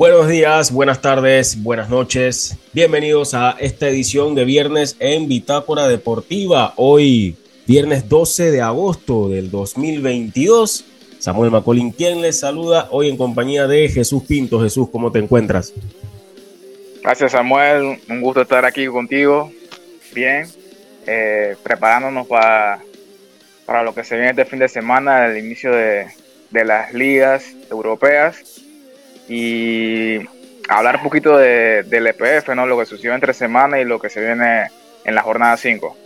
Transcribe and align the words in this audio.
Buenos 0.00 0.28
días, 0.28 0.72
buenas 0.72 1.02
tardes, 1.02 1.62
buenas 1.62 1.90
noches. 1.90 2.56
Bienvenidos 2.72 3.34
a 3.34 3.54
esta 3.60 3.86
edición 3.86 4.34
de 4.34 4.46
viernes 4.46 4.96
en 4.98 5.28
Bitácora 5.28 5.88
Deportiva. 5.88 6.72
Hoy, 6.76 7.36
viernes 7.66 8.08
12 8.08 8.50
de 8.50 8.62
agosto 8.62 9.28
del 9.28 9.50
2022. 9.50 10.86
Samuel 11.18 11.50
Macolín, 11.50 11.90
quien 11.90 12.22
les 12.22 12.40
saluda 12.40 12.88
hoy 12.92 13.10
en 13.10 13.18
compañía 13.18 13.66
de 13.66 13.90
Jesús 13.90 14.22
Pinto. 14.26 14.58
Jesús, 14.62 14.88
¿cómo 14.90 15.12
te 15.12 15.18
encuentras? 15.18 15.74
Gracias, 17.02 17.32
Samuel. 17.32 18.00
Un 18.08 18.22
gusto 18.22 18.40
estar 18.40 18.64
aquí 18.64 18.86
contigo. 18.86 19.52
Bien, 20.14 20.48
eh, 21.06 21.56
preparándonos 21.62 22.26
para, 22.26 22.80
para 23.66 23.82
lo 23.82 23.94
que 23.94 24.02
se 24.02 24.14
viene 24.14 24.30
este 24.30 24.46
fin 24.46 24.60
de 24.60 24.68
semana, 24.68 25.26
el 25.26 25.36
inicio 25.36 25.70
de, 25.72 26.06
de 26.52 26.64
las 26.64 26.94
ligas 26.94 27.44
europeas 27.70 28.59
y 29.30 30.18
hablar 30.68 30.96
un 30.96 31.04
poquito 31.04 31.38
de, 31.38 31.84
del 31.84 32.08
EPF, 32.08 32.48
¿no? 32.54 32.66
lo 32.66 32.76
que 32.76 32.84
sucedió 32.84 33.14
entre 33.14 33.32
semana 33.32 33.80
y 33.80 33.84
lo 33.84 34.00
que 34.00 34.10
se 34.10 34.20
viene 34.20 34.66
en 35.04 35.14
la 35.14 35.22
jornada 35.22 35.56
5. 35.56 35.96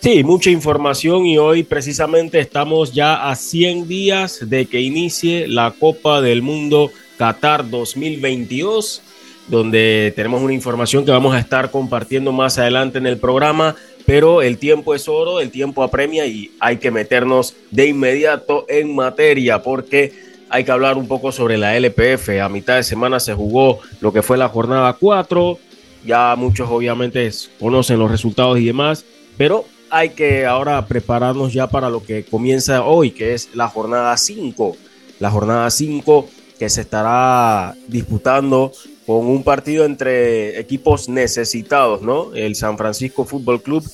Sí, 0.00 0.22
mucha 0.22 0.50
información 0.50 1.24
y 1.24 1.38
hoy 1.38 1.62
precisamente 1.62 2.38
estamos 2.38 2.92
ya 2.92 3.30
a 3.30 3.34
100 3.34 3.88
días 3.88 4.50
de 4.50 4.66
que 4.66 4.82
inicie 4.82 5.48
la 5.48 5.70
Copa 5.70 6.20
del 6.20 6.42
Mundo 6.42 6.90
Qatar 7.16 7.70
2022, 7.70 9.00
donde 9.48 10.12
tenemos 10.14 10.42
una 10.42 10.52
información 10.52 11.06
que 11.06 11.10
vamos 11.10 11.34
a 11.34 11.38
estar 11.38 11.70
compartiendo 11.70 12.32
más 12.32 12.58
adelante 12.58 12.98
en 12.98 13.06
el 13.06 13.16
programa, 13.16 13.76
pero 14.04 14.42
el 14.42 14.58
tiempo 14.58 14.94
es 14.94 15.08
oro, 15.08 15.40
el 15.40 15.50
tiempo 15.50 15.82
apremia 15.82 16.26
y 16.26 16.50
hay 16.60 16.76
que 16.76 16.90
meternos 16.90 17.54
de 17.70 17.86
inmediato 17.86 18.66
en 18.68 18.94
materia 18.94 19.62
porque 19.62 20.23
hay 20.54 20.62
que 20.62 20.70
hablar 20.70 20.96
un 20.96 21.08
poco 21.08 21.32
sobre 21.32 21.58
la 21.58 21.76
LPF. 21.76 22.40
A 22.40 22.48
mitad 22.48 22.76
de 22.76 22.84
semana 22.84 23.18
se 23.18 23.34
jugó 23.34 23.80
lo 24.00 24.12
que 24.12 24.22
fue 24.22 24.38
la 24.38 24.48
jornada 24.48 24.92
4. 24.92 25.58
Ya 26.06 26.36
muchos 26.36 26.70
obviamente 26.70 27.28
conocen 27.58 27.98
los 27.98 28.08
resultados 28.08 28.60
y 28.60 28.66
demás, 28.66 29.04
pero 29.36 29.64
hay 29.90 30.10
que 30.10 30.46
ahora 30.46 30.86
prepararnos 30.86 31.52
ya 31.52 31.66
para 31.66 31.90
lo 31.90 32.04
que 32.04 32.24
comienza 32.24 32.84
hoy, 32.84 33.10
que 33.10 33.34
es 33.34 33.48
la 33.52 33.66
jornada 33.66 34.16
5. 34.16 34.76
La 35.18 35.28
jornada 35.28 35.68
5 35.68 36.28
que 36.56 36.68
se 36.68 36.82
estará 36.82 37.74
disputando 37.88 38.70
con 39.06 39.26
un 39.26 39.42
partido 39.42 39.84
entre 39.84 40.60
equipos 40.60 41.08
necesitados, 41.08 42.00
¿no? 42.00 42.32
El 42.32 42.54
San 42.54 42.78
Francisco 42.78 43.24
Fútbol 43.24 43.60
Club 43.60 43.84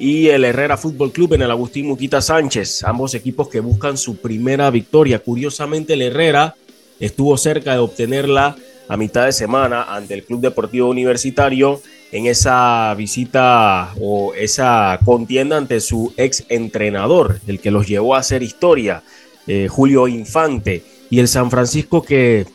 y 0.00 0.28
el 0.28 0.44
Herrera 0.44 0.78
Fútbol 0.78 1.12
Club 1.12 1.34
en 1.34 1.42
el 1.42 1.50
Agustín 1.50 1.86
Muquita 1.86 2.22
Sánchez, 2.22 2.84
ambos 2.84 3.14
equipos 3.14 3.48
que 3.48 3.60
buscan 3.60 3.98
su 3.98 4.16
primera 4.16 4.70
victoria. 4.70 5.18
Curiosamente, 5.18 5.92
el 5.92 6.00
Herrera 6.00 6.56
estuvo 6.98 7.36
cerca 7.36 7.74
de 7.74 7.80
obtenerla 7.80 8.56
a 8.88 8.96
mitad 8.96 9.26
de 9.26 9.32
semana 9.32 9.82
ante 9.94 10.14
el 10.14 10.24
Club 10.24 10.40
Deportivo 10.40 10.88
Universitario 10.88 11.82
en 12.12 12.26
esa 12.26 12.94
visita 12.94 13.92
o 14.00 14.32
esa 14.34 14.98
contienda 15.04 15.58
ante 15.58 15.80
su 15.80 16.14
ex 16.16 16.46
entrenador, 16.48 17.38
el 17.46 17.60
que 17.60 17.70
los 17.70 17.86
llevó 17.86 18.14
a 18.14 18.20
hacer 18.20 18.42
historia, 18.42 19.02
eh, 19.46 19.68
Julio 19.68 20.08
Infante. 20.08 20.82
Y 21.10 21.18
el 21.18 21.28
San 21.28 21.50
Francisco 21.50 22.02
que 22.02 22.46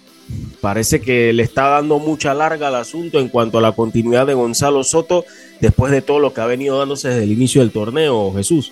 parece 0.61 1.01
que 1.01 1.33
le 1.33 1.43
está 1.43 1.69
dando 1.69 1.99
mucha 1.99 2.33
larga 2.33 2.67
al 2.69 2.75
asunto 2.75 3.19
en 3.19 3.29
cuanto 3.29 3.57
a 3.57 3.61
la 3.61 3.73
continuidad 3.73 4.25
de 4.25 4.33
Gonzalo 4.33 4.83
Soto 4.83 5.25
después 5.59 5.91
de 5.91 6.01
todo 6.01 6.19
lo 6.19 6.33
que 6.33 6.41
ha 6.41 6.45
venido 6.45 6.79
dándose 6.79 7.09
desde 7.09 7.23
el 7.23 7.31
inicio 7.31 7.61
del 7.61 7.71
torneo, 7.71 8.33
Jesús. 8.33 8.71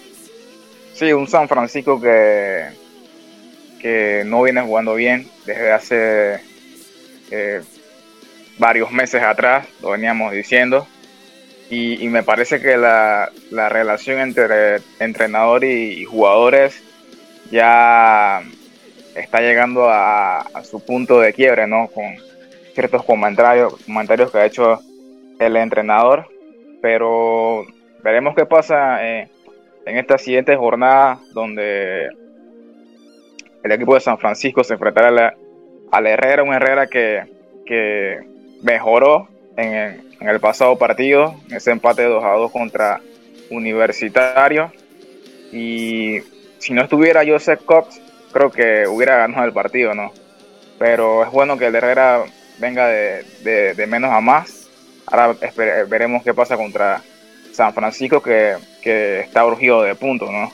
Sí, 0.93 1.11
un 1.11 1.27
San 1.27 1.47
Francisco 1.47 1.99
que, 1.99 2.65
que 3.81 4.23
no 4.25 4.43
viene 4.43 4.61
jugando 4.61 4.95
bien 4.95 5.27
desde 5.45 5.71
hace 5.71 6.39
eh, 7.31 7.61
varios 8.57 8.91
meses 8.91 9.21
atrás, 9.21 9.67
lo 9.81 9.91
veníamos 9.91 10.33
diciendo. 10.33 10.87
Y, 11.69 12.07
me 12.09 12.21
parece 12.21 12.61
que 12.61 12.77
la, 12.77 13.31
relación 13.51 14.19
entre 14.19 14.81
entrenador 14.99 15.63
y 15.63 16.05
jugadores 16.05 16.83
ya 17.49 18.43
está 19.15 19.41
llegando 19.41 19.89
a, 19.89 20.45
su 20.63 20.83
punto 20.83 21.19
de 21.19 21.33
quiebre, 21.33 21.67
¿no? 21.67 21.87
Con 21.87 22.15
ciertos 22.73 23.03
comentarios, 23.03 23.75
comentarios 23.85 24.31
que 24.31 24.37
ha 24.39 24.45
hecho 24.45 24.79
el 25.39 25.55
entrenador, 25.57 26.27
pero 26.81 27.65
veremos 28.03 28.35
qué 28.35 28.45
pasa 28.45 29.05
eh, 29.05 29.29
en 29.85 29.97
esta 29.97 30.17
siguiente 30.17 30.55
jornada 30.55 31.19
donde 31.33 32.09
el 33.63 33.71
equipo 33.71 33.95
de 33.95 34.01
San 34.01 34.17
Francisco 34.17 34.63
se 34.63 34.73
enfrentará 34.73 35.35
al 35.91 36.07
Herrera, 36.07 36.43
un 36.43 36.53
Herrera 36.53 36.87
que, 36.87 37.23
mejoró 38.61 39.27
en, 39.57 40.01
el 40.19 40.39
pasado 40.39 40.77
partido, 40.77 41.35
ese 41.51 41.71
empate 41.71 42.03
2 42.03 42.23
a 42.23 42.31
2 42.31 42.51
contra 42.51 43.01
Universitario. 43.49 44.71
Y 45.51 46.21
si 46.59 46.73
no 46.73 46.83
estuviera 46.83 47.23
Joseph 47.25 47.61
Cox, 47.65 48.01
creo 48.33 48.51
que 48.51 48.87
hubiera 48.87 49.17
ganado 49.17 49.45
el 49.45 49.53
partido, 49.53 49.93
¿no? 49.93 50.11
Pero 50.79 51.23
es 51.23 51.31
bueno 51.31 51.57
que 51.57 51.67
el 51.67 51.75
Herrera 51.75 52.25
venga 52.59 52.87
de, 52.87 53.85
menos 53.87 54.11
a 54.11 54.19
más. 54.19 54.67
Ahora 55.05 55.37
veremos 55.87 56.23
qué 56.23 56.33
pasa 56.33 56.57
contra 56.57 57.01
San 57.53 57.73
Francisco, 57.73 58.21
que, 58.21 58.57
está 59.21 59.45
urgido 59.45 59.83
de 59.83 59.95
puntos, 59.95 60.29
¿no? 60.31 60.51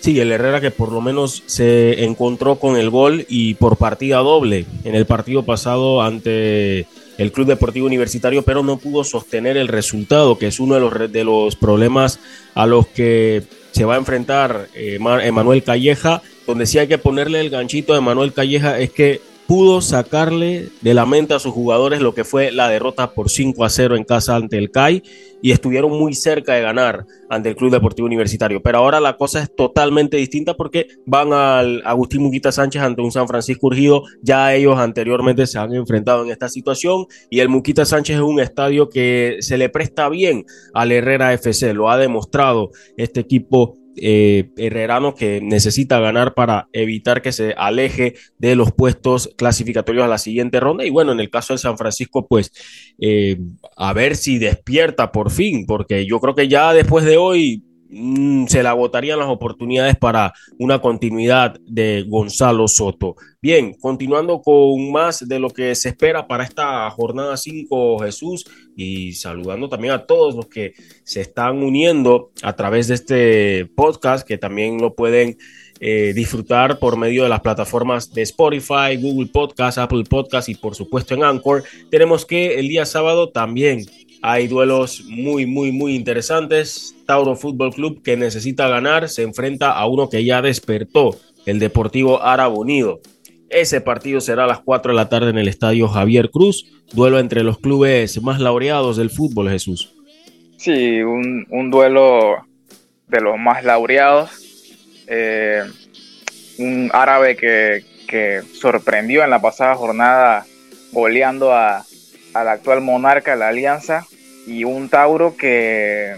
Sí, 0.00 0.20
el 0.20 0.32
Herrera 0.32 0.60
que 0.60 0.72
por 0.72 0.90
lo 0.90 1.00
menos 1.00 1.44
se 1.46 2.04
encontró 2.04 2.56
con 2.56 2.76
el 2.76 2.90
gol 2.90 3.24
y 3.28 3.54
por 3.54 3.76
partida 3.76 4.18
doble 4.18 4.66
en 4.82 4.96
el 4.96 5.06
partido 5.06 5.44
pasado 5.44 6.02
ante 6.02 6.86
el 7.18 7.30
Club 7.30 7.46
Deportivo 7.46 7.86
Universitario, 7.86 8.42
pero 8.42 8.64
no 8.64 8.78
pudo 8.78 9.04
sostener 9.04 9.56
el 9.56 9.68
resultado, 9.68 10.38
que 10.38 10.48
es 10.48 10.58
uno 10.58 10.74
de 10.74 10.80
los, 10.80 11.12
de 11.12 11.24
los 11.24 11.54
problemas 11.54 12.18
a 12.54 12.66
los 12.66 12.88
que 12.88 13.44
se 13.72 13.84
va 13.84 13.94
a 13.94 13.98
enfrentar 13.98 14.68
eh, 14.74 14.98
Emanuel 15.00 15.62
Calleja, 15.62 16.22
donde 16.46 16.66
sí 16.66 16.78
hay 16.78 16.88
que 16.88 16.98
ponerle 16.98 17.40
el 17.40 17.50
ganchito 17.50 17.92
de 17.92 17.98
Emanuel 17.98 18.32
Calleja 18.32 18.78
es 18.78 18.90
que 18.90 19.20
pudo 19.46 19.80
sacarle 19.80 20.68
de 20.80 20.94
la 20.94 21.06
mente 21.06 21.34
a 21.34 21.38
sus 21.38 21.52
jugadores 21.52 22.00
lo 22.00 22.14
que 22.14 22.24
fue 22.24 22.52
la 22.52 22.68
derrota 22.68 23.12
por 23.12 23.30
5 23.30 23.64
a 23.64 23.68
0 23.68 23.96
en 23.96 24.04
casa 24.04 24.36
ante 24.36 24.58
el 24.58 24.70
CAI 24.70 25.02
y 25.42 25.50
estuvieron 25.50 25.90
muy 25.90 26.14
cerca 26.14 26.54
de 26.54 26.62
ganar 26.62 27.04
ante 27.28 27.48
el 27.48 27.56
Club 27.56 27.72
Deportivo 27.72 28.06
Universitario. 28.06 28.62
Pero 28.62 28.78
ahora 28.78 29.00
la 29.00 29.16
cosa 29.16 29.42
es 29.42 29.54
totalmente 29.54 30.16
distinta 30.16 30.54
porque 30.54 30.86
van 31.04 31.32
al 31.32 31.82
Agustín 31.84 32.22
Muquita 32.22 32.52
Sánchez 32.52 32.82
ante 32.82 33.02
un 33.02 33.10
San 33.10 33.26
Francisco 33.26 33.66
Urgido. 33.66 34.04
Ya 34.22 34.54
ellos 34.54 34.78
anteriormente 34.78 35.46
se 35.46 35.58
han 35.58 35.74
enfrentado 35.74 36.24
en 36.24 36.30
esta 36.30 36.48
situación 36.48 37.06
y 37.28 37.40
el 37.40 37.48
Muquita 37.48 37.84
Sánchez 37.84 38.16
es 38.16 38.22
un 38.22 38.40
estadio 38.40 38.88
que 38.88 39.38
se 39.40 39.58
le 39.58 39.68
presta 39.68 40.08
bien 40.08 40.44
al 40.74 40.92
Herrera 40.92 41.32
FC. 41.32 41.74
Lo 41.74 41.90
ha 41.90 41.96
demostrado 41.96 42.70
este 42.96 43.20
equipo 43.20 43.81
eh, 43.96 44.50
Herrerano 44.56 45.14
que 45.14 45.40
necesita 45.42 46.00
ganar 46.00 46.34
para 46.34 46.68
evitar 46.72 47.22
que 47.22 47.32
se 47.32 47.54
aleje 47.56 48.14
de 48.38 48.56
los 48.56 48.72
puestos 48.72 49.30
clasificatorios 49.36 50.04
a 50.04 50.08
la 50.08 50.18
siguiente 50.18 50.60
ronda. 50.60 50.84
Y 50.84 50.90
bueno, 50.90 51.12
en 51.12 51.20
el 51.20 51.30
caso 51.30 51.54
de 51.54 51.58
San 51.58 51.78
Francisco, 51.78 52.26
pues 52.26 52.52
eh, 52.98 53.38
a 53.76 53.92
ver 53.92 54.16
si 54.16 54.38
despierta 54.38 55.12
por 55.12 55.30
fin, 55.30 55.66
porque 55.66 56.06
yo 56.06 56.20
creo 56.20 56.34
que 56.34 56.48
ya 56.48 56.72
después 56.72 57.04
de 57.04 57.16
hoy 57.16 57.62
se 58.48 58.62
le 58.62 58.68
agotarían 58.68 59.18
las 59.18 59.28
oportunidades 59.28 59.96
para 59.96 60.32
una 60.58 60.78
continuidad 60.80 61.58
de 61.60 62.04
Gonzalo 62.08 62.66
Soto. 62.66 63.16
Bien, 63.42 63.74
continuando 63.74 64.40
con 64.40 64.90
más 64.90 65.28
de 65.28 65.38
lo 65.38 65.50
que 65.50 65.74
se 65.74 65.90
espera 65.90 66.26
para 66.26 66.44
esta 66.44 66.88
jornada 66.90 67.36
5, 67.36 67.98
Jesús, 67.98 68.46
y 68.76 69.12
saludando 69.12 69.68
también 69.68 69.92
a 69.92 70.06
todos 70.06 70.34
los 70.34 70.46
que 70.46 70.72
se 71.04 71.20
están 71.20 71.62
uniendo 71.62 72.30
a 72.42 72.54
través 72.54 72.88
de 72.88 72.94
este 72.94 73.66
podcast, 73.66 74.26
que 74.26 74.38
también 74.38 74.80
lo 74.80 74.94
pueden 74.94 75.36
eh, 75.80 76.12
disfrutar 76.14 76.78
por 76.78 76.96
medio 76.96 77.24
de 77.24 77.28
las 77.28 77.40
plataformas 77.40 78.14
de 78.14 78.22
Spotify, 78.22 78.96
Google 78.98 79.30
Podcast, 79.32 79.78
Apple 79.78 80.04
Podcast 80.08 80.48
y 80.48 80.54
por 80.54 80.76
supuesto 80.76 81.14
en 81.14 81.24
Anchor. 81.24 81.64
Tenemos 81.90 82.24
que 82.24 82.58
el 82.60 82.68
día 82.68 82.86
sábado 82.86 83.30
también 83.30 83.84
hay 84.22 84.46
duelos 84.46 85.04
muy, 85.08 85.46
muy, 85.46 85.72
muy 85.72 85.96
interesantes. 85.96 86.94
Tauro 87.06 87.34
Fútbol 87.34 87.74
Club 87.74 88.02
que 88.02 88.16
necesita 88.16 88.68
ganar 88.68 89.08
se 89.08 89.22
enfrenta 89.22 89.72
a 89.72 89.86
uno 89.86 90.08
que 90.08 90.24
ya 90.24 90.40
despertó, 90.40 91.16
el 91.44 91.58
Deportivo 91.58 92.22
Árabe 92.22 92.54
Unido. 92.54 93.00
Ese 93.50 93.80
partido 93.80 94.20
será 94.20 94.44
a 94.44 94.46
las 94.46 94.60
4 94.60 94.92
de 94.92 94.96
la 94.96 95.08
tarde 95.08 95.30
en 95.30 95.38
el 95.38 95.48
Estadio 95.48 95.88
Javier 95.88 96.30
Cruz, 96.30 96.64
duelo 96.92 97.18
entre 97.18 97.42
los 97.42 97.58
clubes 97.58 98.22
más 98.22 98.40
laureados 98.40 98.96
del 98.96 99.10
fútbol, 99.10 99.50
Jesús. 99.50 99.92
Sí, 100.56 101.02
un, 101.02 101.70
duelo 101.70 102.46
de 103.08 103.20
los 103.20 103.36
más 103.38 103.64
laureados. 103.64 104.30
Eh, 105.08 105.64
un 106.58 106.90
árabe 106.94 107.36
que, 107.36 107.84
que 108.06 108.40
sorprendió 108.54 109.24
en 109.24 109.30
la 109.30 109.42
pasada 109.42 109.74
jornada 109.74 110.46
goleando 110.92 111.52
a, 111.52 111.84
al 112.34 112.48
actual 112.48 112.80
monarca 112.80 113.32
de 113.32 113.38
la 113.38 113.48
alianza 113.48 114.06
y 114.46 114.64
un 114.64 114.88
Tauro 114.88 115.36
que 115.36 116.16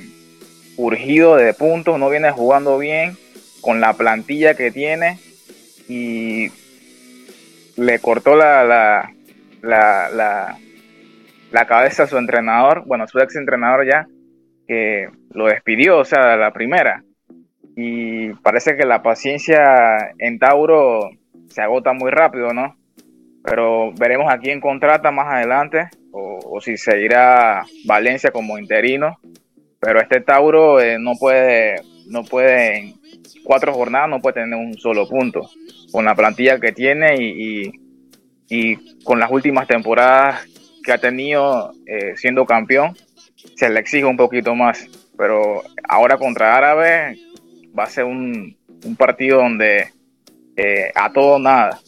urgido 0.77 1.37
de 1.37 1.55
puntos, 1.55 1.99
no 1.99 2.11
viene 2.11 2.31
jugando 2.31 2.79
bien 2.79 3.17
con 3.61 3.81
la 3.81 3.95
plantilla 3.95 4.55
que 4.55 4.71
tiene 4.71 5.19
y 5.89 6.51
le 7.77 7.99
cortó 7.99 8.37
la, 8.37 8.65
la, 8.65 9.11
la, 9.63 10.59
la, 11.51 11.67
cabeza 11.67 12.05
a 12.05 12.07
su 12.07 12.19
entrenador, 12.19 12.85
bueno, 12.87 13.07
su 13.07 13.19
ex 13.21 13.37
entrenador 13.37 13.87
ya, 13.87 14.07
que 14.67 15.09
lo 15.33 15.47
despidió, 15.47 15.99
o 15.99 16.05
sea, 16.05 16.37
la 16.37 16.53
primera. 16.53 17.03
Y 17.77 18.33
parece 18.35 18.77
que 18.77 18.87
la 18.87 19.03
paciencia 19.03 20.13
en 20.19 20.39
Tauro 20.39 21.11
se 21.49 21.61
agota 21.61 21.93
muy 21.93 22.11
rápido, 22.11 22.53
¿no? 22.53 22.77
Pero 23.43 23.93
veremos 23.93 24.33
a 24.33 24.39
quién 24.39 24.61
contrata 24.61 25.11
más 25.11 25.33
adelante 25.33 25.89
o, 26.15 26.61
si 26.61 26.77
seguirá 26.77 27.65
Valencia 27.85 28.31
como 28.31 28.59
interino. 28.59 29.19
Pero 29.81 30.01
este 30.01 30.21
Tauro 30.21 30.81
eh, 30.81 30.99
no 30.99 31.13
puede, 31.19 31.77
no 32.07 32.25
puede 32.25 32.79
en 32.79 32.95
cuatro 33.43 33.75
jornadas 33.75 34.09
no 34.09 34.21
puede 34.21 34.41
tener 34.41 34.59
un 34.59 34.79
solo 34.79 35.07
punto 35.07 35.51
con 35.93 36.07
la 36.07 36.15
plantilla 36.15 36.59
que 36.59 36.73
tiene 36.73 37.17
y, 37.19 37.73
con 39.03 39.19
las 39.19 39.31
últimas 39.33 39.67
temporadas 39.67 40.47
que 40.85 40.93
ha 40.93 40.99
tenido 40.99 41.73
eh, 41.87 42.15
siendo 42.17 42.47
campeón 42.47 42.95
se 43.57 43.69
le 43.69 43.81
exige 43.81 44.05
un 44.05 44.17
poquito 44.17 44.55
más. 44.55 44.87
Pero 45.17 45.63
ahora 45.89 46.17
contra 46.17 46.57
Árabe 46.57 47.19
va 47.77 47.85
a 47.85 47.91
ser 47.91 48.05
un, 48.05 48.57
un 48.85 48.97
partido 48.97 49.39
donde 49.39 49.89
eh, 50.57 50.93
a 50.95 51.13
todo 51.13 51.39
nada. 51.39 51.79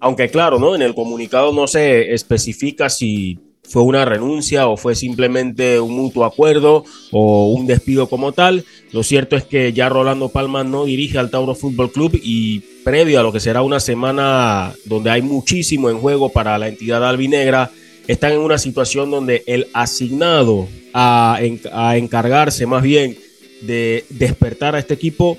Aunque 0.00 0.30
claro, 0.30 0.58
¿no? 0.58 0.74
En 0.74 0.82
el 0.82 0.94
comunicado 0.94 1.52
no 1.52 1.66
se 1.66 2.14
especifica 2.14 2.88
si 2.88 3.38
fue 3.70 3.82
una 3.82 4.04
renuncia 4.04 4.66
o 4.66 4.76
fue 4.76 4.96
simplemente 4.96 5.78
un 5.78 5.94
mutuo 5.94 6.24
acuerdo 6.24 6.84
o 7.12 7.52
un 7.52 7.66
despido 7.66 8.08
como 8.08 8.32
tal. 8.32 8.64
Lo 8.92 9.04
cierto 9.04 9.36
es 9.36 9.44
que 9.44 9.72
ya 9.72 9.88
Rolando 9.88 10.28
Palma 10.28 10.64
no 10.64 10.86
dirige 10.86 11.18
al 11.18 11.30
Tauro 11.30 11.54
Fútbol 11.54 11.92
Club 11.92 12.18
y 12.20 12.60
previo 12.82 13.20
a 13.20 13.22
lo 13.22 13.32
que 13.32 13.38
será 13.38 13.62
una 13.62 13.78
semana 13.78 14.74
donde 14.86 15.10
hay 15.10 15.22
muchísimo 15.22 15.88
en 15.88 15.98
juego 15.98 16.30
para 16.30 16.58
la 16.58 16.66
entidad 16.66 17.06
albinegra, 17.06 17.70
están 18.08 18.32
en 18.32 18.40
una 18.40 18.58
situación 18.58 19.10
donde 19.10 19.44
el 19.46 19.68
asignado 19.72 20.66
a, 20.92 21.38
a 21.72 21.96
encargarse 21.96 22.66
más 22.66 22.82
bien 22.82 23.16
de 23.60 24.04
despertar 24.08 24.74
a 24.74 24.80
este 24.80 24.94
equipo 24.94 25.38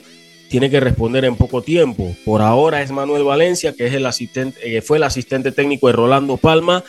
tiene 0.51 0.69
que 0.69 0.81
responder 0.81 1.23
en 1.23 1.37
poco 1.37 1.61
tiempo. 1.61 2.13
Por 2.25 2.41
ahora 2.41 2.81
es 2.81 2.91
Manuel 2.91 3.23
Valencia, 3.23 3.73
que 3.73 3.87
es 3.87 3.93
el 3.93 4.05
asistente, 4.05 4.59
eh, 4.77 4.81
fue 4.81 4.97
el 4.97 5.03
asistente 5.03 5.53
técnico 5.53 5.87
de 5.87 5.93
Rolando 5.93 6.35
Palma 6.35 6.83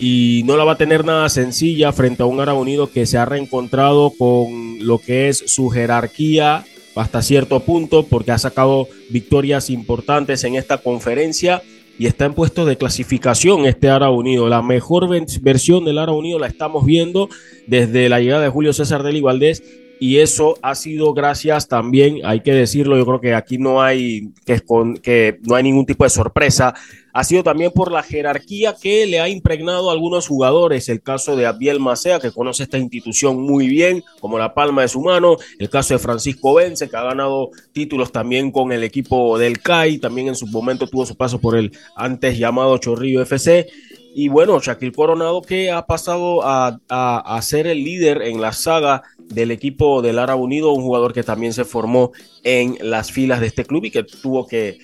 y 0.00 0.42
no 0.46 0.56
la 0.56 0.64
va 0.64 0.72
a 0.72 0.78
tener 0.78 1.04
nada 1.04 1.28
sencilla 1.28 1.92
frente 1.92 2.22
a 2.22 2.26
un 2.26 2.40
Ara 2.40 2.54
Unido 2.54 2.90
que 2.90 3.04
se 3.04 3.18
ha 3.18 3.26
reencontrado 3.26 4.10
con 4.10 4.78
lo 4.80 4.98
que 4.98 5.28
es 5.28 5.44
su 5.46 5.68
jerarquía 5.68 6.64
hasta 6.96 7.20
cierto 7.20 7.60
punto 7.60 8.06
porque 8.06 8.32
ha 8.32 8.38
sacado 8.38 8.88
victorias 9.10 9.68
importantes 9.68 10.42
en 10.44 10.54
esta 10.54 10.78
conferencia 10.78 11.62
y 11.98 12.06
está 12.06 12.24
en 12.24 12.32
puesto 12.32 12.64
de 12.64 12.78
clasificación 12.78 13.66
este 13.66 13.90
Ara 13.90 14.08
Unido. 14.08 14.48
La 14.48 14.62
mejor 14.62 15.08
versión 15.42 15.84
del 15.84 15.98
Ara 15.98 16.12
Unido 16.12 16.38
la 16.38 16.46
estamos 16.46 16.86
viendo 16.86 17.28
desde 17.66 18.08
la 18.08 18.18
llegada 18.20 18.44
de 18.44 18.48
Julio 18.48 18.72
César 18.72 19.02
del 19.02 19.20
Valdés 19.20 19.62
y 20.04 20.18
eso 20.18 20.58
ha 20.60 20.74
sido 20.74 21.14
gracias 21.14 21.66
también, 21.66 22.18
hay 22.24 22.40
que 22.40 22.52
decirlo, 22.52 22.98
yo 22.98 23.06
creo 23.06 23.20
que 23.22 23.34
aquí 23.34 23.56
no 23.56 23.80
hay 23.80 24.34
que, 24.44 24.62
que 25.02 25.38
no 25.44 25.54
hay 25.54 25.62
ningún 25.62 25.86
tipo 25.86 26.04
de 26.04 26.10
sorpresa, 26.10 26.74
ha 27.14 27.24
sido 27.24 27.42
también 27.42 27.72
por 27.72 27.90
la 27.90 28.02
jerarquía 28.02 28.74
que 28.78 29.06
le 29.06 29.18
ha 29.18 29.30
impregnado 29.30 29.88
a 29.88 29.94
algunos 29.94 30.28
jugadores, 30.28 30.90
el 30.90 31.00
caso 31.00 31.36
de 31.36 31.46
Abdiel 31.46 31.80
Macea, 31.80 32.20
que 32.20 32.32
conoce 32.32 32.64
esta 32.64 32.76
institución 32.76 33.40
muy 33.40 33.66
bien, 33.66 34.04
como 34.20 34.36
la 34.36 34.52
palma 34.52 34.82
de 34.82 34.88
su 34.88 35.00
mano, 35.00 35.38
el 35.58 35.70
caso 35.70 35.94
de 35.94 36.00
Francisco 36.00 36.52
Vence, 36.52 36.90
que 36.90 36.96
ha 36.98 37.04
ganado 37.04 37.48
títulos 37.72 38.12
también 38.12 38.50
con 38.50 38.72
el 38.72 38.84
equipo 38.84 39.38
del 39.38 39.60
CAI, 39.60 39.96
también 39.96 40.28
en 40.28 40.34
su 40.34 40.46
momento 40.48 40.86
tuvo 40.86 41.06
su 41.06 41.16
paso 41.16 41.40
por 41.40 41.56
el 41.56 41.72
antes 41.96 42.36
llamado 42.36 42.76
Chorrillo 42.76 43.22
FC, 43.22 43.68
y 44.14 44.28
bueno, 44.28 44.60
Shaquille 44.60 44.92
Coronado 44.92 45.42
que 45.42 45.72
ha 45.72 45.84
pasado 45.86 46.42
a, 46.44 46.78
a, 46.88 47.42
ser 47.42 47.66
el 47.66 47.82
líder 47.82 48.22
en 48.22 48.40
la 48.40 48.52
saga 48.52 49.02
del 49.18 49.50
equipo 49.50 50.02
del 50.02 50.20
Árabe 50.20 50.40
Unido, 50.40 50.72
un 50.72 50.82
jugador 50.84 51.12
que 51.12 51.24
también 51.24 51.52
se 51.52 51.64
formó 51.64 52.12
en 52.44 52.78
las 52.80 53.10
filas 53.10 53.40
de 53.40 53.48
este 53.48 53.64
club 53.64 53.86
y 53.86 53.90
que 53.90 54.04
tuvo 54.04 54.46
que 54.46 54.78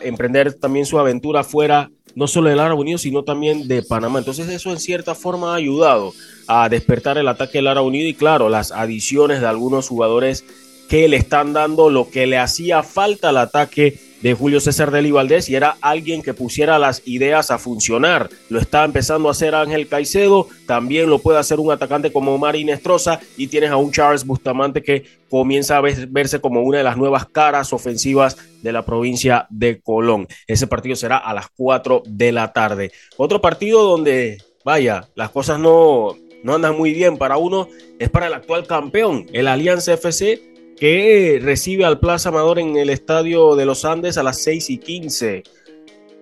emprender 0.00 0.54
también 0.54 0.86
su 0.86 0.98
aventura 0.98 1.44
fuera 1.44 1.90
no 2.14 2.26
solo 2.26 2.48
del 2.48 2.60
Árabe 2.60 2.80
Unido, 2.80 2.98
sino 2.98 3.24
también 3.24 3.68
de 3.68 3.82
Panamá. 3.82 4.18
Entonces 4.18 4.48
eso 4.48 4.70
en 4.70 4.78
cierta 4.78 5.14
forma 5.14 5.52
ha 5.52 5.56
ayudado 5.56 6.12
a 6.46 6.68
despertar 6.68 7.18
el 7.18 7.28
ataque 7.28 7.58
del 7.58 7.68
Árabe 7.68 7.86
Unido 7.86 8.08
y 8.08 8.14
claro, 8.14 8.48
las 8.48 8.72
adiciones 8.72 9.40
de 9.40 9.46
algunos 9.46 9.88
jugadores 9.88 10.44
que 10.88 11.08
le 11.08 11.16
están 11.16 11.52
dando 11.52 11.90
lo 11.90 12.10
que 12.10 12.26
le 12.26 12.38
hacía 12.38 12.82
falta 12.82 13.30
al 13.30 13.38
ataque 13.38 13.98
de 14.22 14.34
Julio 14.34 14.60
César 14.60 14.90
Deli 14.90 15.10
Valdés 15.10 15.48
y 15.48 15.56
era 15.56 15.76
alguien 15.80 16.22
que 16.22 16.34
pusiera 16.34 16.78
las 16.78 17.02
ideas 17.06 17.50
a 17.50 17.58
funcionar. 17.58 18.30
Lo 18.48 18.60
está 18.60 18.84
empezando 18.84 19.28
a 19.28 19.32
hacer 19.32 19.54
Ángel 19.54 19.88
Caicedo, 19.88 20.48
también 20.66 21.10
lo 21.10 21.18
puede 21.18 21.38
hacer 21.38 21.60
un 21.60 21.72
atacante 21.72 22.12
como 22.12 22.38
Marín 22.38 22.68
Estroza 22.68 23.20
y 23.36 23.48
tienes 23.48 23.70
a 23.70 23.76
un 23.76 23.90
Charles 23.92 24.24
Bustamante 24.24 24.82
que 24.82 25.04
comienza 25.28 25.78
a 25.78 25.80
verse 25.80 26.40
como 26.40 26.62
una 26.62 26.78
de 26.78 26.84
las 26.84 26.96
nuevas 26.96 27.26
caras 27.26 27.72
ofensivas 27.72 28.36
de 28.62 28.72
la 28.72 28.84
provincia 28.84 29.46
de 29.50 29.80
Colón. 29.80 30.28
Ese 30.46 30.66
partido 30.66 30.94
será 30.94 31.16
a 31.16 31.34
las 31.34 31.46
4 31.56 32.02
de 32.06 32.32
la 32.32 32.52
tarde. 32.52 32.92
Otro 33.16 33.40
partido 33.40 33.82
donde, 33.82 34.38
vaya, 34.64 35.08
las 35.14 35.30
cosas 35.30 35.58
no, 35.58 36.16
no 36.44 36.54
andan 36.54 36.76
muy 36.76 36.92
bien 36.92 37.16
para 37.16 37.38
uno 37.38 37.68
es 37.98 38.10
para 38.10 38.26
el 38.26 38.34
actual 38.34 38.66
campeón, 38.66 39.26
el 39.32 39.48
Alianza 39.48 39.94
FC 39.94 40.51
que 40.82 41.38
recibe 41.40 41.84
al 41.84 42.00
Plaza 42.00 42.30
Amador 42.30 42.58
en 42.58 42.76
el 42.76 42.90
Estadio 42.90 43.54
de 43.54 43.64
los 43.64 43.84
Andes 43.84 44.18
a 44.18 44.24
las 44.24 44.42
6 44.42 44.68
y 44.68 44.78
15. 44.78 45.44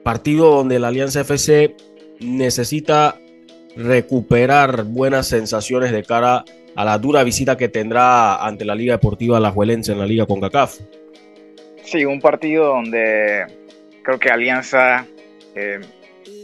Partido 0.05 0.55
donde 0.55 0.79
la 0.79 0.89
Alianza 0.89 1.23
FC 1.23 1.75
necesita 2.21 3.17
recuperar 3.75 4.85
buenas 4.85 5.29
sensaciones 5.29 5.93
de 5.93 6.03
cara 6.03 6.45
a 6.77 6.85
la 6.85 6.99
dura 6.99 7.25
visita 7.25 7.57
que 7.57 7.71
tendrá 7.71 8.45
ante 8.45 8.67
la 8.67 8.75
Liga 8.75 8.93
Deportiva 8.93 9.39
Alajuelense 9.39 9.93
en 9.93 9.99
la 9.99 10.05
Liga 10.05 10.27
CONCACAF. 10.27 10.79
Sí, 11.83 12.05
un 12.05 12.21
partido 12.21 12.67
donde 12.67 13.47
creo 14.03 14.19
que 14.19 14.29
Alianza 14.29 15.06
eh, 15.55 15.81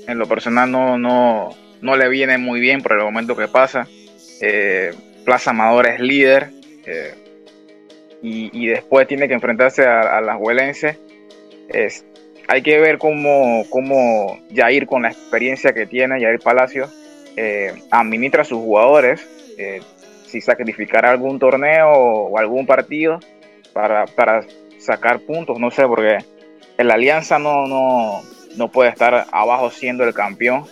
en 0.08 0.18
lo 0.18 0.26
personal 0.26 0.72
no, 0.72 0.96
no, 0.96 1.50
no, 1.82 1.96
le 1.98 2.08
viene 2.08 2.38
muy 2.38 2.60
bien 2.60 2.80
por 2.80 2.92
el 2.92 3.04
momento 3.04 3.36
que 3.36 3.48
pasa. 3.48 3.86
Eh, 4.40 4.94
Plaza 5.26 5.50
Amador 5.50 5.86
es 5.86 6.00
líder. 6.00 6.48
Eh, 6.86 7.25
y, 8.28 8.66
después 8.66 9.06
tiene 9.06 9.28
que 9.28 9.34
enfrentarse 9.34 9.84
a, 9.84 10.20
las 10.20 10.36
huelenses. 10.40 10.98
Es, 11.68 12.04
hay 12.48 12.62
que 12.62 12.78
ver 12.78 12.98
cómo, 12.98 13.64
cómo 13.70 14.40
Jair, 14.54 14.86
con 14.86 15.02
la 15.02 15.08
experiencia 15.08 15.72
que 15.72 15.86
tiene, 15.86 16.20
Jair 16.20 16.40
Palacio, 16.40 16.88
eh, 17.36 17.72
administra 17.90 18.42
a 18.42 18.44
sus 18.44 18.58
jugadores, 18.58 19.26
eh, 19.58 19.80
si 20.26 20.40
sacrificará 20.40 21.10
algún 21.10 21.38
torneo 21.38 21.88
o 21.90 22.38
algún 22.38 22.66
partido 22.66 23.20
para, 23.72 24.06
para 24.06 24.44
sacar 24.78 25.20
puntos, 25.20 25.58
no 25.60 25.70
sé, 25.70 25.86
porque 25.86 26.18
la 26.78 26.94
Alianza 26.94 27.38
no, 27.38 27.66
no, 27.66 28.22
no 28.56 28.72
puede 28.72 28.90
estar 28.90 29.26
abajo 29.30 29.70
siendo 29.70 30.04
el 30.04 30.14
campeón, 30.14 30.64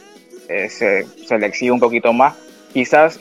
eh, 0.48 0.68
se, 0.68 1.04
se, 1.04 1.38
le 1.38 1.46
exige 1.46 1.70
un 1.70 1.80
poquito 1.80 2.12
más. 2.12 2.36
Quizás 2.72 3.20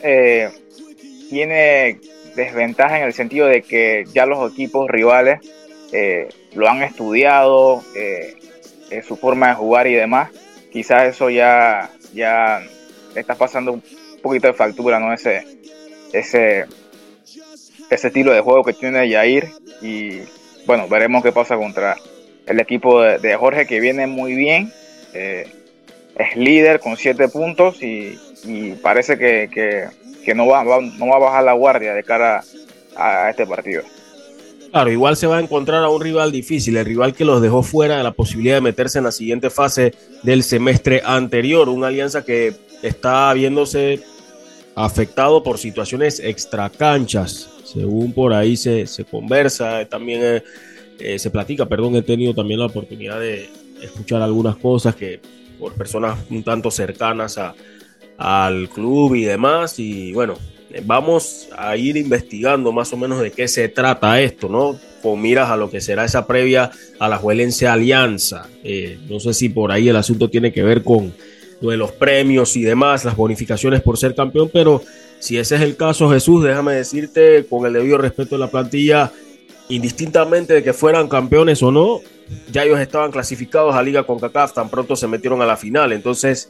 tiene 1.29 1.99
desventaja 2.35 2.99
en 2.99 3.05
el 3.05 3.13
sentido 3.13 3.47
de 3.47 3.61
que 3.61 4.05
ya 4.13 4.25
los 4.25 4.51
equipos 4.51 4.89
rivales 4.89 5.39
eh, 5.91 6.29
lo 6.55 6.67
han 6.67 6.81
estudiado, 6.81 7.83
eh, 7.95 8.35
su 9.07 9.15
forma 9.15 9.49
de 9.49 9.55
jugar 9.55 9.87
y 9.87 9.93
demás. 9.93 10.29
Quizás 10.71 11.03
eso 11.03 11.29
ya, 11.29 11.89
ya 12.13 12.61
está 13.15 13.35
pasando 13.35 13.73
un 13.73 13.83
poquito 14.21 14.47
de 14.47 14.53
factura, 14.53 14.99
¿no? 14.99 15.13
Ese, 15.13 15.45
ese, 16.11 16.65
ese 17.89 18.07
estilo 18.07 18.31
de 18.31 18.41
juego 18.41 18.63
que 18.63 18.73
tiene 18.73 19.07
Yair. 19.07 19.47
Y 19.81 20.21
bueno, 20.65 20.87
veremos 20.87 21.23
qué 21.23 21.31
pasa 21.31 21.55
contra 21.57 21.97
el 22.45 22.59
equipo 22.59 23.01
de, 23.01 23.35
Jorge 23.35 23.65
que 23.65 23.79
viene 23.79 24.07
muy 24.07 24.35
bien. 24.35 24.71
Eh, 25.13 25.47
es 26.15 26.35
líder 26.35 26.79
con 26.79 26.97
siete 26.97 27.27
puntos 27.27 27.81
y, 27.81 28.19
parece 28.81 29.17
que, 29.17 29.49
que 29.51 29.87
no 30.33 30.47
va, 30.47 30.63
no 30.63 31.07
va 31.07 31.15
a 31.15 31.19
bajar 31.19 31.43
la 31.43 31.53
guardia 31.53 31.93
de 31.93 32.03
cara 32.03 32.43
a, 32.95 33.29
este 33.29 33.45
partido. 33.45 33.83
Claro, 34.71 34.91
igual 34.91 35.15
se 35.15 35.27
va 35.27 35.37
a 35.37 35.41
encontrar 35.41 35.83
a 35.83 35.89
un 35.89 36.01
rival 36.01 36.31
difícil, 36.31 36.77
el 36.77 36.85
rival 36.85 37.13
que 37.13 37.25
los 37.25 37.41
dejó 37.41 37.61
fuera 37.61 37.97
de 37.97 38.03
la 38.03 38.11
posibilidad 38.11 38.55
de 38.55 38.61
meterse 38.61 38.97
en 38.97 39.03
la 39.03 39.11
siguiente 39.11 39.49
fase 39.49 39.93
del 40.23 40.43
semestre 40.43 41.01
anterior, 41.05 41.69
una 41.69 41.87
alianza 41.87 42.25
que 42.25 42.55
está 42.81 43.31
viéndose 43.33 44.01
afectado 44.75 45.43
por 45.43 45.59
situaciones 45.59 46.19
extracanchas, 46.19 47.49
según 47.65 48.13
por 48.13 48.33
ahí 48.33 48.57
se, 48.57 48.87
se 48.87 49.05
conversa, 49.05 49.85
también 49.85 50.21
eh, 50.23 50.43
eh, 50.99 51.19
se 51.19 51.29
platica, 51.29 51.67
perdón, 51.67 51.95
he 51.95 52.01
tenido 52.01 52.33
también 52.33 52.59
la 52.59 52.65
oportunidad 52.65 53.19
de 53.19 53.49
escuchar 53.79 54.23
algunas 54.23 54.55
cosas 54.55 54.95
que 54.95 55.19
por 55.59 55.73
personas 55.73 56.17
un 56.31 56.43
tanto 56.43 56.71
cercanas 56.71 57.37
a, 57.37 57.53
al 58.17 58.69
club 58.69 59.15
y 59.15 59.23
demás. 59.25 59.79
Y 59.79 60.13
bueno, 60.13 60.35
vamos 60.85 61.49
a 61.57 61.75
ir 61.77 61.97
investigando 61.97 62.71
más 62.71 62.91
o 62.93 62.97
menos 62.97 63.21
de 63.21 63.31
qué 63.31 63.47
se 63.47 63.69
trata 63.69 64.21
esto, 64.21 64.49
¿no? 64.49 64.79
Con 65.01 65.21
miras 65.21 65.49
a 65.49 65.57
lo 65.57 65.69
que 65.69 65.81
será 65.81 66.05
esa 66.05 66.25
previa 66.25 66.71
a 66.99 67.07
la 67.09 67.17
Juelense 67.17 67.67
Alianza. 67.67 68.47
Eh, 68.63 68.97
no 69.09 69.19
sé 69.19 69.33
si 69.33 69.49
por 69.49 69.71
ahí 69.71 69.89
el 69.89 69.95
asunto 69.95 70.29
tiene 70.29 70.51
que 70.51 70.63
ver 70.63 70.83
con 70.83 71.13
lo 71.61 71.69
de 71.69 71.77
los 71.77 71.91
premios 71.91 72.55
y 72.57 72.63
demás, 72.63 73.05
las 73.05 73.15
bonificaciones 73.15 73.81
por 73.81 73.97
ser 73.97 74.15
campeón, 74.15 74.49
pero 74.51 74.81
si 75.19 75.37
ese 75.37 75.55
es 75.55 75.61
el 75.61 75.77
caso, 75.77 76.09
Jesús, 76.09 76.43
déjame 76.43 76.73
decirte 76.73 77.45
con 77.49 77.65
el 77.65 77.71
debido 77.71 77.97
respeto 77.97 78.35
de 78.35 78.39
la 78.39 78.51
plantilla, 78.51 79.11
indistintamente 79.69 80.53
de 80.53 80.63
que 80.63 80.73
fueran 80.73 81.07
campeones 81.07 81.63
o 81.63 81.71
no, 81.71 82.01
ya 82.51 82.63
ellos 82.63 82.79
estaban 82.79 83.11
clasificados 83.11 83.75
a 83.75 83.81
Liga 83.81 84.03
con 84.03 84.19
CACAF, 84.19 84.53
tan 84.53 84.69
pronto 84.69 84.97
se 84.97 85.07
metieron 85.07 85.41
a 85.41 85.45
la 85.45 85.55
final. 85.55 85.93
Entonces, 85.93 86.49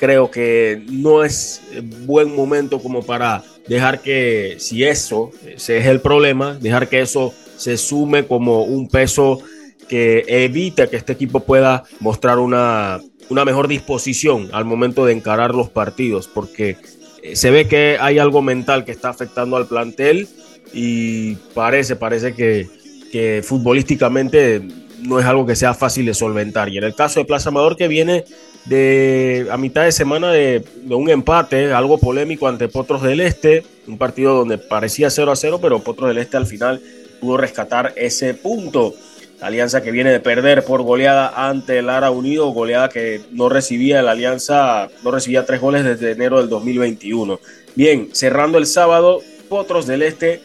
creo 0.00 0.30
que 0.30 0.82
no 0.88 1.22
es 1.22 1.60
buen 2.06 2.34
momento 2.34 2.80
como 2.80 3.02
para 3.02 3.44
dejar 3.68 4.00
que, 4.00 4.56
si 4.58 4.82
eso 4.82 5.30
es 5.44 5.68
el 5.68 6.00
problema, 6.00 6.54
dejar 6.54 6.88
que 6.88 7.02
eso 7.02 7.34
se 7.56 7.76
sume 7.76 8.26
como 8.26 8.64
un 8.64 8.88
peso 8.88 9.40
que 9.88 10.24
evite 10.26 10.88
que 10.88 10.96
este 10.96 11.12
equipo 11.12 11.40
pueda 11.40 11.84
mostrar 12.00 12.38
una, 12.38 13.00
una 13.28 13.44
mejor 13.44 13.68
disposición 13.68 14.48
al 14.52 14.64
momento 14.64 15.04
de 15.04 15.12
encarar 15.12 15.54
los 15.54 15.68
partidos, 15.68 16.28
porque 16.28 16.78
eh, 17.22 17.36
se 17.36 17.50
ve 17.50 17.68
que 17.68 17.98
hay 18.00 18.18
algo 18.18 18.40
mental 18.40 18.86
que 18.86 18.92
está 18.92 19.10
afectando 19.10 19.56
al 19.56 19.66
plantel 19.66 20.28
y 20.72 21.34
parece, 21.54 21.96
parece 21.96 22.34
que, 22.34 22.68
que 23.12 23.42
futbolísticamente 23.44 24.62
no 25.02 25.20
es 25.20 25.26
algo 25.26 25.44
que 25.44 25.56
sea 25.56 25.74
fácil 25.74 26.06
de 26.06 26.14
solventar. 26.14 26.68
Y 26.70 26.78
en 26.78 26.84
el 26.84 26.94
caso 26.94 27.20
de 27.20 27.26
Plaza 27.26 27.50
Amador, 27.50 27.76
que 27.76 27.88
viene 27.88 28.24
de 28.66 29.48
a 29.50 29.56
mitad 29.56 29.84
de 29.84 29.92
semana 29.92 30.32
de, 30.32 30.64
un 30.88 31.08
empate, 31.10 31.72
algo 31.72 31.98
polémico 31.98 32.48
ante 32.48 32.68
Potros 32.68 33.02
del 33.02 33.20
Este, 33.20 33.64
un 33.86 33.98
partido 33.98 34.34
donde 34.34 34.58
parecía 34.58 35.10
0 35.10 35.32
a 35.32 35.36
0, 35.36 35.58
pero 35.60 35.80
Potros 35.80 36.08
del 36.08 36.18
Este 36.18 36.36
al 36.36 36.46
final 36.46 36.80
pudo 37.20 37.36
rescatar 37.36 37.92
ese 37.96 38.34
punto. 38.34 38.94
La 39.40 39.46
alianza 39.46 39.82
que 39.82 39.90
viene 39.90 40.10
de 40.10 40.20
perder 40.20 40.64
por 40.64 40.82
goleada 40.82 41.48
ante 41.48 41.78
el 41.78 41.88
Ara 41.88 42.10
Unido, 42.10 42.48
goleada 42.48 42.90
que 42.90 43.22
no 43.32 43.48
recibía 43.48 44.02
la 44.02 44.10
alianza, 44.10 44.88
no 45.02 45.10
recibía 45.10 45.46
tres 45.46 45.62
goles 45.62 45.82
desde 45.82 46.12
enero 46.12 46.38
del 46.38 46.50
2021. 46.50 47.40
Bien, 47.74 48.10
cerrando 48.12 48.58
el 48.58 48.66
sábado, 48.66 49.20
Potros 49.48 49.86
del 49.86 50.02
Este 50.02 50.42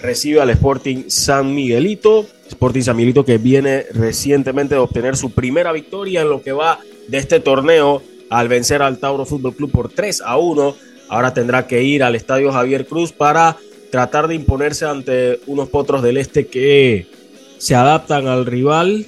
recibe 0.00 0.40
al 0.40 0.50
Sporting 0.50 1.04
San 1.06 1.54
Miguelito. 1.54 2.26
Sporting 2.48 2.82
San 2.82 2.96
Miguelito 2.96 3.24
que 3.24 3.38
viene 3.38 3.86
recientemente 3.92 4.74
de 4.74 4.80
obtener 4.80 5.16
su 5.16 5.30
primera 5.30 5.72
victoria 5.72 6.22
en 6.22 6.28
lo 6.28 6.42
que 6.42 6.52
va 6.52 6.80
de 7.08 7.18
este 7.18 7.40
torneo 7.40 8.02
al 8.30 8.48
vencer 8.48 8.82
al 8.82 8.98
Tauro 8.98 9.26
Fútbol 9.26 9.54
Club 9.54 9.70
por 9.70 9.88
3 9.90 10.22
a 10.24 10.38
1. 10.38 10.76
Ahora 11.08 11.34
tendrá 11.34 11.66
que 11.66 11.82
ir 11.82 12.02
al 12.02 12.14
Estadio 12.14 12.52
Javier 12.52 12.86
Cruz 12.86 13.12
para 13.12 13.56
tratar 13.90 14.26
de 14.26 14.34
imponerse 14.34 14.86
ante 14.86 15.40
unos 15.46 15.68
potros 15.68 16.02
del 16.02 16.16
este 16.16 16.46
que 16.46 17.06
se 17.58 17.74
adaptan 17.74 18.26
al 18.26 18.46
rival 18.46 19.06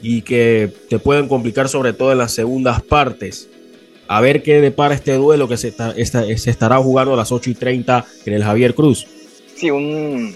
y 0.00 0.22
que 0.22 0.70
te 0.88 0.98
pueden 0.98 1.26
complicar 1.26 1.68
sobre 1.68 1.92
todo 1.92 2.12
en 2.12 2.18
las 2.18 2.32
segundas 2.32 2.80
partes. 2.82 3.48
A 4.06 4.20
ver 4.20 4.42
qué 4.42 4.60
depara 4.60 4.94
este 4.94 5.14
duelo 5.14 5.48
que 5.48 5.56
se, 5.56 5.72
se 5.72 6.50
estará 6.50 6.76
jugando 6.76 7.14
a 7.14 7.16
las 7.16 7.32
8 7.32 7.50
y 7.50 7.54
30 7.54 8.04
en 8.26 8.34
el 8.34 8.44
Javier 8.44 8.74
Cruz. 8.74 9.06
Sí, 9.56 9.70
un, 9.70 10.34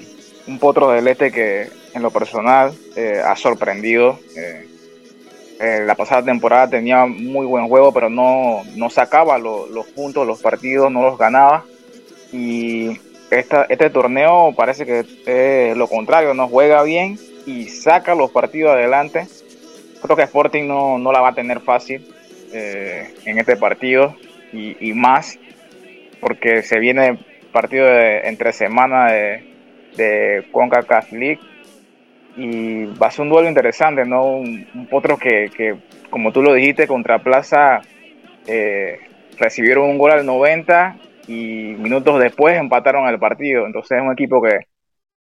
potro 0.58 0.90
del 0.90 1.06
este 1.06 1.30
que 1.30 1.68
en 1.94 2.02
lo 2.02 2.10
personal 2.10 2.72
eh, 2.96 3.20
ha 3.24 3.36
sorprendido. 3.36 4.18
Eh, 4.36 4.66
eh, 5.60 5.82
la 5.84 5.94
pasada 5.94 6.22
temporada 6.22 6.70
tenía 6.70 7.06
muy 7.06 7.46
buen 7.46 7.68
juego, 7.68 7.92
pero 7.92 8.08
no, 8.08 8.62
no 8.76 8.90
sacaba 8.90 9.38
los 9.38 9.86
puntos, 9.94 10.26
los 10.26 10.40
partidos, 10.40 10.90
no 10.90 11.02
los 11.02 11.18
ganaba. 11.18 11.64
Y 12.32 12.98
esta, 13.30 13.66
este 13.68 13.90
torneo 13.90 14.54
parece 14.56 14.86
que 14.86 15.04
es 15.26 15.76
lo 15.76 15.88
contrario, 15.88 16.34
no 16.34 16.48
juega 16.48 16.82
bien 16.82 17.18
y 17.46 17.68
saca 17.68 18.14
los 18.14 18.30
partidos 18.30 18.72
adelante. 18.72 19.26
Creo 20.02 20.16
que 20.16 20.22
Sporting 20.22 20.66
no, 20.66 20.98
no 20.98 21.12
la 21.12 21.20
va 21.20 21.30
a 21.30 21.34
tener 21.34 21.60
fácil 21.60 22.06
en 22.50 23.38
este 23.38 23.56
partido 23.56 24.14
y, 24.52 24.88
y 24.88 24.94
más 24.94 25.38
porque 26.20 26.62
se 26.62 26.78
viene 26.78 27.18
partido 27.52 27.86
de, 27.86 28.20
entre 28.28 28.52
semana 28.52 29.12
de, 29.12 29.44
de 29.96 30.46
CONCACAF 30.52 31.12
League 31.12 31.40
y 32.38 32.84
va 32.84 33.08
a 33.08 33.10
ser 33.10 33.22
un 33.22 33.30
duelo 33.30 33.48
interesante, 33.48 34.04
¿no? 34.04 34.24
Un, 34.24 34.86
potro 34.88 35.18
que, 35.18 35.50
que, 35.54 35.76
como 36.08 36.32
tú 36.32 36.40
lo 36.40 36.54
dijiste, 36.54 36.86
contra 36.86 37.18
Plaza 37.18 37.80
eh, 38.46 39.00
recibieron 39.38 39.90
un 39.90 39.98
gol 39.98 40.12
al 40.12 40.24
90 40.24 40.96
y 41.26 41.74
minutos 41.78 42.20
después 42.20 42.56
empataron 42.56 43.08
el 43.08 43.18
partido. 43.18 43.66
Entonces 43.66 43.98
es 43.98 44.04
un 44.04 44.12
equipo 44.12 44.40
que, 44.40 44.60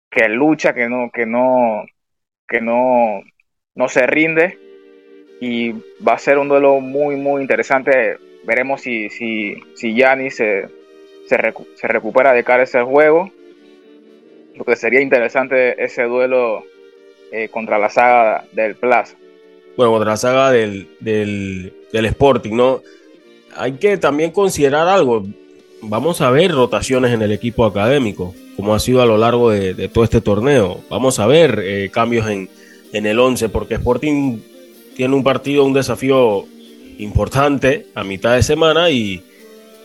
que 0.09 0.27
lucha, 0.27 0.73
que 0.73 0.89
no, 0.89 1.09
que 1.11 1.25
no, 1.25 1.85
que 2.47 2.59
no, 2.59 3.21
no 3.75 3.87
se 3.87 4.05
rinde 4.05 4.59
y 5.39 5.71
va 6.05 6.13
a 6.13 6.19
ser 6.19 6.37
un 6.37 6.49
duelo 6.49 6.81
muy, 6.81 7.15
muy 7.15 7.41
interesante. 7.41 8.17
Veremos 8.45 8.81
si, 8.81 9.09
si, 9.09 9.55
si 9.75 9.97
se 10.29 10.69
se, 11.27 11.87
recupera 11.87 12.33
de 12.33 12.43
cara 12.43 12.63
ese 12.63 12.81
juego. 12.81 13.31
Lo 14.55 14.63
que 14.63 14.75
sería 14.75 15.01
interesante 15.01 15.83
ese 15.83 16.03
duelo 16.03 16.63
eh, 17.37 17.49
contra 17.49 17.77
la 17.77 17.89
saga 17.89 18.45
del 18.53 18.75
Plaza. 18.75 19.17
Bueno, 19.75 19.91
contra 19.91 20.11
la 20.11 20.17
saga 20.17 20.51
del, 20.51 20.87
del, 21.01 21.73
Sporting, 21.91 22.55
¿no? 22.55 22.81
Hay 23.57 23.73
que 23.73 23.97
también 23.97 24.31
considerar 24.31 24.87
algo. 24.87 25.25
Vamos 25.81 26.21
a 26.21 26.29
ver 26.31 26.53
rotaciones 26.53 27.11
en 27.11 27.21
el 27.21 27.33
equipo 27.33 27.65
académico, 27.65 28.33
como 28.55 28.73
ha 28.73 28.79
sido 28.79 29.01
a 29.01 29.05
lo 29.05 29.17
largo 29.17 29.49
de, 29.49 29.89
todo 29.89 30.05
este 30.05 30.21
torneo. 30.21 30.79
Vamos 30.89 31.19
a 31.19 31.27
ver 31.27 31.59
eh, 31.61 31.89
cambios 31.91 32.29
en, 32.29 32.47
en 32.93 33.05
el 33.05 33.19
11, 33.19 33.49
porque 33.49 33.73
Sporting 33.73 34.39
tiene 34.95 35.13
un 35.13 35.23
partido, 35.23 35.65
un 35.65 35.73
desafío 35.73 36.45
importante 36.99 37.87
a 37.95 38.05
mitad 38.05 38.33
de 38.33 38.43
semana 38.43 38.91
y, 38.91 39.21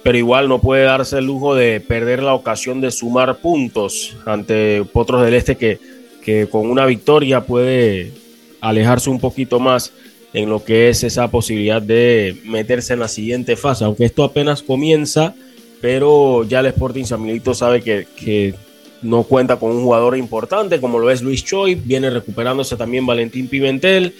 pero 0.04 0.16
igual 0.16 0.48
no 0.48 0.60
puede 0.60 0.84
darse 0.84 1.18
el 1.18 1.26
lujo 1.26 1.56
de 1.56 1.80
perder 1.80 2.22
la 2.22 2.34
ocasión 2.34 2.80
de 2.80 2.92
sumar 2.92 3.38
puntos 3.38 4.16
ante 4.24 4.84
Potros 4.92 5.24
del 5.24 5.34
Este 5.34 5.56
que, 5.56 5.80
que 6.22 6.48
con 6.48 6.70
una 6.70 6.86
victoria 6.86 7.42
puede 7.42 8.12
alejarse 8.60 9.10
un 9.10 9.20
poquito 9.20 9.58
más 9.58 9.92
en 10.32 10.48
lo 10.48 10.64
que 10.64 10.88
es 10.88 11.02
esa 11.02 11.28
posibilidad 11.30 11.82
de 11.82 12.40
meterse 12.44 12.92
en 12.92 13.00
la 13.00 13.08
siguiente 13.08 13.56
fase, 13.56 13.84
aunque 13.84 14.04
esto 14.04 14.22
apenas 14.22 14.62
comienza, 14.62 15.34
pero 15.80 16.44
ya 16.44 16.60
el 16.60 16.66
Sporting 16.66 17.04
San 17.04 17.22
Miguelito 17.22 17.54
sabe 17.54 17.82
que, 17.82 18.06
que 18.16 18.54
no 19.02 19.24
cuenta 19.24 19.56
con 19.56 19.72
un 19.72 19.82
jugador 19.82 20.16
importante 20.16 20.80
como 20.80 20.98
lo 20.98 21.10
es 21.10 21.22
Luis 21.22 21.44
Choi, 21.44 21.74
viene 21.74 22.10
recuperándose 22.10 22.76
también 22.76 23.06
Valentín 23.06 23.48
Pimentel, 23.48 24.14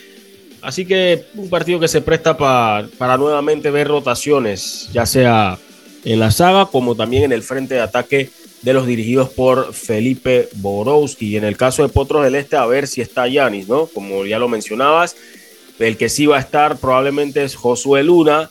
así 0.62 0.84
que 0.84 1.24
un 1.34 1.48
partido 1.48 1.78
que 1.78 1.88
se 1.88 2.00
presta 2.00 2.36
para 2.36 3.16
nuevamente 3.16 3.70
ver 3.70 3.88
rotaciones, 3.88 4.88
ya 4.92 5.06
sea 5.06 5.58
en 6.04 6.18
la 6.18 6.30
saga, 6.30 6.66
como 6.66 6.96
también 6.96 7.24
en 7.24 7.32
el 7.32 7.42
frente 7.42 7.74
de 7.74 7.82
ataque 7.82 8.30
de 8.62 8.72
los 8.72 8.86
dirigidos 8.86 9.30
por 9.30 9.72
Felipe 9.72 10.48
Borowski. 10.56 11.28
Y 11.28 11.36
en 11.36 11.44
el 11.44 11.56
caso 11.56 11.82
de 11.82 11.88
Potros 11.88 12.24
del 12.24 12.34
Este, 12.34 12.56
a 12.56 12.66
ver 12.66 12.86
si 12.86 13.00
está 13.00 13.26
Yanis, 13.26 13.68
¿no? 13.68 13.86
Como 13.86 14.26
ya 14.26 14.38
lo 14.38 14.48
mencionabas, 14.48 15.16
el 15.78 15.96
que 15.96 16.08
sí 16.08 16.26
va 16.26 16.36
a 16.36 16.40
estar 16.40 16.76
probablemente 16.76 17.42
es 17.42 17.54
Josué 17.54 18.02
Luna, 18.02 18.50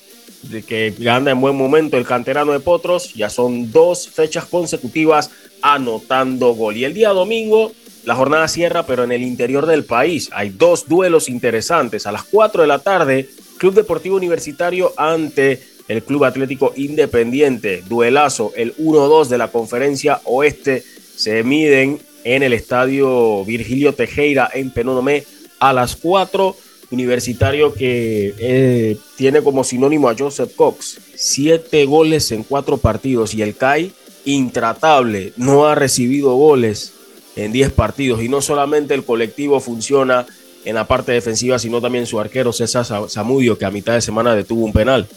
que 0.67 0.93
anda 1.09 1.31
en 1.31 1.41
buen 1.41 1.55
momento 1.55 1.97
el 1.97 2.05
canterano 2.05 2.53
de 2.53 2.59
Potros. 2.59 3.13
Ya 3.13 3.29
son 3.29 3.71
dos 3.71 4.09
fechas 4.09 4.45
consecutivas 4.45 5.29
anotando 5.61 6.53
gol. 6.53 6.77
Y 6.77 6.85
el 6.85 6.93
día 6.93 7.09
domingo, 7.09 7.71
la 8.05 8.15
jornada 8.15 8.47
cierra, 8.47 8.85
pero 8.85 9.03
en 9.03 9.11
el 9.11 9.21
interior 9.21 9.65
del 9.65 9.85
país 9.85 10.29
hay 10.33 10.49
dos 10.49 10.87
duelos 10.87 11.29
interesantes. 11.29 12.07
A 12.07 12.11
las 12.11 12.23
4 12.23 12.63
de 12.63 12.67
la 12.67 12.79
tarde, 12.79 13.29
Club 13.57 13.75
Deportivo 13.75 14.15
Universitario 14.15 14.93
ante 14.97 15.61
el 15.89 16.03
Club 16.03 16.23
Atlético 16.23 16.71
Independiente. 16.77 17.83
Duelazo, 17.89 18.53
el 18.55 18.75
1-2 18.77 19.27
de 19.27 19.37
la 19.37 19.49
conferencia 19.49 20.21
oeste. 20.23 20.83
Se 21.15 21.43
miden 21.43 21.99
en 22.23 22.43
el 22.43 22.53
estadio 22.53 23.43
Virgilio 23.43 23.93
Tejera 23.93 24.49
en 24.53 24.71
Penonomé 24.71 25.25
a 25.59 25.73
las 25.73 25.97
4. 25.97 26.55
Universitario 26.91 27.71
que 27.71 28.33
eh, 28.39 28.97
tiene 29.15 29.43
como 29.43 29.63
sinónimo 29.63 30.09
a 30.09 30.15
Joseph 30.17 30.55
Cox. 30.55 30.99
Siete 31.13 31.85
goles 31.85 32.31
en 32.31 32.43
cuatro 32.43 32.77
partidos 32.77 33.35
y 33.35 33.43
el 33.43 33.55
CAI 33.55 33.91
intratable. 34.25 35.33
No 35.37 35.67
ha 35.67 35.75
recibido 35.75 36.33
goles 36.33 36.93
en 37.35 37.51
10 37.51 37.73
partidos 37.73 38.23
y 38.23 38.29
no 38.29 38.41
solamente 38.41 38.95
el 38.95 39.03
colectivo 39.03 39.59
funciona 39.59 40.25
en 40.65 40.75
la 40.75 40.87
parte 40.87 41.11
defensiva, 41.11 41.59
sino 41.59 41.79
también 41.79 42.07
su 42.07 42.19
arquero 42.19 42.51
César 42.51 42.85
Zamudio, 43.07 43.57
que 43.57 43.65
a 43.65 43.71
mitad 43.71 43.93
de 43.93 44.01
semana 44.01 44.35
detuvo 44.35 44.65
un 44.65 44.73
penal 44.73 45.07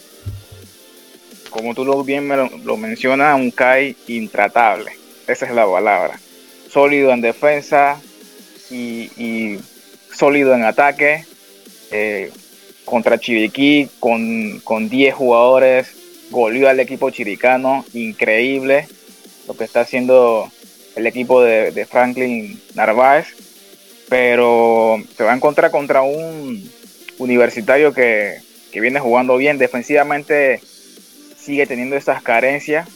como 1.63 1.75
tú 1.77 1.85
lo 1.85 2.03
bien 2.03 2.27
me 2.27 2.37
lo, 2.37 2.77
mencionas, 2.77 3.39
un 3.39 3.53
CAI 3.53 3.95
intratable. 4.09 4.91
Esa 5.29 5.47
es 5.47 5.53
la 5.53 5.65
palabra. 5.65 6.19
Sólido 6.69 7.13
en 7.13 7.21
defensa 7.21 8.01
y, 8.69 9.59
sólido 10.13 10.55
en 10.55 10.65
ataque. 10.65 11.25
Eh, 11.93 12.33
contra 12.85 13.19
Chiriquí 13.19 13.89
con, 14.01 14.59
con 14.65 14.89
10 14.89 15.15
jugadores. 15.15 15.95
Goleó 16.31 16.69
al 16.69 16.81
equipo 16.81 17.11
chiricano. 17.11 17.85
Increíble. 17.95 18.89
lo 19.47 19.55
que 19.55 19.63
está 19.63 19.83
haciendo 19.83 20.51
el 20.97 21.07
equipo 21.07 21.43
de, 21.43 21.87
Franklin 21.89 22.61
Narváez, 22.75 23.29
pero 24.09 25.01
se 25.17 25.23
va 25.23 25.33
a 25.33 25.37
encontrar 25.37 25.71
contra 25.71 26.03
un 26.03 26.69
universitario 27.19 27.95
que, 27.95 28.39
que 28.73 28.81
viene 28.81 28.99
jugando 28.99 29.37
bien 29.37 29.59
defensivamente, 29.59 30.61
sigue 31.43 31.67
teniendo 31.67 31.97
esas 31.97 32.23
carencias, 32.23 32.89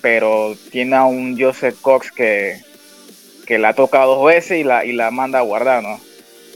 pero 0.00 0.56
tiene 0.70 0.96
a 0.96 1.04
un 1.04 1.40
Joseph 1.40 1.76
Cox 1.80 2.10
que, 2.10 2.60
que 3.46 3.58
la 3.58 3.74
toca 3.74 4.02
dos 4.04 4.24
veces 4.24 4.58
y 4.58 4.64
la, 4.64 4.84
y 4.84 4.92
la 4.92 5.10
manda 5.10 5.38
a 5.38 5.42
guardar, 5.42 5.82
¿no? 5.82 6.00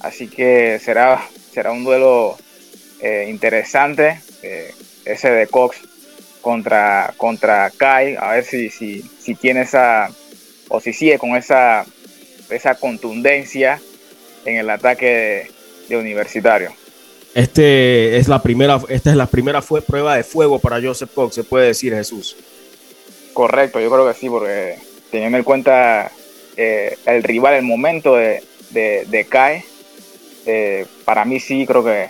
Así 0.00 0.28
que 0.28 0.78
será, 0.78 1.22
será 1.52 1.72
un 1.72 1.84
duelo 1.84 2.36
eh, 3.00 3.26
interesante, 3.28 4.20
eh, 4.42 4.74
ese 5.04 5.30
de 5.30 5.46
Cox 5.46 5.78
contra, 6.40 7.14
contra 7.16 7.70
Kai, 7.70 8.16
a 8.16 8.32
ver 8.32 8.44
si, 8.44 8.70
si, 8.70 9.02
si 9.02 9.34
tiene 9.34 9.62
esa, 9.62 10.10
o 10.68 10.80
si 10.80 10.92
sigue 10.92 11.18
con 11.18 11.36
esa, 11.36 11.84
esa 12.50 12.74
contundencia 12.74 13.80
en 14.44 14.56
el 14.56 14.70
ataque 14.70 15.50
de, 15.88 15.96
Universitario. 15.96 16.72
Este 17.36 18.16
es 18.16 18.28
la 18.28 18.40
primera, 18.40 18.80
esta 18.88 19.10
es 19.10 19.16
la 19.16 19.26
primera 19.26 19.60
prueba 19.60 20.16
de 20.16 20.24
fuego 20.24 20.58
para 20.58 20.80
Joseph 20.80 21.10
Cox, 21.14 21.34
se 21.34 21.44
puede 21.44 21.66
decir 21.66 21.92
Jesús. 21.92 22.34
Correcto, 23.34 23.78
yo 23.78 23.90
creo 23.90 24.08
que 24.08 24.14
sí, 24.14 24.30
porque 24.30 24.78
teniendo 25.10 25.36
en 25.36 25.44
cuenta 25.44 26.10
eh, 26.56 26.96
el 27.04 27.22
rival, 27.22 27.52
el 27.52 27.62
momento 27.62 28.14
de, 28.14 28.42
de, 28.70 29.26
Kai, 29.28 29.62
eh, 30.46 30.86
para 31.04 31.26
mí 31.26 31.38
sí 31.38 31.66
creo 31.66 31.84
que, 31.84 32.08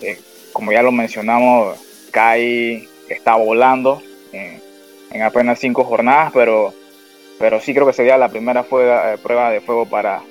eh, 0.00 0.18
como 0.54 0.72
ya 0.72 0.80
lo 0.80 0.92
mencionamos, 0.92 1.78
Kai 2.10 2.88
está 3.10 3.36
volando 3.36 4.00
en 4.32 5.22
apenas 5.22 5.58
cinco 5.58 5.84
jornadas, 5.84 6.32
pero, 6.32 6.72
pero 7.38 7.60
sí 7.60 7.74
creo 7.74 7.86
que 7.86 7.92
sería 7.92 8.16
la 8.16 8.30
primera 8.30 8.62
prueba 8.62 9.50
de 9.50 9.60
fuego 9.60 9.84
para, 9.84 10.22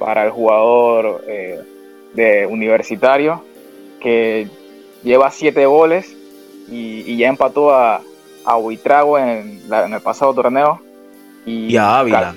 para 0.00 0.24
el 0.24 0.30
jugador 0.32 1.24
de 1.24 2.46
universitario, 2.46 3.44
que 4.00 4.48
lleva 5.02 5.30
siete 5.30 5.66
goles 5.66 6.14
y, 6.70 7.16
ya 7.16 7.28
empató 7.28 7.74
a, 7.74 8.02
a 8.44 8.56
Huitrago 8.56 9.18
en, 9.18 9.62
en 9.70 9.92
el 9.92 10.00
pasado 10.00 10.34
torneo. 10.34 10.80
Y, 11.46 11.76
a 11.76 11.98
Ávila 11.98 12.34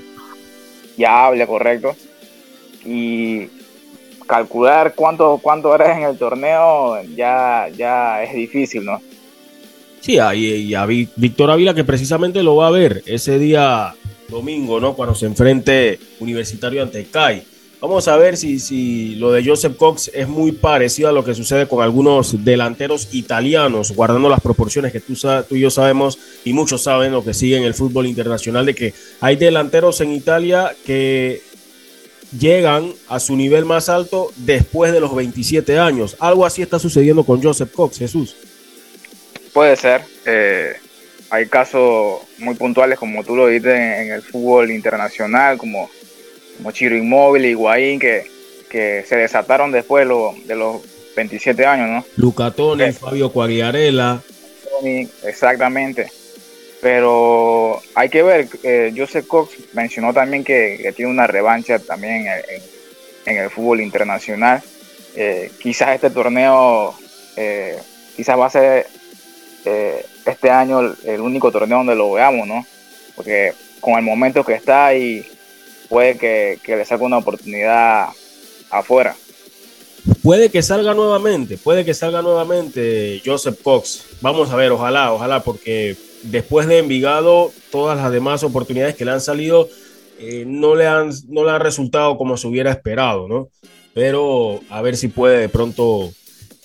ya 0.98 1.26
hable 1.26 1.46
correcto. 1.48 1.96
Y 2.86 3.48
calcular 4.28 4.94
cuánto, 4.96 5.40
cuánto 5.42 5.74
eres 5.76 5.98
en 5.98 6.04
el 6.04 6.18
torneo 6.18 7.02
ya, 7.16 7.68
ya 7.76 8.24
es 8.24 8.34
difícil, 8.34 8.86
¿no? 8.86 9.02
Sí, 10.00 10.18
y, 10.36 10.74
a 10.74 10.86
Víctor 10.86 11.52
Ávila 11.52 11.74
que 11.74 11.86
precisamente 11.86 12.44
lo 12.44 12.58
va 12.58 12.68
a 12.68 12.72
ver 12.72 13.04
ese 13.06 13.40
día 13.40 13.96
domingo, 14.28 14.80
¿no? 14.80 14.96
Cuando 14.96 15.16
se 15.16 15.26
enfrente 15.26 16.00
Universitario 16.20 16.84
ante 16.84 17.06
CAI. 17.06 17.44
Vamos 17.84 18.08
a 18.08 18.16
ver 18.16 18.38
si, 18.38 18.60
si 18.60 19.16
lo 19.16 19.34
de 19.34 19.44
Joseph 19.44 19.76
Cox 19.76 20.10
es 20.14 20.26
muy 20.26 20.54
parecido 20.54 21.10
a 21.10 21.12
lo 21.12 21.26
que 21.26 21.34
sucede 21.34 21.68
con 21.68 21.84
algunos 21.84 22.46
delanteros 22.46 23.10
italianos, 23.12 23.92
guardando 23.92 24.30
las 24.30 24.40
proporciones 24.40 24.94
que 24.94 25.02
tú, 25.02 25.16
tú 25.50 25.58
y 25.58 25.60
yo 25.60 25.70
sabemos 25.70 26.18
y 26.46 26.54
muchos 26.54 26.82
saben 26.82 27.12
lo 27.12 27.26
que 27.26 27.34
sigue 27.34 27.58
en 27.58 27.64
el 27.64 27.74
fútbol 27.74 28.08
internacional, 28.08 28.66
de 28.66 28.74
que 28.74 28.94
hay 29.20 29.36
delanteros 29.36 30.00
en 30.00 30.14
Italia 30.14 30.74
que 30.86 31.42
llegan 32.40 32.94
a 33.10 33.20
su 33.20 33.36
nivel 33.36 33.66
más 33.66 33.90
alto 33.90 34.32
después 34.38 34.94
de 34.94 35.02
los 35.02 35.14
27 35.14 35.78
años. 35.78 36.16
Algo 36.22 36.46
así 36.46 36.62
está 36.62 36.80
sucediendo 36.80 37.26
con 37.26 37.44
Joseph 37.44 37.74
Cox, 37.74 37.98
Jesús. 37.98 38.38
Puede 39.52 39.76
ser. 39.76 40.04
Eh, 40.26 40.72
hay 41.30 41.48
casos 41.48 42.22
muy 42.38 42.56
puntuales, 42.56 42.98
como 42.98 43.26
tú 43.26 43.36
lo 43.36 43.48
dices, 43.48 43.74
en 43.74 44.10
el 44.14 44.22
fútbol 44.22 44.72
internacional, 44.72 45.58
como 45.58 45.90
como 46.64 46.72
Chiro 46.72 46.96
Inmóvil, 46.96 47.44
Higuaín, 47.44 48.00
que, 48.00 48.26
que 48.70 49.04
se 49.06 49.18
desataron 49.18 49.74
después 49.74 50.08
de 50.08 50.56
los 50.56 50.82
27 51.14 51.66
años, 51.66 51.90
¿no? 51.90 52.06
Lucatoni, 52.16 52.94
Fabio 52.94 53.30
Cuagliarella. 53.30 54.22
Exactamente. 55.26 56.10
Pero 56.82 57.82
hay 57.96 58.08
que 58.08 58.24
ver, 58.24 58.48
eh, 58.64 58.94
Joseph 58.96 59.28
Cox 59.28 59.52
mencionó 59.74 60.14
también 60.14 60.46
que, 60.46 60.94
tiene 60.96 61.12
una 61.12 61.28
revancha 61.28 61.80
también 61.80 62.28
en, 63.26 63.38
el 63.38 63.50
fútbol 63.50 63.82
internacional. 63.82 64.64
Eh, 65.18 65.52
quizás 65.62 65.96
este 65.96 66.12
torneo, 66.12 66.96
eh, 67.36 67.78
quizás 68.16 68.40
va 68.40 68.46
a 68.46 68.50
ser 68.50 68.88
eh, 69.66 70.06
este 70.26 70.50
año 70.50 70.80
el, 70.80 70.96
el, 71.04 71.20
único 71.20 71.52
torneo 71.52 71.80
donde 71.80 71.96
lo 71.96 72.14
veamos, 72.14 72.48
¿no? 72.48 72.66
Porque 73.18 73.52
con 73.82 73.96
el 73.96 74.04
momento 74.04 74.46
que 74.46 74.54
está 74.54 74.96
y 74.96 75.26
puede 75.94 76.18
que, 76.18 76.76
le 76.76 76.86
saque 76.86 77.04
una 77.04 77.20
oportunidad 77.20 78.08
afuera. 78.72 79.16
Puede 80.24 80.50
que 80.50 80.64
salga 80.64 80.96
nuevamente, 80.96 81.56
puede 81.56 81.86
que 81.86 81.94
salga 81.94 82.24
nuevamente 82.24 83.22
Joseph 83.24 83.62
Cox. 83.62 84.04
Vamos 84.20 84.52
a 84.52 84.56
ver, 84.56 84.72
ojalá, 84.72 85.14
ojalá, 85.14 85.44
porque 85.44 85.96
después 86.24 86.66
de 86.66 86.80
Envigado, 86.80 87.52
todas 87.72 87.96
las 87.98 88.12
demás 88.12 88.44
oportunidades 88.44 88.96
que 88.96 89.06
le 89.06 89.12
han 89.12 89.22
salido 89.22 89.70
eh, 90.18 90.46
no, 90.48 90.74
le 90.74 90.88
han, 90.88 91.12
no 91.30 91.46
le 91.46 91.52
han 91.52 91.62
resultado 91.62 92.18
como 92.18 92.38
se 92.38 92.48
hubiera 92.48 92.72
esperado, 92.72 93.28
¿no? 93.28 93.50
Pero 93.94 94.62
a 94.72 94.82
ver 94.82 94.98
si 94.98 95.10
puede 95.10 95.42
de 95.42 95.50
pronto 95.50 96.12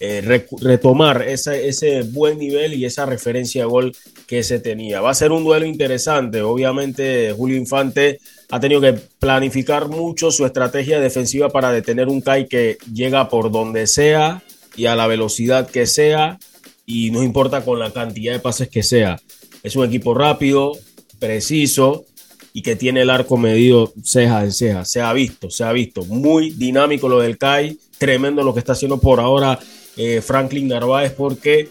eh, 0.00 0.44
retomar 0.60 1.22
ese, 1.22 1.68
ese 1.68 2.02
buen 2.02 2.38
nivel 2.38 2.74
y 2.74 2.84
esa 2.84 3.04
referencia 3.04 3.62
de 3.62 3.68
gol 3.68 3.96
que 4.28 4.44
se 4.44 4.60
tenía. 4.60 5.00
Va 5.00 5.10
a 5.10 5.14
ser 5.14 5.32
un 5.32 5.42
duelo 5.42 5.66
interesante. 5.66 6.40
Obviamente, 6.42 7.32
Julio 7.36 7.56
Infante 7.56 8.20
ha 8.50 8.60
tenido 8.60 8.80
que 8.80 8.92
planificar 8.92 9.88
mucho 9.88 10.30
su 10.30 10.46
estrategia 10.46 11.00
defensiva 11.00 11.48
para 11.48 11.72
detener 11.72 12.08
un 12.08 12.20
Kai 12.20 12.46
que 12.46 12.78
llega 12.92 13.28
por 13.28 13.50
donde 13.50 13.88
sea 13.88 14.42
y 14.76 14.86
a 14.86 14.94
la 14.94 15.08
velocidad 15.08 15.68
que 15.68 15.86
sea 15.86 16.38
y 16.86 17.10
no 17.10 17.22
importa 17.22 17.64
con 17.64 17.78
la 17.78 17.90
cantidad 17.90 18.32
de 18.32 18.38
pases 18.38 18.68
que 18.68 18.82
sea. 18.82 19.20
Es 19.62 19.74
un 19.74 19.84
equipo 19.84 20.14
rápido, 20.14 20.78
preciso 21.18 22.04
y 22.52 22.62
que 22.62 22.76
tiene 22.76 23.02
el 23.02 23.10
arco 23.10 23.36
medido 23.36 23.92
ceja 24.04 24.44
en 24.44 24.52
ceja. 24.52 24.84
Se 24.84 25.00
ha 25.00 25.12
visto, 25.12 25.50
se 25.50 25.64
ha 25.64 25.72
visto. 25.72 26.04
Muy 26.04 26.50
dinámico 26.50 27.08
lo 27.08 27.18
del 27.18 27.36
Kai. 27.36 27.78
Tremendo 27.98 28.42
lo 28.44 28.54
que 28.54 28.60
está 28.60 28.72
haciendo 28.72 29.00
por 29.00 29.18
ahora 29.18 29.58
eh, 29.98 30.22
Franklin 30.22 30.68
Narváez 30.68 31.12
porque 31.12 31.68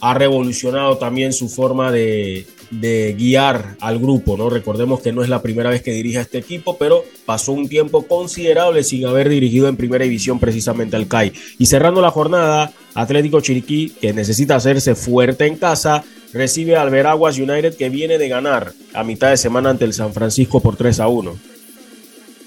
ha 0.00 0.14
revolucionado 0.14 0.98
también 0.98 1.32
su 1.32 1.48
forma 1.48 1.92
de, 1.92 2.46
de 2.70 3.14
guiar 3.16 3.76
al 3.80 3.98
grupo, 3.98 4.36
¿no? 4.36 4.50
Recordemos 4.50 5.00
que 5.00 5.12
no 5.12 5.22
es 5.22 5.28
la 5.28 5.42
primera 5.42 5.70
vez 5.70 5.82
que 5.82 5.92
dirige 5.92 6.18
a 6.18 6.22
este 6.22 6.38
equipo, 6.38 6.76
pero 6.76 7.04
pasó 7.24 7.52
un 7.52 7.68
tiempo 7.68 8.06
considerable 8.06 8.84
sin 8.84 9.06
haber 9.06 9.28
dirigido 9.28 9.68
en 9.68 9.76
primera 9.76 10.04
división 10.04 10.38
precisamente 10.38 10.96
al 10.96 11.08
CAI. 11.08 11.32
Y 11.58 11.66
cerrando 11.66 12.00
la 12.00 12.10
jornada, 12.10 12.72
Atlético 12.94 13.40
Chiriquí, 13.40 13.90
que 14.00 14.12
necesita 14.12 14.56
hacerse 14.56 14.94
fuerte 14.94 15.46
en 15.46 15.56
casa, 15.56 16.04
recibe 16.32 16.76
al 16.76 16.90
Veraguas 16.90 17.38
United 17.38 17.76
que 17.76 17.88
viene 17.88 18.18
de 18.18 18.28
ganar 18.28 18.72
a 18.92 19.02
mitad 19.04 19.30
de 19.30 19.36
semana 19.36 19.70
ante 19.70 19.84
el 19.84 19.94
San 19.94 20.12
Francisco 20.12 20.60
por 20.60 20.76
3 20.76 21.00
a 21.00 21.08
1. 21.08 21.38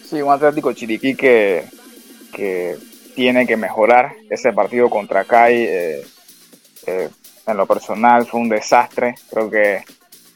Sí, 0.09 0.21
un 0.21 0.31
Atlético 0.31 0.73
Chiriquí 0.73 1.15
que, 1.15 1.65
que 2.33 2.75
tiene 3.15 3.45
que 3.45 3.57
mejorar 3.57 4.13
ese 4.29 4.53
partido 4.53 4.89
contra 4.89 5.25
CAI. 5.25 5.63
Eh, 5.63 6.05
eh, 6.87 7.09
en 7.47 7.57
lo 7.57 7.65
personal 7.65 8.25
fue 8.25 8.39
un 8.39 8.49
desastre. 8.49 9.15
Creo 9.29 9.49
que 9.49 9.83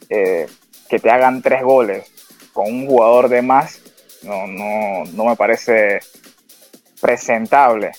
eh, 0.08 0.46
que 0.88 0.98
te 0.98 1.10
hagan 1.10 1.42
tres 1.42 1.62
goles 1.62 2.10
con 2.52 2.66
un 2.66 2.86
jugador 2.86 3.28
de 3.28 3.42
más, 3.42 3.80
no, 4.22 4.46
no, 4.46 5.04
no 5.12 5.24
me 5.24 5.36
parece 5.36 6.00
presentable 7.00 7.92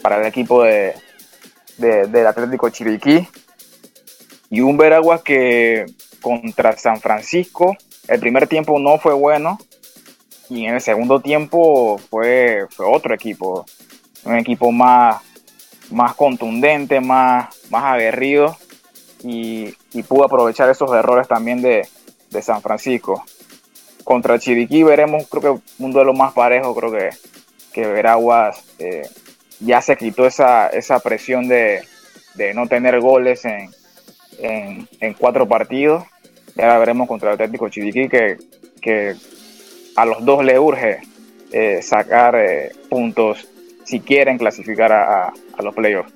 para 0.00 0.20
el 0.20 0.26
equipo 0.26 0.62
de, 0.62 0.94
del 1.78 2.26
Atlético 2.26 2.68
Chiriquí. 2.68 3.26
Y 4.50 4.60
un 4.60 4.76
Veragua 4.76 5.24
que 5.24 5.86
contra 6.20 6.76
San 6.76 7.00
Francisco, 7.00 7.76
el 8.06 8.20
primer 8.20 8.46
tiempo 8.46 8.78
no 8.78 8.98
fue 8.98 9.14
bueno 9.14 9.58
y 10.54 10.66
en 10.66 10.74
el 10.74 10.80
segundo 10.80 11.18
tiempo 11.18 11.98
fue, 11.98 12.66
fue 12.70 12.86
otro 12.86 13.12
equipo, 13.12 13.66
un 14.24 14.36
equipo 14.36 14.70
más, 14.70 15.20
más 15.90 16.14
contundente, 16.14 17.00
más, 17.00 17.48
más 17.70 17.84
aguerrido 17.84 18.56
y, 19.24 19.74
pudo 20.06 20.24
aprovechar 20.24 20.70
esos 20.70 20.92
errores 20.92 21.26
también 21.26 21.60
de, 21.60 21.88
San 22.40 22.62
Francisco. 22.62 23.24
Contra 24.04 24.38
Chiriquí 24.38 24.84
veremos, 24.84 25.26
creo 25.28 25.42
que 25.56 25.62
un 25.82 25.90
duelo 25.90 26.12
más 26.12 26.32
parejo, 26.32 26.74
creo 26.74 26.92
que, 26.92 27.10
que 27.72 27.86
Veraguas 27.86 28.62
eh, 28.78 29.08
ya 29.58 29.80
se 29.80 29.96
quitó 29.96 30.24
esa, 30.24 30.68
esa 30.68 31.00
presión 31.00 31.48
de, 31.48 31.82
no 32.54 32.68
tener 32.68 33.00
goles 33.00 33.44
en, 33.44 33.74
cuatro 35.18 35.48
partidos. 35.48 36.04
Y 36.56 36.62
ahora 36.62 36.78
veremos 36.78 37.08
contra 37.08 37.30
el 37.30 37.34
Atlético 37.34 37.68
Chiriquí 37.68 38.08
que 38.08 39.16
a 39.96 40.04
los 40.06 40.24
dos 40.24 40.44
le 40.44 40.58
urge 40.58 41.00
eh, 41.52 41.80
sacar 41.82 42.34
eh, 42.36 42.72
puntos 42.88 43.46
si 43.84 44.00
quieren 44.00 44.38
clasificar 44.38 44.92
a 44.92 45.32
los 45.62 45.74
playoffs. 45.74 46.12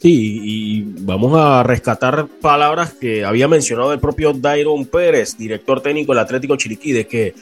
Sí, 0.00 0.40
y 0.44 0.82
vamos 1.00 1.36
a 1.36 1.64
rescatar 1.64 2.28
palabras 2.40 2.92
que 2.92 3.24
había 3.24 3.48
mencionado 3.48 3.92
el 3.92 3.98
propio 3.98 4.32
Dairon 4.32 4.86
Pérez, 4.86 5.36
director 5.36 5.80
técnico 5.80 6.12
del 6.12 6.20
Atlético 6.20 6.56
Chiriquí, 6.56 6.92
de 6.92 7.08
que 7.08 7.34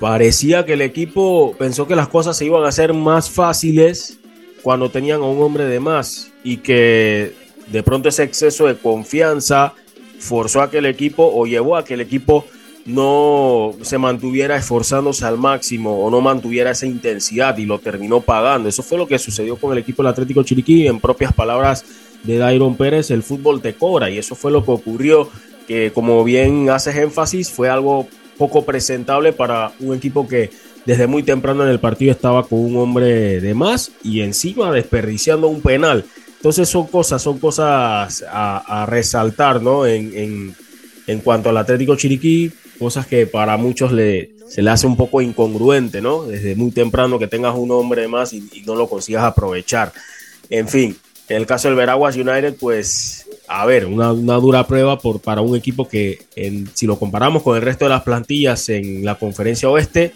parecía 0.00 0.64
que 0.64 0.72
el 0.72 0.80
equipo 0.80 1.54
pensó 1.58 1.86
que 1.86 1.94
las 1.94 2.08
cosas 2.08 2.38
se 2.38 2.46
iban 2.46 2.64
a 2.64 2.68
hacer 2.68 2.94
más 2.94 3.30
fáciles 3.30 4.18
cuando 4.62 4.90
tenían 4.90 5.20
a 5.20 5.24
un 5.24 5.42
hombre 5.42 5.66
de 5.66 5.80
más 5.80 6.32
y 6.42 6.58
que 6.58 7.34
de 7.66 7.82
pronto 7.82 8.08
ese 8.08 8.22
exceso 8.22 8.66
de 8.66 8.78
confianza 8.78 9.74
forzó 10.18 10.62
a 10.62 10.70
que 10.70 10.78
el 10.78 10.86
equipo 10.86 11.30
o 11.30 11.46
llevó 11.46 11.76
a 11.76 11.84
que 11.84 11.92
el 11.94 12.00
equipo 12.00 12.46
no 12.88 13.74
se 13.82 13.98
mantuviera 13.98 14.56
esforzándose 14.56 15.26
al 15.26 15.36
máximo 15.36 16.02
o 16.02 16.10
no 16.10 16.22
mantuviera 16.22 16.70
esa 16.70 16.86
intensidad 16.86 17.58
y 17.58 17.66
lo 17.66 17.78
terminó 17.78 18.22
pagando. 18.22 18.66
Eso 18.70 18.82
fue 18.82 18.96
lo 18.96 19.06
que 19.06 19.18
sucedió 19.18 19.56
con 19.56 19.72
el 19.72 19.78
equipo 19.78 20.02
del 20.02 20.10
Atlético 20.10 20.42
Chiriquí. 20.42 20.86
En 20.86 20.98
propias 20.98 21.34
palabras 21.34 21.84
de 22.22 22.38
Dairon 22.38 22.76
Pérez, 22.76 23.10
el 23.10 23.22
fútbol 23.22 23.60
te 23.60 23.74
cobra 23.74 24.08
y 24.08 24.16
eso 24.16 24.34
fue 24.34 24.50
lo 24.50 24.64
que 24.64 24.70
ocurrió, 24.70 25.28
que 25.66 25.92
como 25.92 26.24
bien 26.24 26.70
haces 26.70 26.96
énfasis, 26.96 27.50
fue 27.50 27.68
algo 27.68 28.08
poco 28.38 28.64
presentable 28.64 29.34
para 29.34 29.72
un 29.80 29.94
equipo 29.94 30.26
que 30.26 30.50
desde 30.86 31.06
muy 31.06 31.22
temprano 31.22 31.64
en 31.64 31.68
el 31.68 31.80
partido 31.80 32.10
estaba 32.10 32.44
con 32.44 32.58
un 32.60 32.76
hombre 32.78 33.42
de 33.42 33.52
más 33.52 33.92
y 34.02 34.22
encima 34.22 34.72
desperdiciando 34.72 35.48
un 35.48 35.60
penal. 35.60 36.06
Entonces 36.36 36.70
son 36.70 36.86
cosas, 36.86 37.20
son 37.20 37.38
cosas 37.38 38.24
a, 38.32 38.86
resaltar, 38.88 39.60
¿no? 39.60 39.84
En, 39.84 40.16
en, 40.16 40.56
en 41.06 41.20
cuanto 41.20 41.50
al 41.50 41.56
Atlético 41.58 41.96
Chiriquí, 41.96 42.50
cosas 42.78 43.06
que 43.06 43.26
para 43.26 43.56
muchos 43.56 43.92
le, 43.92 44.30
se 44.48 44.62
le 44.62 44.70
hace 44.70 44.86
un 44.86 44.96
poco 44.96 45.20
incongruente, 45.20 46.00
¿no? 46.00 46.24
Desde 46.24 46.56
muy 46.56 46.70
temprano 46.70 47.18
que 47.18 47.26
tengas 47.26 47.54
un 47.54 47.70
hombre 47.70 48.08
más 48.08 48.32
y, 48.32 48.48
no 48.66 48.74
lo 48.74 48.88
consigas 48.88 49.24
aprovechar. 49.24 49.92
En 50.50 50.68
fin, 50.68 50.96
en 51.28 51.36
el 51.36 51.46
caso 51.46 51.68
del 51.68 51.76
Veraguas 51.76 52.16
United, 52.16 52.56
pues, 52.58 53.26
a 53.46 53.66
ver, 53.66 53.86
una, 53.86 54.12
dura 54.12 54.66
prueba 54.66 54.98
por, 54.98 55.20
para 55.20 55.42
un 55.42 55.54
equipo 55.54 55.88
que, 55.88 56.18
si 56.74 56.86
lo 56.86 56.98
comparamos 56.98 57.42
con 57.42 57.56
el 57.56 57.62
resto 57.62 57.84
de 57.84 57.90
las 57.90 58.02
plantillas 58.02 58.68
en 58.70 59.04
la 59.04 59.16
conferencia 59.16 59.68
oeste, 59.68 60.12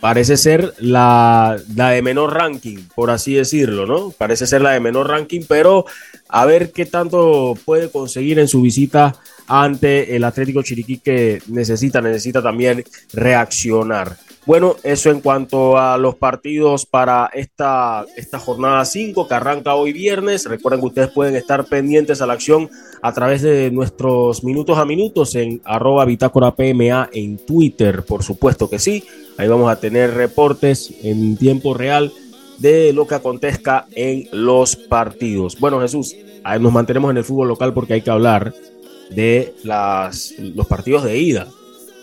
parece 0.00 0.36
ser 0.36 0.74
la, 0.78 1.56
la, 1.74 1.90
de 1.90 2.02
menor 2.02 2.34
ranking, 2.34 2.78
por 2.94 3.10
así 3.10 3.34
decirlo, 3.34 3.86
¿no? 3.86 4.10
Parece 4.10 4.46
ser 4.46 4.62
la 4.62 4.72
de 4.72 4.80
menor 4.80 5.08
ranking, 5.08 5.42
pero 5.48 5.86
a 6.28 6.44
ver 6.44 6.72
qué 6.72 6.86
tanto 6.86 7.56
puede 7.64 7.88
conseguir 7.88 8.38
en 8.38 8.48
su 8.48 8.62
visita 8.62 9.16
ante 9.46 10.16
el 10.16 10.24
Atlético 10.24 10.62
Chiriquí 10.62 10.98
que 10.98 11.40
necesita, 11.48 12.00
necesita 12.00 12.42
también 12.42 12.84
reaccionar. 13.12 14.16
Bueno, 14.46 14.76
eso 14.84 15.10
en 15.10 15.20
cuanto 15.20 15.76
a 15.76 15.98
los 15.98 16.14
partidos 16.14 16.86
para 16.86 17.28
esta, 17.34 18.06
esta 18.16 18.38
jornada 18.38 18.84
5 18.84 19.26
que 19.26 19.34
arranca 19.34 19.74
hoy 19.74 19.92
viernes. 19.92 20.44
Recuerden 20.44 20.80
que 20.80 20.86
ustedes 20.86 21.10
pueden 21.10 21.34
estar 21.34 21.64
pendientes 21.64 22.22
a 22.22 22.26
la 22.26 22.34
acción 22.34 22.70
a 23.02 23.12
través 23.12 23.42
de 23.42 23.72
nuestros 23.72 24.44
minutos 24.44 24.78
a 24.78 24.84
minutos 24.84 25.34
en 25.34 25.60
arroba 25.64 26.04
bitácora 26.04 26.54
PMA 26.54 27.10
en 27.12 27.38
Twitter, 27.44 28.04
por 28.04 28.22
supuesto 28.22 28.70
que 28.70 28.78
sí. 28.78 29.02
Ahí 29.36 29.48
vamos 29.48 29.68
a 29.68 29.80
tener 29.80 30.14
reportes 30.14 30.94
en 31.02 31.36
tiempo 31.36 31.74
real 31.74 32.12
de 32.58 32.92
lo 32.92 33.08
que 33.08 33.16
acontezca 33.16 33.86
en 33.96 34.28
los 34.30 34.76
partidos. 34.76 35.58
Bueno, 35.58 35.80
Jesús, 35.80 36.14
nos 36.60 36.72
mantenemos 36.72 37.10
en 37.10 37.16
el 37.16 37.24
fútbol 37.24 37.48
local 37.48 37.74
porque 37.74 37.94
hay 37.94 38.02
que 38.02 38.10
hablar 38.10 38.54
de 39.10 39.54
los 39.62 40.66
partidos 40.66 41.04
de 41.04 41.18
ida 41.18 41.48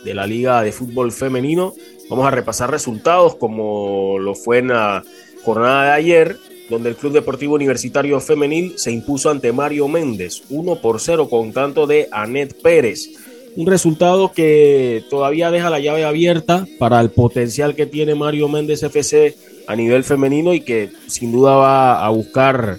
de 0.03 0.13
la 0.13 0.27
Liga 0.27 0.61
de 0.61 0.71
Fútbol 0.71 1.11
Femenino. 1.11 1.73
Vamos 2.09 2.25
a 2.27 2.31
repasar 2.31 2.69
resultados 2.69 3.35
como 3.35 4.17
lo 4.19 4.35
fue 4.35 4.59
en 4.59 4.69
la 4.69 5.03
jornada 5.43 5.85
de 5.85 5.91
ayer, 5.91 6.37
donde 6.69 6.89
el 6.89 6.95
Club 6.95 7.13
Deportivo 7.13 7.55
Universitario 7.55 8.19
Femenil 8.19 8.73
se 8.77 8.91
impuso 8.91 9.29
ante 9.29 9.51
Mario 9.51 9.87
Méndez, 9.87 10.43
1 10.49 10.81
por 10.81 10.99
0 10.99 11.29
con 11.29 11.53
tanto 11.53 11.87
de 11.87 12.07
Anet 12.11 12.61
Pérez. 12.61 13.09
Un 13.55 13.67
resultado 13.67 14.31
que 14.31 15.03
todavía 15.09 15.51
deja 15.51 15.69
la 15.69 15.79
llave 15.79 16.03
abierta 16.05 16.65
para 16.79 16.99
el 16.99 17.11
potencial 17.11 17.75
que 17.75 17.85
tiene 17.85 18.15
Mario 18.15 18.47
Méndez 18.47 18.81
FC 18.81 19.35
a 19.67 19.75
nivel 19.75 20.03
femenino 20.03 20.53
y 20.53 20.61
que 20.61 20.89
sin 21.07 21.31
duda 21.31 21.55
va 21.55 22.05
a 22.05 22.09
buscar 22.09 22.77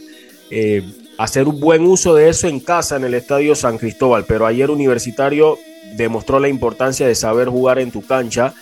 eh, 0.50 0.82
hacer 1.18 1.48
un 1.48 1.61
buen 1.61 1.87
uso 1.87 2.14
de 2.14 2.29
eso 2.29 2.48
en 2.48 2.61
casa 2.61 2.96
en 2.96 3.05
el 3.05 3.14
Estadio 3.14 3.55
San 3.55 3.79
Cristóbal, 3.79 4.24
pero 4.27 4.46
ayer 4.46 4.70
Universitario 4.70 5.59
demostró 5.96 6.40
la 6.40 6.48
importancia 6.48 7.07
de 7.07 7.14
saber 7.14 7.48
jugar 7.48 7.79
en 7.79 7.90
tu 7.90 8.03
cancha 8.03 8.55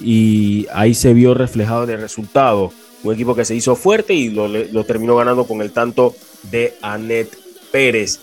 y 0.00 0.66
ahí 0.72 0.94
se 0.94 1.14
vio 1.14 1.34
reflejado 1.34 1.84
el 1.84 2.00
resultado. 2.00 2.72
Un 3.02 3.14
equipo 3.14 3.34
que 3.34 3.44
se 3.44 3.54
hizo 3.54 3.76
fuerte 3.76 4.14
y 4.14 4.30
lo, 4.30 4.84
terminó 4.84 5.16
ganando 5.16 5.44
con 5.44 5.62
el 5.62 5.72
tanto 5.72 6.14
de 6.50 6.74
Anet 6.82 7.36
Pérez. 7.70 8.20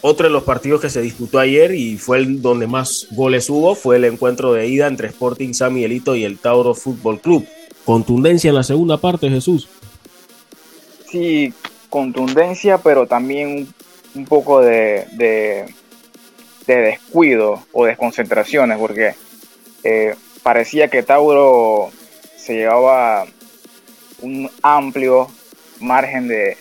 Otro 0.00 0.26
de 0.26 0.32
los 0.32 0.42
partidos 0.42 0.80
que 0.80 0.90
se 0.90 1.00
disputó 1.00 1.38
ayer 1.38 1.74
y 1.74 1.96
fue 1.96 2.18
el 2.18 2.42
donde 2.42 2.66
más 2.66 3.06
goles 3.12 3.48
hubo 3.48 3.74
fue 3.74 3.96
el 3.96 4.04
encuentro 4.04 4.52
de 4.52 4.68
ida 4.68 4.86
entre 4.86 5.08
Sporting 5.08 5.54
San 5.54 5.72
Miguelito 5.72 6.14
y 6.14 6.24
el 6.24 6.38
Tauro 6.38 6.74
Fútbol 6.74 7.20
Club. 7.20 7.46
Contundencia 7.84 8.48
en 8.48 8.54
la 8.54 8.62
segunda 8.62 8.98
parte, 8.98 9.30
Jesús. 9.30 9.68
Sí, 11.10 11.52
contundencia, 11.94 12.78
pero 12.78 13.06
también 13.06 13.72
un, 14.16 14.24
poco 14.24 14.60
de, 14.60 15.06
de, 15.12 15.64
descuido 16.66 17.62
o 17.72 17.84
desconcentraciones, 17.84 18.78
porque 18.78 19.14
eh, 19.84 20.16
parecía 20.42 20.88
que 20.88 21.04
Tauro 21.04 21.92
se 22.36 22.54
llevaba 22.54 23.26
un 24.22 24.50
amplio 24.60 25.28
margen 25.78 26.26
de, 26.26 26.56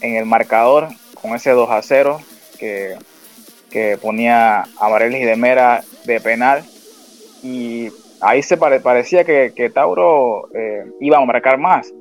en 0.00 0.16
el 0.16 0.26
marcador 0.26 0.88
con 1.22 1.36
ese 1.36 1.52
2 1.52 1.70
a 1.70 1.80
0 1.80 2.20
que, 2.58 2.96
que 3.70 3.96
ponía 4.02 4.62
a 4.76 4.88
Marelis 4.88 5.24
de 5.24 5.36
Mera 5.36 5.84
de 6.04 6.20
penal. 6.20 6.64
Y 7.44 7.90
ahí 8.20 8.42
se 8.42 8.56
parecía 8.56 9.22
que, 9.22 9.52
que 9.54 9.70
Tauro 9.70 10.48
eh, 10.52 10.84
iba 10.98 11.18
a 11.18 11.24
marcar 11.24 11.58
más 11.58 11.92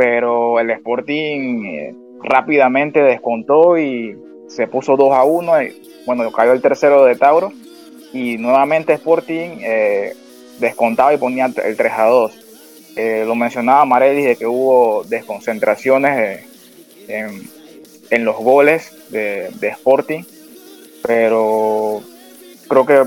pero 0.00 0.58
el 0.58 0.70
Sporting 0.70 1.64
eh, 1.66 1.94
rápidamente 2.22 3.02
descontó 3.02 3.76
y 3.76 4.16
se 4.48 4.66
puso 4.66 4.96
2 4.96 5.12
a 5.12 5.24
1. 5.24 5.62
Y, 5.62 5.82
bueno, 6.06 6.32
cayó 6.32 6.52
el 6.52 6.62
tercero 6.62 7.04
de 7.04 7.16
Tauro 7.16 7.52
y 8.14 8.38
nuevamente 8.38 8.94
Sporting 8.94 9.58
eh, 9.60 10.16
descontaba 10.58 11.12
y 11.12 11.18
ponía 11.18 11.50
el 11.62 11.76
3 11.76 11.92
a 11.92 12.04
2. 12.06 12.32
Eh, 12.96 13.24
lo 13.26 13.34
mencionaba 13.34 13.84
Maredis 13.84 14.24
de 14.24 14.36
que 14.36 14.46
hubo 14.46 15.04
desconcentraciones 15.04 16.46
en, 17.06 18.24
los 18.24 18.36
goles 18.36 18.96
de, 19.10 19.50
Sporting, 19.60 20.22
pero 21.02 22.00
creo 22.68 22.86
que 22.86 23.02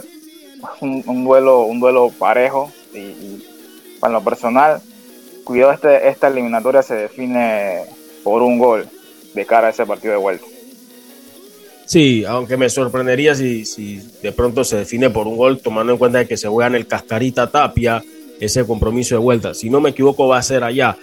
un, 0.79 1.03
un 1.07 1.23
duelo 1.25 1.61
un 1.61 1.79
duelo 1.79 2.11
parejo 2.19 2.71
y 2.93 3.43
para 3.99 4.13
lo 4.13 4.23
personal 4.23 4.79
cuidado, 5.43 5.71
este, 5.71 6.07
esta 6.07 6.27
eliminatoria 6.27 6.81
se 6.81 6.95
define 6.95 7.81
por 8.23 8.41
un 8.41 8.57
gol 8.57 8.87
de 9.33 9.45
cara 9.45 9.67
a 9.67 9.69
ese 9.71 9.85
partido 9.85 10.13
de 10.13 10.19
vuelta. 10.19 10.45
Sí, 11.85 12.23
aunque 12.25 12.57
me 12.57 12.69
sorprendería 12.69 13.35
si, 13.35 13.65
si 13.65 13.97
de 14.21 14.31
pronto 14.31 14.63
se 14.63 14.77
define 14.77 15.09
por 15.09 15.27
un 15.27 15.35
gol, 15.35 15.59
tomando 15.59 15.91
en 15.91 15.99
cuenta 15.99 16.25
que 16.25 16.37
se 16.37 16.47
juega 16.47 16.67
en 16.67 16.75
el 16.75 16.87
Cascarita 16.87 17.51
Tapia 17.51 18.01
ese 18.39 18.65
compromiso 18.65 19.15
de 19.15 19.19
vuelta. 19.19 19.53
Si 19.53 19.69
no 19.69 19.81
me 19.81 19.89
equivoco, 19.89 20.27
va 20.27 20.37
a 20.37 20.43
ser 20.43 20.63
allá. 20.63 20.97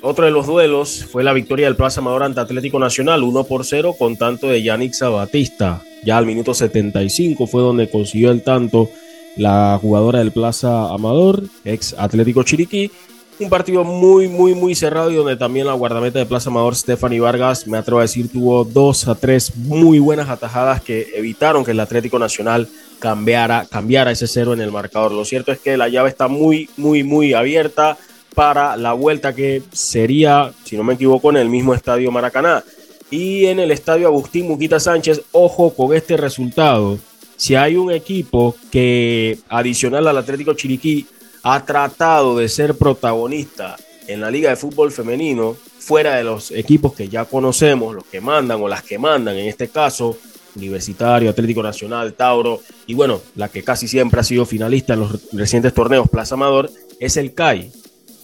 Otro 0.00 0.24
de 0.24 0.32
los 0.32 0.46
duelos 0.46 1.04
fue 1.04 1.22
la 1.22 1.32
victoria 1.32 1.66
del 1.66 1.76
Plaza 1.76 2.00
Amador 2.00 2.24
ante 2.24 2.40
Atlético 2.40 2.78
Nacional, 2.78 3.22
1 3.22 3.44
por 3.44 3.64
0, 3.64 3.94
con 3.96 4.16
tanto 4.16 4.48
de 4.48 4.62
Yannick 4.62 4.94
Sabatista. 4.94 5.82
Ya 6.02 6.18
al 6.18 6.26
minuto 6.26 6.54
75 6.54 7.46
fue 7.46 7.62
donde 7.62 7.88
consiguió 7.88 8.32
el 8.32 8.42
tanto 8.42 8.90
la 9.36 9.78
jugadora 9.80 10.18
del 10.18 10.32
Plaza 10.32 10.92
Amador, 10.92 11.44
ex 11.64 11.94
Atlético 11.96 12.42
Chiriquí. 12.42 12.90
Un 13.38 13.48
partido 13.48 13.82
muy, 13.82 14.28
muy, 14.28 14.54
muy 14.54 14.74
cerrado 14.74 15.10
y 15.10 15.16
donde 15.16 15.36
también 15.36 15.66
la 15.66 15.72
guardameta 15.72 16.18
de 16.18 16.26
Plaza 16.26 16.50
Amador, 16.50 16.76
Stephanie 16.76 17.18
Vargas, 17.18 17.66
me 17.66 17.78
atrevo 17.78 17.98
a 17.98 18.02
decir, 18.02 18.30
tuvo 18.30 18.64
dos 18.64 19.08
a 19.08 19.14
tres 19.14 19.56
muy 19.56 19.98
buenas 19.98 20.28
atajadas 20.28 20.80
que 20.82 21.08
evitaron 21.14 21.64
que 21.64 21.72
el 21.72 21.80
Atlético 21.80 22.18
Nacional 22.18 22.68
cambiara, 22.98 23.66
cambiara 23.68 24.12
ese 24.12 24.28
cero 24.28 24.52
en 24.52 24.60
el 24.60 24.70
marcador. 24.70 25.12
Lo 25.12 25.24
cierto 25.24 25.50
es 25.50 25.58
que 25.58 25.76
la 25.76 25.88
llave 25.88 26.08
está 26.08 26.28
muy, 26.28 26.68
muy, 26.76 27.02
muy 27.02 27.32
abierta 27.32 27.98
para 28.34 28.76
la 28.76 28.92
vuelta 28.92 29.34
que 29.34 29.62
sería, 29.72 30.52
si 30.64 30.76
no 30.76 30.84
me 30.84 30.94
equivoco, 30.94 31.30
en 31.30 31.38
el 31.38 31.48
mismo 31.48 31.74
estadio 31.74 32.10
Maracaná. 32.12 32.62
Y 33.10 33.46
en 33.46 33.58
el 33.58 33.70
estadio 33.70 34.06
Agustín 34.06 34.46
Muquita 34.46 34.78
Sánchez, 34.78 35.22
ojo 35.32 35.74
con 35.74 35.94
este 35.94 36.16
resultado. 36.16 36.98
Si 37.36 37.56
hay 37.56 37.76
un 37.76 37.90
equipo 37.90 38.54
que, 38.70 39.38
adicional 39.48 40.06
al 40.06 40.18
Atlético 40.18 40.54
Chiriquí, 40.54 41.06
ha 41.42 41.64
tratado 41.64 42.36
de 42.36 42.48
ser 42.48 42.74
protagonista 42.74 43.76
en 44.06 44.20
la 44.20 44.30
Liga 44.30 44.50
de 44.50 44.56
Fútbol 44.56 44.92
Femenino, 44.92 45.56
fuera 45.78 46.16
de 46.16 46.24
los 46.24 46.50
equipos 46.50 46.94
que 46.94 47.08
ya 47.08 47.24
conocemos, 47.24 47.94
los 47.94 48.04
que 48.04 48.20
mandan 48.20 48.60
o 48.60 48.68
las 48.68 48.82
que 48.82 48.98
mandan, 48.98 49.36
en 49.36 49.48
este 49.48 49.68
caso, 49.68 50.16
Universitario, 50.54 51.30
Atlético 51.30 51.62
Nacional, 51.62 52.14
Tauro, 52.14 52.60
y 52.86 52.94
bueno, 52.94 53.20
la 53.36 53.48
que 53.48 53.62
casi 53.62 53.88
siempre 53.88 54.20
ha 54.20 54.24
sido 54.24 54.44
finalista 54.44 54.94
en 54.94 55.00
los 55.00 55.32
recientes 55.32 55.72
torneos 55.72 56.08
Plaza 56.08 56.34
Amador, 56.34 56.70
es 57.00 57.16
el 57.16 57.32
CAI. 57.32 57.72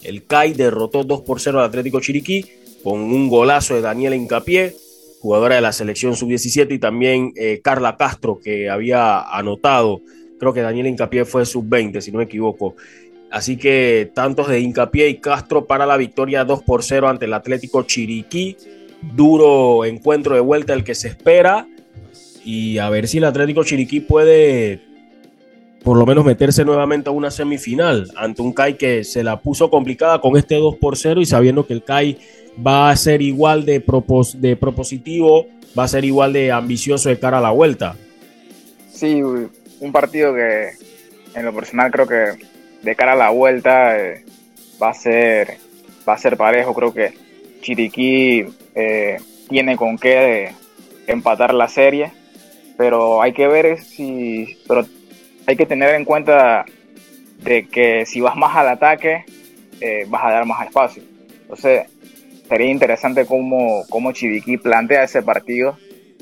El 0.03 0.23
CAI 0.25 0.53
derrotó 0.53 1.03
2 1.03 1.21
por 1.21 1.41
0 1.41 1.59
al 1.59 1.65
Atlético 1.65 1.99
Chiriquí 1.99 2.45
con 2.83 2.99
un 3.01 3.29
golazo 3.29 3.75
de 3.75 3.81
Daniel 3.81 4.13
Incapié 4.13 4.75
jugadora 5.19 5.55
de 5.55 5.61
la 5.61 5.71
selección 5.71 6.15
sub-17, 6.15 6.73
y 6.73 6.79
también 6.79 7.33
eh, 7.35 7.59
Carla 7.63 7.97
Castro, 7.97 8.39
que 8.41 8.69
había 8.69 9.21
anotado, 9.21 10.01
creo 10.39 10.53
que 10.53 10.61
Daniel 10.61 10.87
Incapié 10.87 11.25
fue 11.25 11.45
sub-20, 11.45 12.01
si 12.01 12.11
no 12.11 12.19
me 12.19 12.23
equivoco. 12.23 12.75
Así 13.31 13.57
que 13.57 14.11
tantos 14.13 14.47
de 14.47 14.59
Incapié 14.59 15.09
y 15.09 15.15
Castro 15.15 15.65
para 15.65 15.85
la 15.85 15.97
victoria 15.97 16.43
2 16.43 16.63
por 16.63 16.83
0 16.83 17.09
ante 17.09 17.25
el 17.25 17.33
Atlético 17.33 17.83
Chiriquí. 17.83 18.57
Duro 19.01 19.85
encuentro 19.85 20.35
de 20.35 20.41
vuelta 20.41 20.73
el 20.73 20.83
que 20.83 20.95
se 20.95 21.09
espera. 21.09 21.67
Y 22.43 22.79
a 22.79 22.89
ver 22.89 23.07
si 23.07 23.19
el 23.19 23.25
Atlético 23.25 23.63
Chiriquí 23.63 23.99
puede 23.99 24.81
por 25.83 25.97
lo 25.97 26.05
menos 26.05 26.25
meterse 26.25 26.65
nuevamente 26.65 27.09
a 27.09 27.13
una 27.13 27.31
semifinal 27.31 28.11
ante 28.17 28.41
un 28.41 28.51
CAI 28.51 28.77
que 28.77 29.03
se 29.03 29.23
la 29.23 29.39
puso 29.39 29.69
complicada 29.69 30.19
con 30.19 30.35
este 30.35 30.55
2 30.55 30.75
por 30.75 30.97
0 30.97 31.21
y 31.21 31.25
sabiendo 31.25 31.65
que 31.65 31.73
el 31.73 31.83
CAI 31.83 32.17
va 32.65 32.89
a 32.89 32.95
ser 32.95 33.21
igual 33.21 33.65
de, 33.65 33.83
de 34.35 34.55
propositivo, 34.57 35.47
va 35.77 35.83
a 35.85 35.87
ser 35.87 36.03
igual 36.03 36.33
de 36.33 36.51
ambicioso 36.51 37.09
de 37.09 37.17
cara 37.17 37.37
a 37.37 37.41
la 37.41 37.51
vuelta. 37.51 37.95
Sí, 38.91 39.21
un 39.21 39.91
partido 39.91 40.33
que 40.33 40.71
en 41.35 41.45
lo 41.45 41.53
personal 41.53 41.91
creo 41.91 42.07
que 42.07 42.58
de 42.81 42.95
cara 42.95 43.13
a 43.13 43.15
la 43.15 43.29
vuelta 43.29 43.97
eh, 43.99 44.23
va 44.81 44.89
a 44.89 44.93
ser 44.93 45.57
va 46.07 46.13
a 46.13 46.17
ser 46.17 46.37
parejo. 46.37 46.73
Creo 46.73 46.93
que 46.93 47.13
Chiriquí 47.61 48.45
eh, 48.75 49.17
tiene 49.49 49.75
con 49.75 49.97
qué 49.97 50.51
empatar 51.07 51.53
la 51.53 51.67
serie, 51.67 52.11
pero 52.77 53.21
hay 53.21 53.33
que 53.33 53.47
ver 53.47 53.79
si, 53.79 54.57
pero 54.67 54.85
hay 55.45 55.55
que 55.55 55.65
tener 55.65 55.95
en 55.95 56.05
cuenta 56.05 56.65
de 57.43 57.67
que 57.67 58.05
si 58.05 58.21
vas 58.21 58.35
más 58.35 58.55
al 58.55 58.69
ataque 58.69 59.25
eh, 59.81 60.05
vas 60.07 60.23
a 60.23 60.31
dar 60.31 60.45
más 60.45 60.65
espacio. 60.65 61.03
Entonces 61.41 61.87
sería 62.47 62.71
interesante 62.71 63.25
cómo, 63.25 63.83
cómo 63.89 64.11
Chiriquí 64.11 64.57
plantea 64.57 65.03
ese 65.03 65.21
partido, 65.21 65.77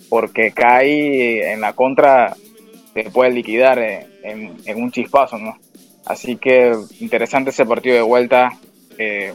porque 0.09 0.51
cae 0.51 1.51
en 1.51 1.61
la 1.61 1.73
contra 1.73 2.35
te 2.93 3.11
puede 3.11 3.31
liquidar 3.31 3.77
en, 3.77 4.57
en 4.65 4.81
un 4.81 4.91
chispazo, 4.91 5.37
¿no? 5.37 5.57
Así 6.07 6.37
que 6.37 6.73
interesante 6.99 7.49
ese 7.49 7.65
partido 7.65 7.95
de 7.95 8.01
vuelta 8.01 8.57
eh, 8.97 9.33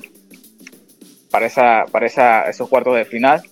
para, 1.31 1.47
esa, 1.47 1.85
para 1.91 2.07
esos 2.07 2.69
cuartos 2.69 2.97
de 2.97 3.05
final. 3.05 3.43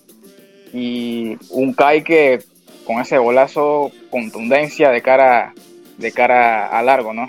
Y 0.72 1.36
un 1.50 1.74
Kai 1.74 2.02
que 2.02 2.40
con 2.84 3.00
ese 3.00 3.18
golazo, 3.18 3.92
contundencia 4.10 4.90
de 4.90 5.02
cara, 5.02 5.52
de 5.98 6.12
cara 6.12 6.66
a 6.66 6.82
largo, 6.82 7.12
¿no? 7.12 7.28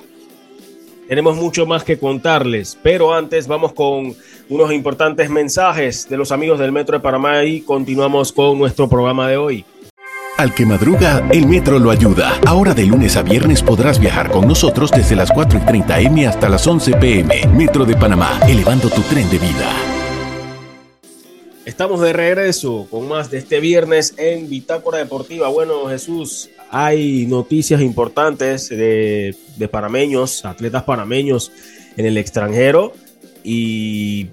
Tenemos 1.08 1.36
mucho 1.36 1.66
más 1.66 1.84
que 1.84 2.00
contarles, 2.00 2.78
pero 2.82 3.14
antes 3.14 3.48
vamos 3.48 3.74
con 3.74 4.16
unos 4.50 4.72
importantes 4.72 5.30
mensajes 5.30 6.08
de 6.08 6.18
los 6.18 6.32
amigos 6.32 6.58
del 6.58 6.72
Metro 6.72 6.98
de 6.98 7.04
Panamá 7.04 7.44
y 7.44 7.62
continuamos 7.62 8.32
con 8.32 8.58
nuestro 8.58 8.88
programa 8.88 9.28
de 9.28 9.38
hoy. 9.38 9.66
Al 10.42 10.56
que 10.56 10.66
madruga, 10.66 11.30
el 11.32 11.46
metro 11.46 11.78
lo 11.78 11.92
ayuda. 11.92 12.40
Ahora 12.48 12.74
de 12.74 12.84
lunes 12.84 13.16
a 13.16 13.22
viernes 13.22 13.62
podrás 13.62 14.00
viajar 14.00 14.32
con 14.32 14.48
nosotros 14.48 14.90
desde 14.90 15.16
las 15.16 15.32
4 15.32 15.60
y 15.60 15.66
30 15.68 16.00
M 16.00 16.26
hasta 16.26 16.50
las 16.50 16.66
11 16.66 16.94
PM. 16.94 17.48
Metro 17.56 17.86
de 17.86 17.96
Panamá, 17.96 18.40
elevando 18.50 18.90
tu 18.90 19.04
tren 19.04 19.30
de 19.30 19.38
vida. 19.38 19.72
Estamos 21.64 22.02
de 22.02 22.14
regreso 22.14 22.88
con 22.90 23.08
más 23.08 23.30
de 23.30 23.38
este 23.38 23.60
viernes 23.60 24.16
en 24.18 24.50
Bitácora 24.50 24.98
Deportiva. 24.98 25.48
Bueno, 25.50 25.86
Jesús, 25.90 26.50
hay 26.72 27.28
noticias 27.28 27.80
importantes 27.80 28.68
de, 28.70 29.36
de 29.58 29.68
panameños, 29.68 30.44
atletas 30.44 30.82
panameños 30.82 31.52
en 31.98 32.08
el 32.08 32.18
extranjero. 32.18 32.94
Y 33.44 34.30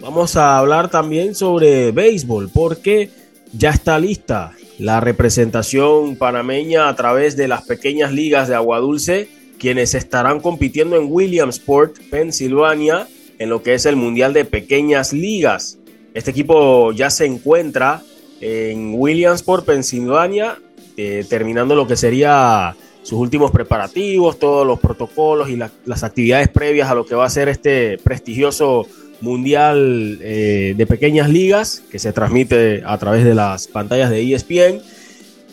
vamos 0.00 0.34
a 0.34 0.58
hablar 0.58 0.90
también 0.90 1.36
sobre 1.36 1.92
béisbol, 1.92 2.50
porque 2.52 3.10
ya 3.52 3.70
está 3.70 3.96
lista 4.00 4.56
la 4.82 4.98
representación 4.98 6.16
panameña 6.16 6.88
a 6.88 6.96
través 6.96 7.36
de 7.36 7.46
las 7.46 7.62
pequeñas 7.62 8.10
ligas 8.10 8.48
de 8.48 8.56
agua 8.56 8.80
dulce, 8.80 9.28
quienes 9.56 9.94
estarán 9.94 10.40
compitiendo 10.40 10.96
en 10.96 11.06
Williamsport, 11.08 11.96
Pensilvania, 12.10 13.06
en 13.38 13.48
lo 13.48 13.62
que 13.62 13.74
es 13.74 13.86
el 13.86 13.94
Mundial 13.94 14.32
de 14.32 14.44
Pequeñas 14.44 15.12
Ligas. 15.12 15.78
Este 16.14 16.32
equipo 16.32 16.90
ya 16.90 17.10
se 17.10 17.26
encuentra 17.26 18.02
en 18.40 18.94
Williamsport, 18.96 19.64
Pensilvania, 19.64 20.58
eh, 20.96 21.24
terminando 21.28 21.76
lo 21.76 21.86
que 21.86 21.94
sería 21.94 22.74
sus 23.04 23.20
últimos 23.20 23.52
preparativos, 23.52 24.40
todos 24.40 24.66
los 24.66 24.80
protocolos 24.80 25.48
y 25.48 25.56
las 25.56 26.02
actividades 26.02 26.48
previas 26.48 26.90
a 26.90 26.96
lo 26.96 27.06
que 27.06 27.14
va 27.14 27.26
a 27.26 27.30
ser 27.30 27.48
este 27.48 27.98
prestigioso 27.98 28.88
mundial 29.22 30.18
eh, 30.20 30.74
de 30.76 30.86
pequeñas 30.86 31.30
ligas 31.30 31.82
que 31.90 31.98
se 31.98 32.12
transmite 32.12 32.82
a 32.84 32.98
través 32.98 33.24
de 33.24 33.34
las 33.34 33.68
pantallas 33.68 34.10
de 34.10 34.34
ESPN 34.34 34.82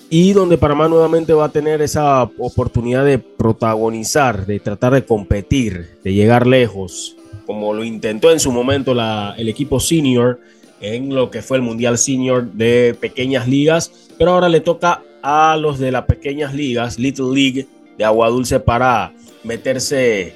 y 0.10 0.34
donde 0.34 0.58
Panamá 0.58 0.88
nuevamente 0.88 1.34
va 1.34 1.46
a 1.46 1.50
tener 1.50 1.82
esa 1.82 2.24
oportunidad 2.24 3.06
de 3.06 3.20
protagonizar, 3.20 4.46
de 4.46 4.60
tratar 4.60 4.94
de 4.94 5.06
competir, 5.06 6.00
de 6.04 6.14
llegar 6.14 6.48
lejos, 6.48 7.16
como 7.46 7.74
lo 7.74 7.84
intentó 7.84 8.32
en 8.32 8.40
su 8.40 8.52
momento 8.52 8.94
la, 8.94 9.36
el 9.38 9.48
equipo 9.50 9.80
senior 9.80 10.40
en 10.82 11.14
lo 11.14 11.30
que 11.30 11.42
fue 11.42 11.58
el 11.58 11.64
Mundial 11.64 11.98
Senior 11.98 12.52
de 12.52 12.96
pequeñas 13.00 13.48
ligas, 13.48 13.92
pero 14.18 14.32
ahora 14.32 14.50
le 14.50 14.62
toca 14.62 15.04
a 15.22 15.58
los 15.58 15.78
de 15.78 15.92
las 15.92 16.06
pequeñas 16.06 16.54
ligas, 16.54 16.98
Little 16.98 17.34
League 17.34 17.68
de 17.98 18.06
Agua 18.06 18.30
Dulce 18.30 18.60
para 18.60 19.14
meterse 19.44 20.36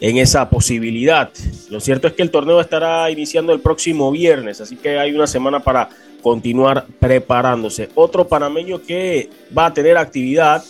en 0.00 0.18
esa 0.18 0.48
posibilidad. 0.48 1.30
Lo 1.70 1.80
cierto 1.80 2.06
es 2.08 2.14
que 2.14 2.22
el 2.22 2.30
torneo 2.30 2.60
estará 2.60 3.10
iniciando 3.10 3.52
el 3.52 3.60
próximo 3.60 4.10
viernes, 4.10 4.60
así 4.60 4.76
que 4.76 4.98
hay 4.98 5.12
una 5.12 5.26
semana 5.26 5.60
para 5.60 5.88
continuar 6.22 6.86
preparándose. 6.98 7.88
Otro 7.94 8.26
panameño 8.26 8.82
que 8.82 9.30
va 9.56 9.66
a 9.66 9.74
tener 9.74 9.96
actividad 9.96 10.64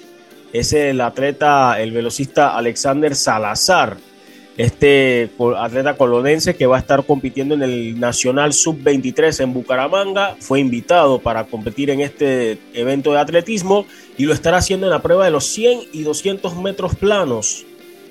es 0.53 0.73
el 0.73 1.01
atleta, 1.01 1.81
el 1.81 1.93
velocista 1.93 2.57
Alexander 2.57 3.15
Salazar, 3.15 3.97
este 4.59 5.31
atleta 5.57 5.97
colonense 5.97 6.57
que 6.57 6.67
va 6.67 6.77
a 6.77 6.81
estar 6.81 7.05
compitiendo 7.05 7.55
en 7.55 7.63
el 7.63 8.01
Nacional 8.01 8.53
Sub-23 8.53 9.45
en 9.45 9.55
Bucaramanga. 9.55 10.35
Fue 10.41 10.59
invitado 10.59 11.21
para 11.21 11.45
competir 11.45 11.91
en 11.91 12.01
este 12.01 12.59
evento 12.75 13.13
de 13.13 13.21
atletismo 13.21 13.87
y 14.17 14.25
lo 14.25 14.35
estará 14.35 14.57
haciendo 14.57 14.87
en 14.87 14.91
la 14.91 15.01
prueba 15.01 15.25
de 15.25 15.31
los 15.31 15.45
100 15.47 15.83
y 15.93 16.03
200 16.03 16.57
metros 16.57 16.97
planos. 16.97 17.65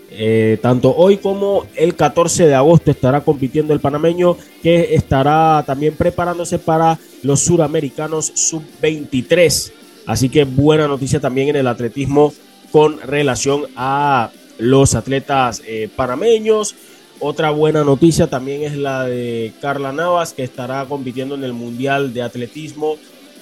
Eh, 0.10 0.58
tanto 0.62 0.96
hoy 0.96 1.18
como 1.18 1.66
el 1.76 1.96
14 1.96 2.48
de 2.48 2.56
agosto 2.56 2.92
estará 2.92 3.22
compitiendo 3.22 3.74
el 3.74 3.82
panameño 3.82 4.38
que 4.64 4.96
estará 4.96 5.64
también 5.66 5.96
preparándose 5.96 6.60
para 6.60 6.98
los 7.24 7.42
suramericanos 7.42 8.32
sub-23. 8.34 9.72
Así 10.06 10.30
que 10.30 10.46
buena 10.46 10.88
noticia 10.88 11.20
también 11.20 11.50
en 11.50 11.58
el 11.58 11.68
atletismo 11.68 12.34
con 12.72 13.00
relación 13.02 13.66
a 13.76 14.32
los 14.58 14.96
atletas 14.96 15.62
eh, 15.68 15.90
panameños. 15.94 16.76
Otra 17.20 17.50
buena 17.50 17.84
noticia 17.84 18.28
también 18.28 18.64
es 18.64 18.78
la 18.78 19.04
de 19.04 19.52
Carla 19.60 19.92
Navas 19.92 20.34
que 20.34 20.44
estará 20.44 20.86
compitiendo 20.86 21.36
en 21.36 21.44
el 21.44 21.54
Mundial 21.54 22.14
de 22.14 22.22
Atletismo 22.22 22.98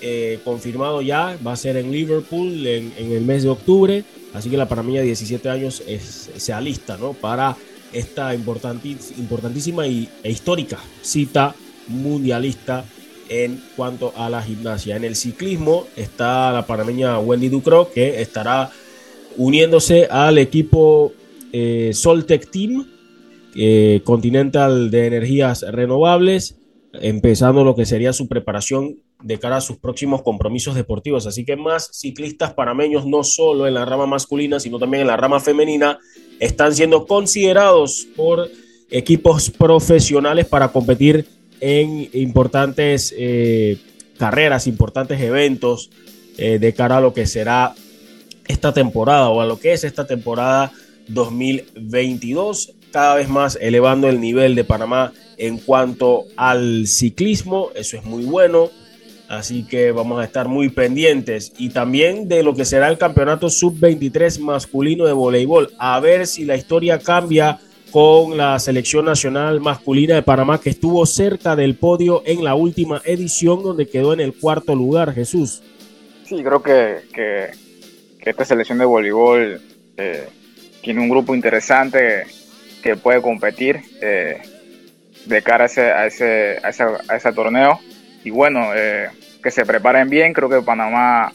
eh, 0.07 0.39
confirmado 0.43 1.01
ya, 1.01 1.35
va 1.45 1.53
a 1.53 1.55
ser 1.55 1.77
en 1.77 1.91
Liverpool 1.91 2.67
en, 2.67 2.93
el 2.95 3.25
mes 3.25 3.41
de 3.41 3.49
octubre, 3.49 4.03
así 4.35 4.51
que 4.51 4.55
la 4.55 4.69
panameña 4.69 4.99
de 4.99 5.07
17 5.07 5.49
años 5.49 5.81
es, 5.87 6.29
se 6.37 6.53
alista 6.53 6.95
¿no? 6.95 7.13
para 7.13 7.57
esta 7.91 8.35
importantísima 8.35 9.87
y, 9.87 10.07
e 10.21 10.29
histórica 10.29 10.77
cita 11.01 11.55
mundialista 11.87 12.85
en 13.29 13.59
cuanto 13.75 14.13
a 14.15 14.29
la 14.29 14.43
gimnasia. 14.43 14.95
En 14.95 15.05
el 15.05 15.15
ciclismo 15.15 15.87
está 15.95 16.51
la 16.51 16.67
panameña 16.67 17.17
Wendy 17.17 17.49
Ducro 17.49 17.89
que 17.91 18.21
estará 18.21 18.69
uniéndose 19.37 20.05
al 20.05 20.37
equipo 20.37 21.13
eh, 21.51 21.89
Soltec 21.93 22.51
Team 22.51 22.85
eh, 23.55 24.01
Continental 24.03 24.91
de 24.91 25.07
Energías 25.07 25.63
Renovables, 25.63 26.57
empezando 26.93 27.63
lo 27.63 27.75
que 27.75 27.87
sería 27.87 28.13
su 28.13 28.27
preparación 28.27 28.97
de 29.21 29.39
cara 29.39 29.57
a 29.57 29.61
sus 29.61 29.77
próximos 29.77 30.21
compromisos 30.21 30.75
deportivos. 30.75 31.25
Así 31.27 31.45
que 31.45 31.55
más 31.55 31.89
ciclistas 31.93 32.53
panameños, 32.53 33.05
no 33.05 33.23
solo 33.23 33.67
en 33.67 33.73
la 33.73 33.85
rama 33.85 34.05
masculina, 34.05 34.59
sino 34.59 34.79
también 34.79 35.01
en 35.01 35.07
la 35.07 35.17
rama 35.17 35.39
femenina, 35.39 35.99
están 36.39 36.75
siendo 36.75 37.05
considerados 37.05 38.07
por 38.15 38.49
equipos 38.89 39.49
profesionales 39.49 40.45
para 40.45 40.69
competir 40.69 41.25
en 41.59 42.09
importantes 42.13 43.13
eh, 43.17 43.77
carreras, 44.17 44.67
importantes 44.67 45.19
eventos 45.21 45.89
eh, 46.37 46.59
de 46.59 46.73
cara 46.73 46.97
a 46.97 47.01
lo 47.01 47.13
que 47.13 47.25
será 47.25 47.73
esta 48.47 48.73
temporada 48.73 49.29
o 49.29 49.41
a 49.41 49.45
lo 49.45 49.59
que 49.59 49.73
es 49.73 49.83
esta 49.83 50.05
temporada 50.05 50.71
2022, 51.07 52.73
cada 52.91 53.15
vez 53.15 53.29
más 53.29 53.57
elevando 53.61 54.07
el 54.07 54.19
nivel 54.19 54.55
de 54.55 54.63
Panamá 54.63 55.13
en 55.37 55.57
cuanto 55.57 56.25
al 56.35 56.87
ciclismo, 56.87 57.69
eso 57.75 57.97
es 57.97 58.05
muy 58.05 58.23
bueno 58.23 58.69
Así 59.27 59.63
que 59.63 59.91
vamos 59.91 60.21
a 60.21 60.25
estar 60.25 60.47
muy 60.47 60.69
pendientes 60.69 61.51
y 61.57 61.69
también 61.69 62.27
de 62.27 62.43
lo 62.43 62.53
que 62.53 62.65
será 62.65 62.89
el 62.89 62.97
campeonato 62.97 63.49
sub-23 63.49 64.39
masculino 64.39 65.05
de 65.05 65.13
voleibol. 65.13 65.73
A 65.79 65.99
ver 65.99 66.27
si 66.27 66.45
la 66.45 66.55
historia 66.55 66.99
cambia 66.99 67.59
con 67.91 68.37
la 68.37 68.59
selección 68.59 69.05
nacional 69.05 69.61
masculina 69.61 70.15
de 70.15 70.21
Panamá 70.21 70.59
que 70.59 70.69
estuvo 70.69 71.05
cerca 71.05 71.55
del 71.55 71.75
podio 71.75 72.23
en 72.25 72.43
la 72.43 72.53
última 72.53 73.01
edición 73.05 73.63
donde 73.63 73.87
quedó 73.87 74.13
en 74.13 74.19
el 74.19 74.33
cuarto 74.33 74.75
lugar, 74.75 75.13
Jesús. 75.13 75.63
Sí, 76.25 76.43
creo 76.43 76.61
que, 76.61 77.51
esta 78.19 78.43
selección 78.43 78.79
de 78.79 78.85
voleibol 78.85 79.61
eh, 79.97 80.27
tiene 80.81 80.99
un 80.99 81.09
grupo 81.09 81.33
interesante 81.33 82.25
que 82.83 82.95
puede 82.95 83.21
competir 83.21 83.79
eh, 84.01 84.41
de 85.25 85.41
cara 85.41 85.63
a 85.63 85.67
ese, 85.67 85.81
a 85.81 86.05
ese, 86.05 86.57
a 86.63 87.15
ese, 87.15 87.33
torneo. 87.33 87.79
Y 88.25 88.31
bueno, 88.31 88.75
eh, 88.75 89.07
que 89.41 89.51
se 89.51 89.65
preparen 89.65 90.09
bien, 90.09 90.33
creo 90.33 90.49
que 90.49 90.61
Panamá 90.61 91.31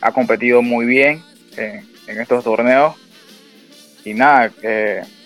ha 0.00 0.12
competido 0.12 0.62
muy 0.62 0.86
bien 0.86 1.22
en 1.56 2.20
estos 2.20 2.42
torneos. 2.42 2.96
Y 4.04 4.14
nada, 4.14 4.50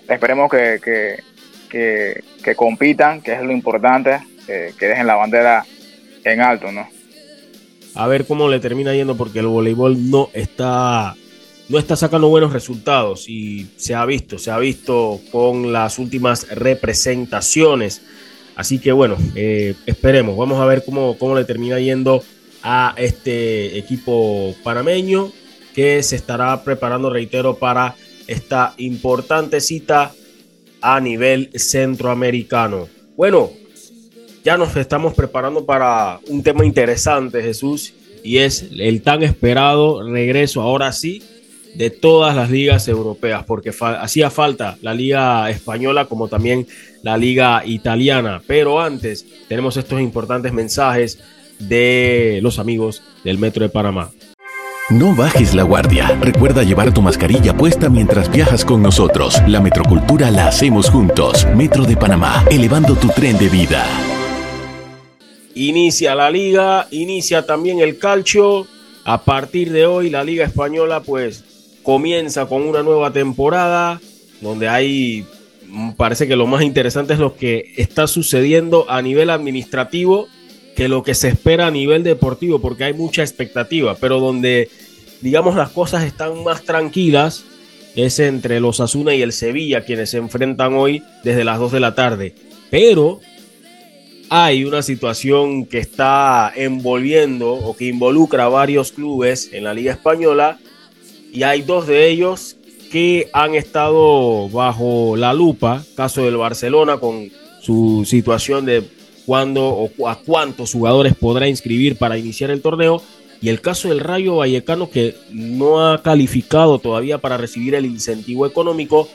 esperemos 0.08 0.50
que, 0.50 1.22
que, 1.70 2.54
compitan, 2.56 3.22
que 3.22 3.34
es 3.34 3.42
lo 3.42 3.52
importante, 3.52 4.18
que 4.46 4.86
dejen 4.86 5.06
la 5.06 5.14
bandera 5.14 5.64
en 6.24 6.40
alto, 6.40 6.72
¿no? 6.72 6.88
A 7.94 8.06
ver 8.06 8.26
cómo 8.26 8.48
le 8.48 8.60
termina 8.60 8.94
yendo 8.94 9.16
porque 9.16 9.40
el 9.40 9.46
voleibol 9.46 10.10
no 10.10 10.30
está 10.32 11.14
no 11.68 11.78
está 11.78 11.96
sacando 11.96 12.28
buenos 12.28 12.52
resultados 12.52 13.28
y 13.28 13.66
se 13.76 13.94
ha 13.94 14.04
visto, 14.06 14.38
se 14.38 14.50
ha 14.50 14.58
visto 14.58 15.20
con 15.30 15.72
las 15.72 15.98
últimas 15.98 16.48
representaciones. 16.48 18.02
Así 18.58 18.80
que 18.80 18.90
bueno, 18.90 19.16
eh, 19.36 19.76
esperemos, 19.86 20.36
vamos 20.36 20.58
a 20.58 20.64
ver 20.64 20.84
cómo, 20.84 21.16
cómo 21.16 21.36
le 21.36 21.44
termina 21.44 21.78
yendo 21.78 22.24
a 22.60 22.92
este 22.96 23.78
equipo 23.78 24.52
panameño 24.64 25.30
que 25.76 26.02
se 26.02 26.16
estará 26.16 26.64
preparando, 26.64 27.08
reitero, 27.08 27.54
para 27.54 27.94
esta 28.26 28.74
importante 28.78 29.60
cita 29.60 30.12
a 30.80 30.98
nivel 30.98 31.50
centroamericano. 31.54 32.88
Bueno, 33.16 33.52
ya 34.42 34.56
nos 34.56 34.74
estamos 34.74 35.14
preparando 35.14 35.64
para 35.64 36.18
un 36.26 36.42
tema 36.42 36.64
interesante, 36.64 37.40
Jesús, 37.40 37.94
y 38.24 38.38
es 38.38 38.66
el 38.76 39.02
tan 39.02 39.22
esperado 39.22 40.02
regreso, 40.02 40.62
ahora 40.62 40.90
sí, 40.90 41.22
de 41.74 41.90
todas 41.90 42.34
las 42.34 42.50
ligas 42.50 42.88
europeas, 42.88 43.44
porque 43.44 43.72
hacía 43.80 44.30
falta 44.30 44.76
la 44.82 44.94
liga 44.94 45.48
española 45.50 46.06
como 46.06 46.28
también 46.28 46.66
la 47.02 47.16
liga 47.16 47.62
italiana. 47.64 48.42
Pero 48.46 48.80
antes 48.80 49.26
tenemos 49.48 49.76
estos 49.76 50.00
importantes 50.00 50.52
mensajes 50.52 51.18
de 51.58 52.40
los 52.42 52.58
amigos 52.58 53.02
del 53.24 53.38
Metro 53.38 53.62
de 53.62 53.68
Panamá. 53.68 54.10
No 54.90 55.14
bajes 55.14 55.54
la 55.54 55.64
guardia. 55.64 56.08
Recuerda 56.18 56.62
llevar 56.62 56.94
tu 56.94 57.02
mascarilla 57.02 57.54
puesta 57.54 57.90
mientras 57.90 58.30
viajas 58.32 58.64
con 58.64 58.80
nosotros. 58.80 59.36
La 59.46 59.60
metrocultura 59.60 60.30
la 60.30 60.48
hacemos 60.48 60.88
juntos. 60.88 61.46
Metro 61.54 61.84
de 61.84 61.94
Panamá, 61.94 62.42
elevando 62.50 62.94
tu 62.96 63.08
tren 63.08 63.36
de 63.36 63.50
vida. 63.50 63.84
Inicia 65.54 66.14
la 66.14 66.30
liga, 66.30 66.88
inicia 66.90 67.44
también 67.44 67.80
el 67.80 67.98
calcio. 67.98 68.66
A 69.04 69.24
partir 69.24 69.72
de 69.72 69.84
hoy 69.84 70.08
la 70.08 70.24
liga 70.24 70.46
española 70.46 71.00
pues 71.00 71.44
comienza 71.88 72.44
con 72.44 72.64
una 72.64 72.82
nueva 72.82 73.14
temporada 73.14 73.98
donde 74.42 74.68
hay, 74.68 75.24
mm, 75.68 75.92
parece 75.92 76.28
que 76.28 76.36
lo 76.36 76.46
más 76.46 76.62
interesante 76.62 77.14
es 77.14 77.18
lo 77.18 77.34
que 77.34 77.72
está 77.78 78.06
sucediendo 78.06 78.84
a 78.90 79.00
nivel 79.00 79.30
administrativo 79.30 80.28
que 80.76 80.86
lo 80.86 81.02
que 81.02 81.14
se 81.14 81.28
espera 81.28 81.68
a 81.68 81.70
nivel 81.70 82.02
deportivo, 82.02 82.58
porque 82.58 82.84
hay 82.84 82.92
mucha 82.92 83.22
expectativa, 83.22 83.94
pero 83.94 84.20
donde, 84.20 84.68
digamos, 85.22 85.56
las 85.56 85.70
cosas 85.70 86.04
están 86.04 86.44
más 86.44 86.62
tranquilas 86.62 87.46
es 87.96 88.18
entre 88.18 88.60
los 88.60 88.80
Asuna 88.80 89.14
y 89.14 89.22
el 89.22 89.32
Sevilla, 89.32 89.86
quienes 89.86 90.10
se 90.10 90.18
enfrentan 90.18 90.74
hoy 90.74 91.02
desde 91.24 91.42
las 91.42 91.58
2 91.58 91.72
de 91.72 91.80
la 91.80 91.94
tarde. 91.94 92.34
Pero 92.68 93.20
hay 94.28 94.66
una 94.66 94.82
situación 94.82 95.64
que 95.64 95.78
está 95.78 96.52
envolviendo 96.54 97.50
o 97.54 97.74
que 97.74 97.86
involucra 97.86 98.44
a 98.44 98.48
varios 98.50 98.92
clubes 98.92 99.48
en 99.54 99.64
la 99.64 99.72
Liga 99.72 99.92
Española 99.92 100.58
y 101.32 101.42
hay 101.42 101.62
dos 101.62 101.86
de 101.86 102.08
ellos 102.08 102.56
que 102.90 103.28
han 103.32 103.54
estado 103.54 104.48
bajo 104.48 105.16
la 105.16 105.32
lupa, 105.34 105.84
caso 105.94 106.24
del 106.24 106.36
Barcelona 106.36 106.98
con 106.98 107.30
su 107.60 108.04
situación 108.06 108.64
de 108.64 108.82
cuándo 109.26 109.68
o 109.68 110.08
a 110.08 110.16
cuántos 110.16 110.72
jugadores 110.72 111.14
podrá 111.14 111.48
inscribir 111.48 111.96
para 111.96 112.16
iniciar 112.16 112.50
el 112.50 112.62
torneo. 112.62 113.02
Y 113.40 113.50
el 113.50 113.60
caso 113.60 113.88
del 113.88 114.00
Rayo 114.00 114.36
Vallecano 114.36 114.90
que 114.90 115.14
no 115.30 115.86
ha 115.86 116.02
calificado 116.02 116.78
todavía 116.78 117.18
para 117.18 117.36
recibir 117.36 117.74
el 117.74 117.84
incentivo 117.84 118.46
económico 118.46 119.08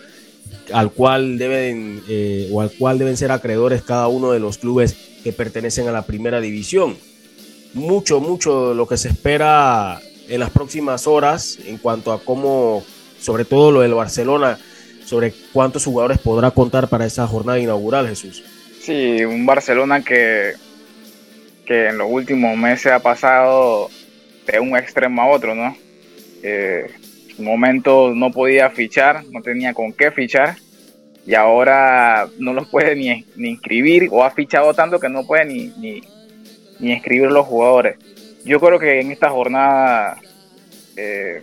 al 0.72 0.92
cual 0.92 1.38
deben 1.38 2.02
eh, 2.08 2.50
o 2.54 2.62
al 2.62 2.72
cual 2.72 3.00
deben 3.00 3.18
ser 3.18 3.32
acreedores 3.32 3.82
cada 3.82 4.08
uno 4.08 4.32
de 4.32 4.40
los 4.40 4.60
clubes 4.60 4.96
que 5.24 5.34
pertenecen 5.34 5.88
a 5.88 5.92
la 5.92 6.06
primera 6.06 6.40
división. 6.40 6.96
Mucho, 7.74 8.20
mucho 8.20 8.74
lo 8.74 8.88
que 8.88 8.98
se 8.98 9.10
espera 9.10 10.00
en 10.34 10.40
las 10.40 10.50
próximas 10.50 11.06
horas 11.06 11.60
en 11.68 11.78
cuanto 11.78 12.12
a 12.12 12.20
cómo, 12.20 12.84
sobre 13.20 13.46
todo 13.46 13.72
lo 13.72 13.82
del 13.82 13.94
Barcelona, 13.94 14.58
sobre 15.06 15.32
cuántos 15.54 15.86
jugadores 15.86 16.18
podrá 16.18 16.50
contar 16.50 16.88
para 16.88 17.06
esa 17.06 17.28
jornada 17.28 17.60
inaugural, 17.60 18.08
Jesús. 18.08 18.44
Sí, 18.82 19.24
un 19.24 19.46
Barcelona 19.46 20.04
que, 20.04 20.54
que 21.68 21.90
en 21.90 22.00
los 22.00 22.08
últimos 22.10 22.58
meses 22.58 22.92
ha 22.92 23.00
pasado 23.00 23.92
de 24.48 24.60
un 24.60 24.76
extremo 24.76 25.22
a 25.22 25.28
otro, 25.28 25.54
¿no? 25.54 25.78
en 26.42 26.88
un 27.38 27.46
momento 27.46 28.12
no 28.16 28.32
podía 28.32 28.72
fichar, 28.72 29.24
no 29.32 29.42
tenía 29.42 29.74
con 29.74 29.94
qué 29.94 30.10
fichar 30.12 30.58
y 31.28 31.36
ahora 31.36 32.28
no 32.40 32.54
los 32.54 32.68
puede 32.68 32.96
ni, 32.96 33.26
ni 33.36 33.52
inscribir 33.52 34.10
o 34.12 34.24
ha 34.24 34.32
fichado 34.32 34.74
tanto 34.74 35.00
que 35.00 35.10
no 35.10 35.26
puede 35.28 35.46
ni, 35.46 35.68
ni, 35.78 36.02
ni 36.80 36.92
inscribir 36.92 37.32
los 37.32 37.46
jugadores. 37.46 37.98
Yo 38.44 38.60
creo 38.60 38.78
que 38.78 39.00
en 39.00 39.12
esta 39.12 39.30
jornada 39.30 40.18
eh, 40.96 41.42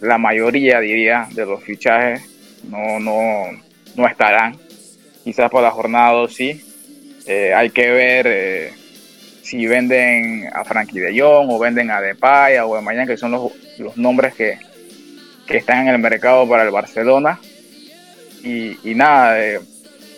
la 0.00 0.18
mayoría, 0.18 0.80
diría, 0.80 1.28
de 1.32 1.46
los 1.46 1.62
fichajes 1.62 2.22
no, 2.64 2.98
no, 3.00 3.44
no 3.94 4.06
estarán. 4.06 4.56
Quizás 5.24 5.50
por 5.50 5.62
la 5.62 5.70
jornada 5.70 6.12
2 6.12 6.34
sí, 6.34 6.64
eh, 7.26 7.52
hay 7.54 7.70
que 7.70 7.90
ver 7.90 8.26
eh, 8.28 8.72
si 9.42 9.66
venden 9.66 10.48
a 10.52 10.64
Frankie 10.64 11.00
de 11.00 11.20
Jong 11.20 11.50
o 11.50 11.58
venden 11.58 11.90
a 11.90 12.00
Depay 12.00 12.58
o 12.58 12.76
a 12.76 12.80
Mañana, 12.80 13.06
que 13.06 13.16
son 13.16 13.32
los, 13.32 13.52
los 13.78 13.96
nombres 13.96 14.34
que, 14.34 14.58
están 15.48 15.86
en 15.86 15.94
el 15.94 15.98
mercado 16.00 16.48
para 16.48 16.64
el 16.64 16.70
Barcelona. 16.70 17.40
Y, 18.42 18.76
nada, 18.94 19.44
eh, 19.44 19.58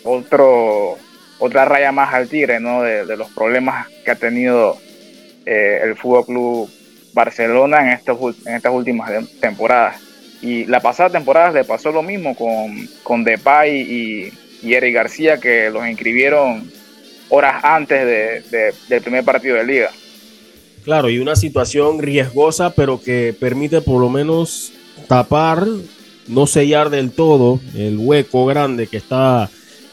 otro, 0.03 0.97
otra 1.39 1.65
raya 1.65 1.91
más 1.91 2.13
al 2.13 2.29
tigre 2.29 2.59
¿no? 2.59 2.83
de, 2.83 3.17
los 3.17 3.31
problemas 3.31 3.87
que 4.05 4.11
ha 4.11 4.15
tenido 4.15 4.77
el 5.45 5.95
Fútbol 5.95 6.25
Club 6.27 6.69
Barcelona 7.19 7.81
en, 7.81 7.89
estos, 7.89 8.17
en 8.45 8.55
estas 8.55 8.71
últimas 8.71 9.11
temporadas. 9.41 9.97
Y 10.41 10.65
la 10.65 10.79
pasada 10.79 11.09
temporada 11.09 11.51
le 11.51 11.65
pasó 11.65 11.91
lo 11.91 12.01
mismo 12.01 12.33
con, 12.33 12.87
con 13.03 13.25
Depay 13.25 13.81
y, 13.81 14.33
y 14.61 14.73
Eric 14.73 14.95
García, 14.95 15.37
que 15.37 15.69
los 15.69 15.85
inscribieron 15.85 16.71
horas 17.29 17.61
antes 17.63 18.05
de, 18.05 18.73
del 18.87 19.01
primer 19.01 19.23
partido 19.23 19.57
de 19.57 19.65
liga. 19.65 19.89
Claro, 20.83 21.09
y 21.09 21.19
una 21.19 21.35
situación 21.35 21.99
riesgosa, 21.99 22.71
pero 22.71 23.01
que 23.01 23.35
permite 23.37 23.81
por 23.81 23.99
lo 23.99 24.09
menos 24.09 24.71
tapar, 25.07 25.65
no 26.27 26.47
sellar 26.47 26.89
del 26.89 27.11
todo 27.11 27.59
el 27.75 27.97
hueco 27.97 28.45
grande 28.45 28.87
que 28.87 28.97
está 28.97 29.49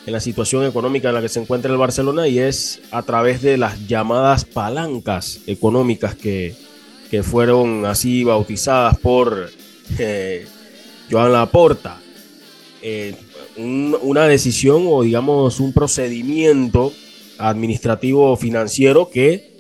en 0.07 0.13
la 0.13 0.21
situación 0.21 0.65
económica 0.65 1.09
en 1.09 1.15
la 1.15 1.21
que 1.21 1.29
se 1.29 1.41
encuentra 1.41 1.73
el 1.73 1.79
Barcelona 1.79 2.29
y 2.29 2.39
es 2.39 2.81
a 2.93 3.03
través 3.03 3.43
de 3.43 3.57
las 3.57 3.89
llamadas 3.89 4.45
palancas 4.45 5.41
económicas 5.47 6.15
que, 6.15 6.55
que 7.11 7.23
fueron 7.23 7.87
así 7.87 8.25
bautizadas 8.25 8.99
por 8.99 9.51
eh, 9.99 10.47
Joan 11.11 11.33
Laporta. 11.33 12.01
Eh, 12.83 13.15
una 13.57 14.25
decisión 14.25 14.85
o 14.87 15.03
digamos 15.03 15.61
un 15.61 15.73
procedimiento 15.73 16.93
administrativo 17.39 18.37
financiero 18.37 19.09
que 19.09 19.57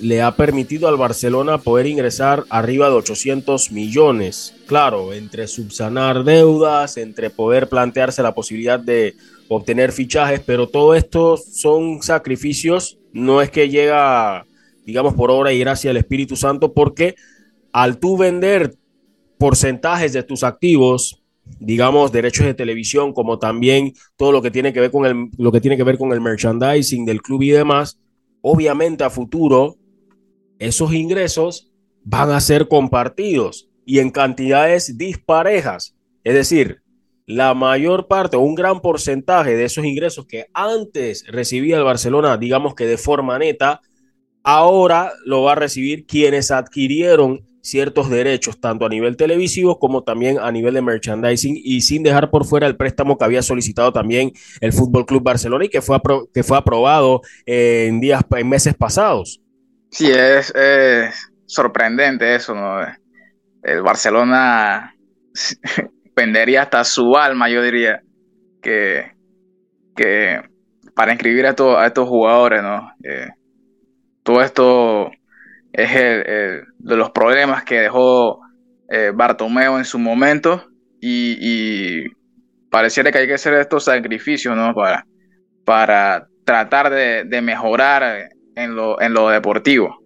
le 0.00 0.22
ha 0.22 0.34
permitido 0.36 0.88
al 0.88 0.96
Barcelona 0.96 1.58
poder 1.58 1.86
ingresar 1.86 2.44
arriba 2.48 2.88
de 2.88 2.96
800 2.96 3.70
millones. 3.70 4.54
Claro, 4.66 5.12
entre 5.12 5.46
subsanar 5.46 6.24
deudas, 6.24 6.96
entre 6.96 7.30
poder 7.30 7.68
plantearse 7.68 8.22
la 8.22 8.34
posibilidad 8.34 8.78
de 8.78 9.14
obtener 9.48 9.92
fichajes, 9.92 10.40
pero 10.44 10.68
todo 10.68 10.94
esto 10.94 11.36
son 11.36 12.02
sacrificios, 12.02 12.98
no 13.12 13.40
es 13.40 13.50
que 13.50 13.68
llega, 13.68 14.46
digamos, 14.84 15.14
por 15.14 15.30
obra 15.30 15.52
y 15.52 15.58
gracia 15.58 15.90
del 15.90 15.98
Espíritu 15.98 16.36
Santo, 16.36 16.72
porque 16.72 17.14
al 17.72 17.98
tú 17.98 18.16
vender 18.16 18.74
porcentajes 19.38 20.12
de 20.12 20.22
tus 20.22 20.44
activos, 20.44 21.22
digamos, 21.58 22.12
derechos 22.12 22.46
de 22.46 22.54
televisión, 22.54 23.12
como 23.12 23.38
también 23.38 23.92
todo 24.16 24.32
lo 24.32 24.42
que 24.42 24.50
tiene 24.50 24.72
que 24.72 24.80
ver 24.80 24.90
con 24.90 25.06
el, 25.06 25.30
lo 25.36 25.52
que 25.52 25.60
tiene 25.60 25.76
que 25.76 25.84
ver 25.84 25.98
con 25.98 26.12
el 26.12 26.20
merchandising 26.20 27.04
del 27.04 27.22
club 27.22 27.42
y 27.42 27.50
demás, 27.50 28.00
obviamente 28.40 29.04
a 29.04 29.10
futuro 29.10 29.76
esos 30.58 30.92
ingresos 30.92 31.72
van 32.04 32.30
a 32.30 32.40
ser 32.40 32.68
compartidos 32.68 33.68
y 33.84 33.98
en 33.98 34.10
cantidades 34.10 34.96
disparejas. 34.96 35.96
Es 36.22 36.34
decir, 36.34 36.82
la 37.26 37.54
mayor 37.54 38.06
parte 38.06 38.36
o 38.36 38.40
un 38.40 38.54
gran 38.54 38.80
porcentaje 38.80 39.56
de 39.56 39.64
esos 39.64 39.84
ingresos 39.84 40.26
que 40.26 40.46
antes 40.52 41.24
recibía 41.26 41.76
el 41.76 41.84
Barcelona, 41.84 42.36
digamos 42.36 42.74
que 42.74 42.86
de 42.86 42.98
forma 42.98 43.38
neta, 43.38 43.80
ahora 44.44 45.12
lo 45.24 45.42
va 45.42 45.52
a 45.52 45.56
recibir 45.56 46.06
quienes 46.06 46.50
adquirieron 46.50 47.44
ciertos 47.64 48.10
derechos, 48.10 48.60
tanto 48.60 48.84
a 48.84 48.90
nivel 48.90 49.16
televisivo 49.16 49.78
como 49.78 50.04
también 50.04 50.38
a 50.38 50.52
nivel 50.52 50.74
de 50.74 50.82
merchandising, 50.82 51.58
y 51.64 51.80
sin 51.80 52.02
dejar 52.02 52.30
por 52.30 52.44
fuera 52.44 52.66
el 52.66 52.76
préstamo 52.76 53.16
que 53.16 53.24
había 53.24 53.42
solicitado 53.42 53.90
también 53.90 54.32
el 54.60 54.72
Fútbol 54.74 55.06
Club 55.06 55.22
Barcelona 55.22 55.64
y 55.64 55.70
que 55.70 55.80
fue, 55.80 55.98
que 56.32 56.42
fue 56.42 56.58
aprobado 56.58 57.22
en 57.46 58.00
días, 58.00 58.22
en 58.36 58.48
meses 58.48 58.74
pasados. 58.74 59.40
Sí, 59.90 60.10
es, 60.10 60.52
sorprendente 61.46 62.34
eso, 62.34 62.54
¿no? 62.54 62.80
El 63.62 63.80
Barcelona 63.80 64.94
vendería 66.14 66.62
hasta 66.62 66.84
su 66.84 67.16
alma, 67.16 67.48
yo 67.48 67.62
diría, 67.62 68.02
que, 68.60 69.10
que 69.96 70.42
para 70.94 71.12
inscribir 71.12 71.46
a, 71.46 71.50
estos 71.86 72.08
jugadores, 72.08 72.62
¿no? 72.62 72.92
Eh, 73.02 73.28
todo 74.24 74.42
esto 74.42 75.10
es 75.72 75.94
el, 75.94 76.64
de 76.78 76.96
los 76.96 77.10
problemas 77.10 77.62
que 77.62 77.80
dejó 77.80 78.40
eh, 78.88 79.12
Bartomeo 79.14 79.78
en 79.78 79.84
su 79.84 79.98
momento 79.98 80.64
y, 81.00 82.06
pareciera 82.70 83.12
que 83.12 83.18
hay 83.18 83.26
que 83.28 83.34
hacer 83.34 83.54
estos 83.54 83.84
sacrificios 83.84 84.56
¿no? 84.56 84.74
para, 84.74 85.06
para 85.64 86.26
tratar 86.44 86.90
de, 86.90 87.40
mejorar 87.40 88.30
en 88.56 88.74
lo, 88.74 89.00
en 89.00 89.14
lo 89.14 89.28
deportivo. 89.28 89.96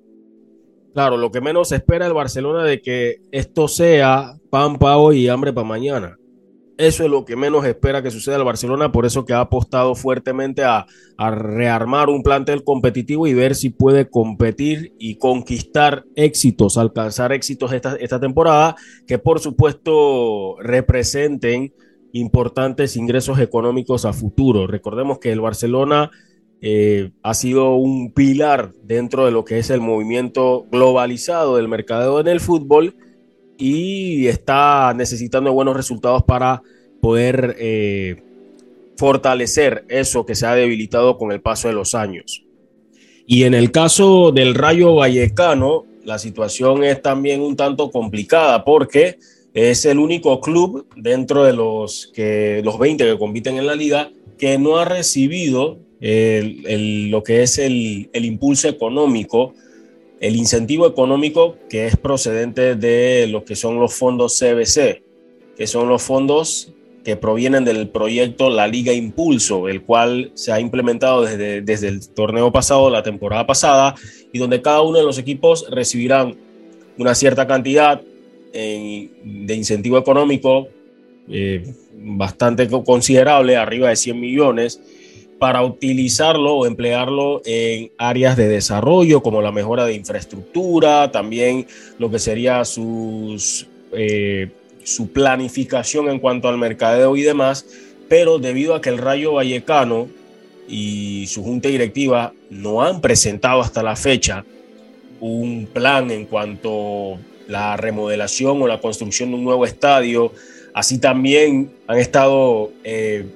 Claro, 0.93 1.17
lo 1.17 1.31
que 1.31 1.41
menos 1.41 1.73
espera 1.73 2.07
el 2.07 2.13
Barcelona 2.13 2.65
de 2.65 2.83
que 2.83 3.17
esto 3.31 3.69
sea 3.69 4.35
pan 4.51 4.79
para 4.79 4.99
hoy 4.99 5.21
y 5.21 5.29
hambre 5.29 5.53
para 5.53 5.67
mañana. 5.67 6.19
Eso 6.79 7.03
es 7.03 7.11
lo 7.11 7.25
que 7.25 7.35
menos 7.35 7.67
espera 7.67 8.05
que 8.05 8.13
suceda 8.13 8.37
el 8.37 8.45
Barcelona, 8.45 8.93
por 8.93 9.05
eso 9.05 9.25
que 9.25 9.33
ha 9.33 9.41
apostado 9.41 9.97
fuertemente 9.97 10.63
a, 10.63 10.87
rearmar 11.19 12.09
un 12.09 12.23
plantel 12.23 12.63
competitivo 12.63 13.27
y 13.27 13.35
ver 13.35 13.57
si 13.57 13.71
puede 13.71 14.09
competir 14.09 14.95
y 15.01 15.17
conquistar 15.17 16.05
éxitos, 16.15 16.79
alcanzar 16.79 17.33
éxitos 17.33 17.73
esta, 17.73 17.97
esta 17.97 18.21
temporada, 18.21 18.77
que 19.09 19.19
por 19.19 19.41
supuesto 19.41 20.55
representen 20.61 21.75
importantes 22.13 22.95
ingresos 22.97 23.41
económicos 23.41 24.05
a 24.05 24.13
futuro. 24.13 24.69
Recordemos 24.69 25.19
que 25.19 25.33
el 25.33 25.41
Barcelona 25.41 26.13
eh, 26.61 27.11
ha 27.25 27.35
sido 27.35 27.75
un 27.75 28.13
pilar 28.13 28.71
dentro 28.85 29.25
de 29.25 29.33
lo 29.33 29.45
que 29.45 29.59
es 29.59 29.71
el 29.71 29.81
movimiento 29.81 30.67
globalizado 30.71 31.57
del 31.57 31.67
mercado 31.67 32.21
en 32.21 32.29
el 32.29 32.39
fútbol 32.39 32.95
y 33.59 34.29
está 34.29 34.95
necesitando 34.95 35.53
buenos 35.53 35.77
resultados 35.77 36.23
para 36.23 36.63
poder 37.01 37.57
eh, 37.59 38.23
fortalecer 38.97 39.85
eso 39.89 40.25
que 40.25 40.35
se 40.35 40.47
ha 40.47 40.55
debilitado 40.55 41.19
con 41.19 41.33
el 41.33 41.41
paso 41.41 41.69
de 41.69 41.75
los 41.75 41.95
años. 41.95 42.45
Y 43.27 43.45
en 43.45 43.55
el 43.55 43.71
caso 43.73 44.33
del 44.33 44.55
Rayo 44.55 44.95
Vallecano, 44.95 45.85
la 46.05 46.19
situación 46.19 46.85
es 46.85 47.03
también 47.03 47.43
un 47.43 47.57
tanto 47.57 47.91
complicada 47.91 48.65
porque 48.65 49.19
es 49.53 49.85
el 49.85 49.99
único 49.99 50.41
club 50.41 50.87
dentro 50.97 51.45
de 51.45 51.53
los, 51.53 52.11
que, 52.15 52.63
los 52.65 52.79
20 52.79 53.05
que 53.05 53.19
compiten 53.19 53.59
en 53.59 53.67
la 53.67 53.75
liga 53.75 54.11
que 54.39 54.57
no 54.57 54.79
ha 54.79 54.85
recibido 54.85 55.79
lo 56.01 57.23
que 57.25 57.43
es 57.43 57.59
el, 57.59 58.09
el 58.13 58.25
impulso 58.25 58.69
económico 58.69 59.53
el 60.21 60.37
incentivo 60.37 60.87
económico 60.87 61.57
que 61.69 61.87
es 61.87 61.97
procedente 61.97 62.75
de 62.75 63.27
lo 63.29 63.45
que 63.45 63.57
son 63.57 63.79
los 63.79 63.95
fondos 63.95 64.39
CBC, 64.39 65.03
que 65.57 65.67
son 65.67 65.89
los 65.89 66.03
fondos 66.03 66.73
que 67.05 67.17
provienen 67.17 67.65
del 67.65 67.89
proyecto 67.89 68.51
La 68.51 68.67
Liga 68.67 68.93
Impulso, 68.93 69.69
el 69.69 69.83
cual 69.83 70.31
se 70.35 70.53
ha 70.53 70.61
implementado 70.61 71.23
desde, 71.23 71.63
desde 71.63 71.89
el 71.89 72.09
torneo 72.09 72.53
pasado, 72.53 72.91
la 72.91 73.03
temporada 73.03 73.47
pasada, 73.47 73.95
y 74.33 74.39
donde 74.39 74.61
cada 74.61 74.83
uno 74.83 74.99
de 74.99 75.05
los 75.05 75.19
equipos 75.19 75.67
recibirán 75.71 76.37
una 76.99 77.15
cierta 77.15 77.47
cantidad 77.47 78.03
de 78.53 79.55
incentivo 79.55 79.99
económico 79.99 80.69
eh, 81.29 81.75
bastante 81.95 82.69
considerable, 82.69 83.57
arriba 83.57 83.91
de 83.91 83.97
100 83.97 84.21
millones, 84.21 84.81
para 85.39 85.63
utilizarlo 85.63 86.55
o 86.55 86.67
emplearlo 86.67 87.43
en 87.45 87.91
áreas 87.97 88.37
de 88.37 88.49
desarrollo 88.49 89.23
como 89.23 89.41
la 89.41 89.53
mejora 89.53 89.85
de 89.85 89.95
infraestructura, 89.95 91.13
también 91.13 91.67
lo 91.99 92.11
que 92.11 92.19
sería 92.19 92.65
sus, 92.65 93.67
eh, 93.93 94.51
su 94.83 95.13
planificación 95.13 96.09
en 96.09 96.19
cuanto 96.19 96.49
al 96.49 96.59
mercadeo 96.59 97.17
y 97.17 97.23
demás, 97.23 97.67
pero 98.09 98.39
debido 98.39 98.75
a 98.75 98.81
que 98.81 98.89
el 98.89 98.99
Rayo 98.99 99.35
Vallecano 99.35 100.09
y 100.69 101.27
su 101.29 101.43
junta 101.43 101.69
directiva 101.69 102.33
no 102.51 102.83
han 102.83 103.01
presentado 103.01 103.61
hasta 103.61 103.83
la 103.83 103.97
fecha 103.97 104.45
un 105.21 105.69
plan 105.73 106.11
en 106.11 106.27
cuanto 106.27 107.15
a 107.15 107.19
la 107.49 107.77
remodelación 107.77 108.61
o 108.61 108.67
la 108.67 108.81
construcción 108.81 109.31
de 109.31 109.37
un 109.37 109.45
nuevo 109.45 109.65
estadio, 109.65 110.33
así 110.75 110.99
también 110.99 111.71
han 111.87 111.99
estado 111.99 112.71
eh, 112.85 113.27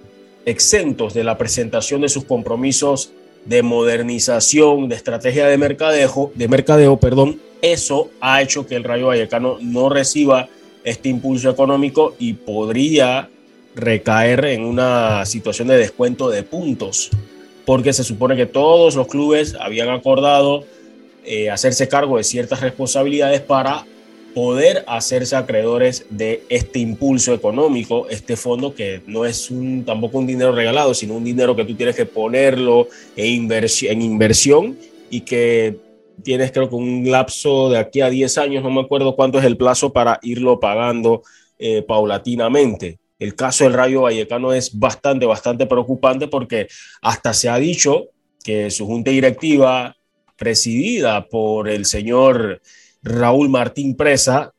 exentos 0.45 1.15
de 1.15 1.25
la 1.25 1.39
presentación 1.39 2.01
de 2.03 2.09
sus 2.09 2.25
compromisos 2.25 3.13
de 3.45 3.63
modernización, 3.63 4.89
de 4.89 4.97
estrategia 4.97 5.47
de 5.47 5.59
mercadeo, 5.59 6.33
de 6.35 6.49
mercadeo, 6.49 6.97
perdón, 6.97 7.41
eso 7.61 8.11
ha 8.21 8.43
hecho 8.43 8.67
que 8.67 8.77
el 8.77 8.85
Rayo 8.85 9.09
Vallecano 9.09 9.59
no 9.61 9.89
reciba 9.89 10.49
este 10.85 11.09
impulso 11.09 11.51
económico 11.51 12.15
y 12.19 12.35
podría 12.35 13.29
recaer 13.75 14.45
en 14.47 14.65
una 14.65 15.25
situación 15.27 15.69
de 15.69 15.77
descuento 15.77 16.29
de 16.29 16.43
puntos, 16.43 17.11
porque 17.65 17.93
se 17.93 18.05
supone 18.05 18.37
que 18.37 18.47
todos 18.47 18.97
los 18.97 19.07
clubes 19.07 19.57
habían 19.59 19.89
acordado 19.91 20.65
eh, 21.25 21.51
hacerse 21.51 21.89
cargo 21.89 22.17
de 22.17 22.25
ciertas 22.25 22.61
responsabilidades 22.61 23.41
para 23.41 23.87
poder 24.35 24.85
hacerse 24.87 25.37
acreedores 25.37 26.07
de 26.11 26.43
este 26.49 26.79
impulso 26.79 27.35
económico, 27.35 28.09
este 28.09 28.37
fondo 28.37 28.75
que 28.75 29.03
no 29.07 29.25
es 29.25 29.51
un, 29.51 29.85
tampoco 29.85 30.19
un 30.19 30.27
dinero 30.27 30.53
regalado, 30.53 30.95
sino 30.95 31.15
un 31.15 31.25
dinero 31.25 31.55
que 31.55 31.65
tú 31.65 31.75
tienes 31.75 31.97
que 31.97 32.07
ponerlo 32.07 32.89
en, 33.17 33.51
en 33.51 34.03
inversión 34.03 34.79
y 35.11 35.21
que 35.21 35.77
tienes 36.23 36.53
creo 36.53 36.69
que 36.69 36.75
un 36.75 37.11
lapso 37.11 37.71
de 37.71 37.79
aquí 37.79 38.01
a 38.01 38.11
10 38.11 38.39
años, 38.39 38.63
no 38.63 38.71
me 38.71 38.81
acuerdo 38.81 39.17
cuánto 39.17 39.39
es 39.39 39.45
el 39.45 39.57
plazo 39.57 39.93
para 39.93 40.19
irlo 40.23 40.61
pagando 40.61 41.23
eh, 41.59 41.83
paulatinamente. 41.83 42.99
El 43.19 43.35
caso 43.35 43.65
del 43.65 43.75
Rayo 43.75 44.03
Vallecano 44.03 44.53
es 44.53 44.77
bastante, 44.79 45.27
bastante 45.27 45.67
preocupante 45.67 46.27
porque 46.27 46.67
hasta 47.01 47.33
se 47.33 47.49
ha 47.49 47.57
dicho 47.57 48.09
que 48.43 48.71
su 48.71 48.87
junta 48.87 49.11
directiva, 49.11 49.97
presidida 50.37 51.29
por 51.29 51.69
el 51.69 51.85
señor 51.85 52.61
Raúl 53.03 53.49
Martín 53.49 53.97
Presa 53.97 54.53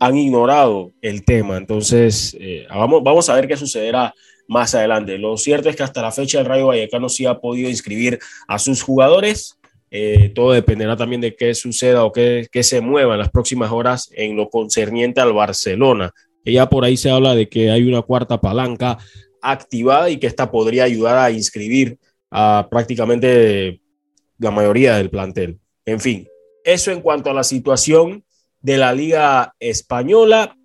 han 0.00 0.16
ignorado 0.16 0.92
el 1.02 1.24
tema. 1.24 1.56
Entonces, 1.56 2.36
eh, 2.40 2.66
vamos, 2.70 3.02
vamos 3.02 3.28
a 3.28 3.34
ver 3.34 3.46
qué 3.46 3.56
sucederá 3.56 4.14
más 4.48 4.74
adelante. 4.74 5.16
Lo 5.16 5.36
cierto 5.36 5.68
es 5.68 5.76
que 5.76 5.84
hasta 5.84 6.02
la 6.02 6.10
fecha 6.10 6.40
el 6.40 6.46
Rayo 6.46 6.66
Vallecano 6.66 7.08
sí 7.08 7.24
ha 7.24 7.38
podido 7.38 7.70
inscribir 7.70 8.18
a 8.48 8.58
sus 8.58 8.82
jugadores. 8.82 9.58
Eh, 9.92 10.32
todo 10.34 10.52
dependerá 10.52 10.96
también 10.96 11.20
de 11.20 11.36
qué 11.36 11.54
suceda 11.54 12.04
o 12.04 12.12
qué, 12.12 12.48
se 12.62 12.80
mueva 12.80 13.14
en 13.14 13.20
las 13.20 13.30
próximas 13.30 13.70
horas 13.70 14.10
en 14.12 14.36
lo 14.36 14.48
concerniente 14.48 15.20
al 15.20 15.32
Barcelona. 15.32 16.12
Ya 16.44 16.68
por 16.68 16.84
ahí 16.84 16.96
se 16.96 17.10
habla 17.10 17.34
de 17.34 17.48
que 17.48 17.70
hay 17.70 17.86
una 17.86 18.02
cuarta 18.02 18.40
palanca 18.40 18.98
activada 19.42 20.10
y 20.10 20.16
que 20.16 20.26
esta 20.26 20.50
podría 20.50 20.84
ayudar 20.84 21.18
a 21.18 21.30
inscribir 21.30 21.98
a 22.30 22.66
prácticamente 22.70 23.80
la 24.38 24.50
mayoría 24.50 24.96
del 24.96 25.10
plantel. 25.10 25.58
En 25.84 26.00
fin, 26.00 26.26
eso 26.64 26.90
en 26.90 27.00
cuanto 27.00 27.30
a 27.30 27.34
la 27.34 27.44
situación 27.44 28.24
de 28.60 28.76
la 28.76 28.92
Liga 28.92 29.54
Española, 29.58 30.56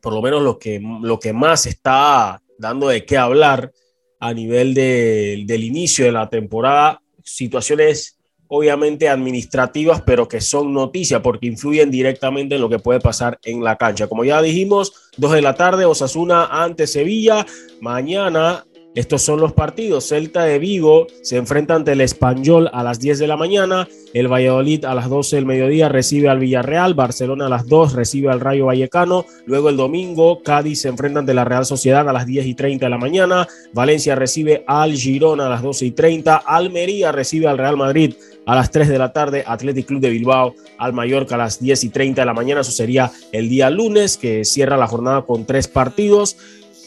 por 0.00 0.12
lo 0.12 0.22
menos 0.22 0.42
lo 0.42 0.58
que, 0.58 0.80
lo 0.80 1.18
que 1.18 1.32
más 1.32 1.66
está 1.66 2.42
dando 2.58 2.88
de 2.88 3.04
qué 3.04 3.16
hablar 3.16 3.72
a 4.18 4.32
nivel 4.32 4.74
del 4.74 5.64
inicio 5.64 6.04
de 6.04 6.12
la 6.12 6.28
temporada, 6.28 7.02
situaciones 7.24 8.18
obviamente 8.54 9.08
administrativas, 9.08 10.02
pero 10.02 10.28
que 10.28 10.40
son 10.40 10.74
noticias 10.74 11.22
porque 11.22 11.46
influyen 11.46 11.90
directamente 11.90 12.56
en 12.56 12.60
lo 12.60 12.68
que 12.68 12.78
puede 12.78 13.00
pasar 13.00 13.38
en 13.44 13.64
la 13.64 13.76
cancha. 13.76 14.08
Como 14.08 14.24
ya 14.24 14.42
dijimos, 14.42 15.10
dos 15.16 15.32
de 15.32 15.40
la 15.40 15.54
tarde, 15.54 15.86
Osasuna 15.86 16.46
ante 16.46 16.86
Sevilla. 16.86 17.46
Mañana 17.80 18.66
estos 18.94 19.22
son 19.22 19.40
los 19.40 19.52
partidos. 19.52 20.08
Celta 20.08 20.44
de 20.44 20.58
Vigo 20.58 21.06
se 21.22 21.38
enfrenta 21.38 21.74
ante 21.74 21.92
el 21.92 22.02
Español 22.02 22.68
a 22.74 22.82
las 22.82 23.00
10 23.00 23.18
de 23.18 23.26
la 23.26 23.38
mañana. 23.38 23.88
El 24.12 24.30
Valladolid 24.30 24.84
a 24.84 24.94
las 24.94 25.08
12 25.08 25.36
del 25.36 25.46
mediodía 25.46 25.88
recibe 25.88 26.28
al 26.28 26.38
Villarreal. 26.38 26.92
Barcelona 26.92 27.46
a 27.46 27.48
las 27.48 27.66
2 27.66 27.94
recibe 27.94 28.30
al 28.30 28.40
Rayo 28.40 28.66
Vallecano. 28.66 29.24
Luego 29.46 29.70
el 29.70 29.78
domingo 29.78 30.42
Cádiz 30.42 30.82
se 30.82 30.88
enfrenta 30.88 31.20
ante 31.20 31.32
la 31.32 31.44
Real 31.44 31.64
Sociedad 31.64 32.06
a 32.06 32.12
las 32.12 32.26
10 32.26 32.44
y 32.44 32.54
30 32.54 32.84
de 32.84 32.90
la 32.90 32.98
mañana. 32.98 33.48
Valencia 33.72 34.14
recibe 34.14 34.62
al 34.66 34.92
Girona 34.92 35.46
a 35.46 35.50
las 35.50 35.62
12 35.62 35.86
y 35.86 35.90
30. 35.92 36.36
Almería 36.36 37.12
recibe 37.12 37.46
al 37.46 37.56
Real 37.56 37.78
Madrid 37.78 38.14
a 38.44 38.54
las 38.54 38.70
3 38.70 38.88
de 38.88 38.98
la 38.98 39.14
tarde. 39.14 39.42
Athletic 39.46 39.86
Club 39.86 40.00
de 40.00 40.10
Bilbao 40.10 40.54
al 40.76 40.92
Mallorca 40.92 41.36
a 41.36 41.38
las 41.38 41.60
10 41.60 41.84
y 41.84 41.88
30 41.88 42.20
de 42.20 42.26
la 42.26 42.34
mañana. 42.34 42.60
Eso 42.60 42.72
sería 42.72 43.10
el 43.32 43.48
día 43.48 43.70
lunes 43.70 44.18
que 44.18 44.44
cierra 44.44 44.76
la 44.76 44.86
jornada 44.86 45.22
con 45.22 45.46
tres 45.46 45.66
partidos. 45.66 46.36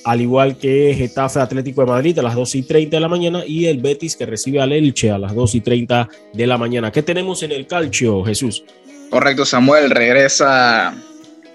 Al 0.05 0.21
igual 0.21 0.55
que 0.57 0.93
Getafe 0.95 1.39
Atlético 1.39 1.81
de 1.81 1.87
Madrid 1.87 2.19
a 2.19 2.21
las 2.21 2.35
2 2.35 2.55
y 2.55 2.61
30 2.63 2.95
de 2.95 3.01
la 3.01 3.07
mañana 3.07 3.43
y 3.45 3.65
el 3.65 3.79
Betis 3.79 4.15
que 4.15 4.27
recibe 4.27 4.61
al 4.61 4.71
Elche 4.71 5.09
a 5.09 5.17
las 5.17 5.33
2 5.33 5.55
y 5.55 5.61
30 5.61 6.07
de 6.31 6.47
la 6.47 6.59
mañana. 6.59 6.91
¿Qué 6.91 7.01
tenemos 7.01 7.41
en 7.41 7.51
el 7.51 7.65
calcio, 7.65 8.23
Jesús? 8.23 8.63
Correcto, 9.09 9.45
Samuel, 9.45 9.89
regresa 9.89 10.95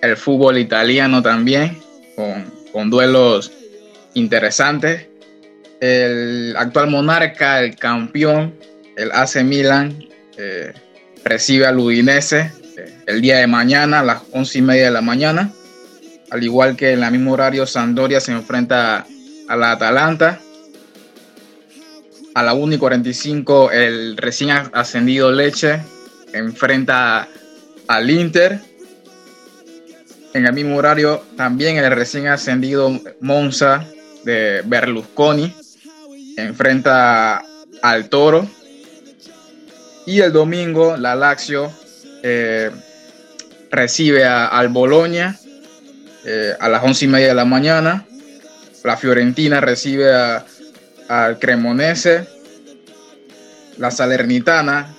el 0.03 0.16
fútbol 0.16 0.59
italiano 0.59 1.22
también, 1.22 1.78
con, 2.72 2.90
duelos 2.90 3.53
interesantes. 4.14 5.07
El 5.80 6.57
actual 6.57 6.90
monarca, 6.90 7.62
el 7.62 7.76
campeón, 7.76 8.53
el 8.96 9.12
AC 9.12 9.44
Milan, 9.44 9.96
eh, 10.36 10.72
recibe 11.24 11.66
al 11.66 11.78
Udinese 11.78 12.51
eh, 12.76 12.94
el 13.07 13.20
día 13.20 13.38
de 13.38 13.46
mañana 13.46 14.01
a 14.01 14.05
las 14.05 14.22
11 14.32 14.59
y 14.59 14.62
media 14.62 14.84
de 14.86 14.90
la 14.90 15.03
mañana. 15.03 15.53
Al 16.31 16.45
igual 16.45 16.76
que 16.76 16.93
en 16.93 17.03
el 17.03 17.11
mismo 17.11 17.33
horario, 17.33 17.66
Sandoria 17.66 18.20
se 18.20 18.33
enfrenta 18.33 19.05
a 19.49 19.57
la 19.57 19.72
Atalanta. 19.72 20.41
A 22.35 22.43
la 22.45 22.55
1 22.55 22.74
y 22.74 22.78
45, 22.78 23.72
el 23.72 24.16
recién 24.16 24.51
ascendido 24.72 25.33
Leche 25.33 25.81
enfrenta 26.33 27.28
al 27.89 28.11
Inter. 28.11 28.61
En 30.33 30.47
el 30.47 30.53
mismo 30.53 30.76
horario, 30.76 31.24
también 31.37 31.76
el 31.76 31.91
recién 31.91 32.28
ascendido 32.28 33.01
Monza 33.20 33.85
de 34.24 34.62
Berlusconi 34.64 35.53
enfrenta 36.37 37.43
al 37.83 38.09
Toro. 38.09 38.49
Y 40.07 40.20
el 40.20 40.33
domingo, 40.33 40.97
la 40.97 41.16
Lazio 41.16 41.72
eh, 42.22 42.70
recibe 43.70 44.24
al 44.24 44.68
Boloña 44.68 45.37
eh, 46.25 46.55
a 46.59 46.68
las 46.68 46.83
once 46.83 47.05
y 47.05 47.09
media 47.09 47.29
de 47.29 47.35
la 47.35 47.45
mañana. 47.45 48.07
La 48.85 48.97
Fiorentina 48.97 49.61
recibe 49.61 50.11
al 51.09 51.39
Cremonese. 51.39 52.27
La 53.79 53.91
Salernitana 53.91 54.95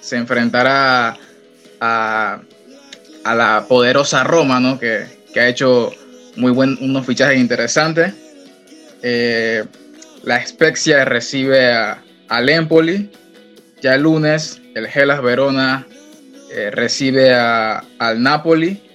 se 0.00 0.16
enfrentará 0.16 1.16
a, 1.80 2.40
la 3.24 3.66
poderosa 3.68 4.24
Roma, 4.24 4.60
¿no? 4.60 4.78
que, 4.78 5.06
ha 5.36 5.46
hecho 5.46 5.92
muy 6.36 6.52
buen, 6.52 6.78
unos 6.80 7.06
fichajes 7.06 7.38
interesantes. 7.38 8.14
Eh, 9.02 9.64
la 10.22 10.44
Spezia 10.46 11.04
recibe 11.04 11.72
al 12.28 12.48
Empoli. 12.48 13.10
Ya 13.82 13.94
el 13.94 14.02
lunes, 14.02 14.60
el 14.74 14.86
Hellas 14.86 15.22
Verona 15.22 15.86
eh, 16.50 16.70
recibe 16.70 17.34
al 17.34 18.22
Napoli 18.22 18.91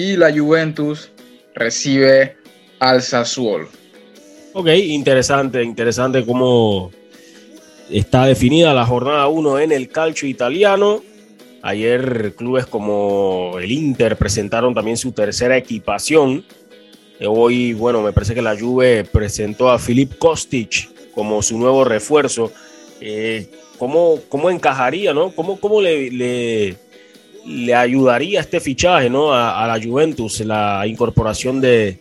y 0.00 0.16
la 0.16 0.32
Juventus 0.32 1.10
recibe 1.54 2.36
al 2.78 3.02
Sassuolo. 3.02 3.68
Ok, 4.54 4.68
interesante, 4.68 5.62
interesante 5.62 6.24
cómo 6.24 6.90
está 7.90 8.24
definida 8.24 8.72
la 8.72 8.86
jornada 8.86 9.28
1 9.28 9.60
en 9.60 9.72
el 9.72 9.88
calcio 9.88 10.26
italiano. 10.26 11.02
Ayer 11.62 12.32
clubes 12.34 12.64
como 12.64 13.58
el 13.60 13.70
Inter 13.70 14.16
presentaron 14.16 14.74
también 14.74 14.96
su 14.96 15.12
tercera 15.12 15.58
equipación. 15.58 16.44
Hoy, 17.26 17.74
bueno, 17.74 18.00
me 18.00 18.12
parece 18.12 18.34
que 18.34 18.40
la 18.40 18.58
Juve 18.58 19.04
presentó 19.04 19.68
a 19.68 19.78
Filip 19.78 20.16
Kostic 20.16 21.10
como 21.12 21.42
su 21.42 21.58
nuevo 21.58 21.84
refuerzo. 21.84 22.50
Eh, 23.02 23.50
¿cómo, 23.78 24.18
¿Cómo 24.30 24.48
encajaría, 24.48 25.12
no? 25.12 25.32
¿Cómo, 25.32 25.60
cómo 25.60 25.82
le 25.82 26.78
le 27.46 27.74
ayudaría 27.74 28.40
este 28.40 28.60
fichaje 28.60 29.10
¿no? 29.10 29.32
a, 29.32 29.66
la 29.66 29.80
Juventus, 29.82 30.40
la 30.40 30.86
incorporación 30.86 31.60
de, 31.60 31.98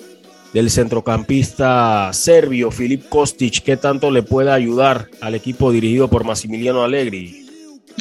del 0.53 0.69
centrocampista 0.69 2.11
serbio 2.13 2.71
Filip 2.71 3.07
Kostic, 3.09 3.63
¿qué 3.63 3.77
tanto 3.77 4.11
le 4.11 4.23
puede 4.23 4.51
ayudar 4.51 5.07
al 5.21 5.35
equipo 5.35 5.71
dirigido 5.71 6.07
por 6.07 6.23
Massimiliano 6.23 6.83
Allegri? 6.83 7.45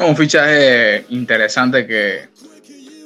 Un 0.01 0.17
fichaje 0.17 1.05
interesante 1.09 1.87
que, 1.87 2.29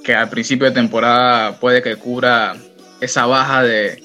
que 0.04 0.14
al 0.14 0.28
principio 0.28 0.66
de 0.66 0.72
temporada 0.72 1.58
puede 1.58 1.82
que 1.82 1.96
cubra 1.96 2.56
esa 3.00 3.26
baja 3.26 3.62
de, 3.62 4.02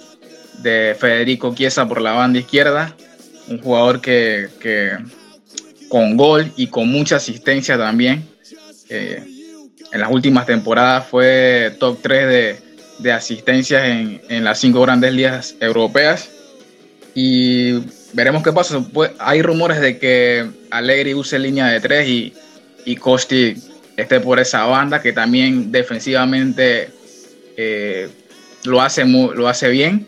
de 0.60 0.96
Federico 1.00 1.54
Chiesa 1.54 1.88
por 1.88 2.02
la 2.02 2.14
banda 2.14 2.40
izquierda, 2.40 2.96
un 3.48 3.60
jugador 3.60 4.02
que, 4.02 4.48
que 4.60 4.92
con 5.90 6.18
gol 6.18 6.52
y 6.56 6.68
con 6.68 6.90
mucha 6.90 7.18
asistencia 7.18 7.78
también. 7.78 8.28
Eh, 8.90 9.24
en 9.92 10.02
las 10.02 10.12
últimas 10.12 10.46
temporadas 10.46 11.08
fue 11.08 11.76
top 11.80 12.00
3 12.02 12.28
de, 12.28 12.60
de 13.00 13.12
asistencias 13.12 13.84
en, 13.84 14.22
en, 14.30 14.44
las 14.44 14.60
cinco 14.60 14.82
grandes 14.82 15.14
ligas 15.14 15.56
europeas. 15.60 16.30
Y 17.16 17.80
veremos 18.14 18.44
qué 18.44 18.52
pasa. 18.52 18.82
Pues, 18.94 19.12
hay 19.20 19.42
rumores 19.42 19.80
de 19.80 19.98
que 19.98 20.48
Allegri 20.70 21.14
use 21.14 21.40
línea 21.40 21.68
de 21.68 21.80
3 21.80 22.08
y, 22.08 22.34
y 22.86 22.96
Costi 22.96 23.56
esté 23.96 24.20
por 24.20 24.40
esa 24.40 24.66
banda, 24.66 25.02
que 25.02 25.14
también 25.14 25.72
defensivamente 25.72 26.90
eh, 27.56 28.10
lo, 28.64 28.82
hace 28.82 29.06
lo 29.06 29.48
hace 29.48 29.70
bien. 29.70 30.08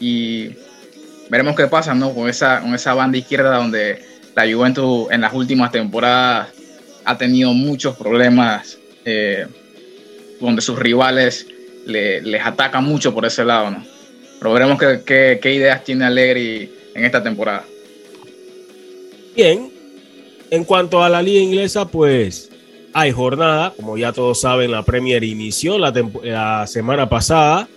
Y 0.00 0.56
veremos 1.28 1.54
qué 1.54 1.66
pasa 1.66 1.94
¿no? 1.94 2.12
con, 2.12 2.28
esa, 2.28 2.60
con 2.60 2.74
esa 2.74 2.94
banda 2.94 3.18
izquierda 3.18 3.56
donde 3.56 4.02
la 4.34 4.52
Juventus 4.52 5.08
en 5.10 5.20
las 5.20 5.32
últimas 5.32 5.70
temporadas 5.70 6.48
ha 7.04 7.16
tenido 7.16 7.52
muchos 7.52 7.96
problemas 7.96 8.79
eh, 9.04 9.46
donde 10.40 10.62
sus 10.62 10.78
rivales 10.78 11.46
les 11.86 12.44
atacan 12.44 12.84
mucho 12.84 13.12
por 13.14 13.24
ese 13.26 13.44
lado, 13.44 13.70
¿no? 13.70 13.84
Pero 14.38 14.52
veremos 14.52 14.78
qué, 15.04 15.38
ideas 15.44 15.84
tiene 15.84 16.06
Allegri 16.06 16.72
en 16.94 17.04
esta 17.04 17.22
temporada. 17.22 17.64
Bien, 19.36 19.70
en 20.50 20.64
cuanto 20.64 21.02
a 21.02 21.08
la 21.08 21.22
liga 21.22 21.40
inglesa, 21.40 21.86
pues 21.86 22.50
hay 22.92 23.12
jornada, 23.12 23.72
como 23.76 23.98
ya 23.98 24.12
todos 24.12 24.40
saben, 24.40 24.70
la 24.70 24.82
Premier 24.82 25.22
inició 25.24 25.78
la, 25.78 25.92
la 26.22 26.66
semana 26.66 27.08
pasada, 27.08 27.68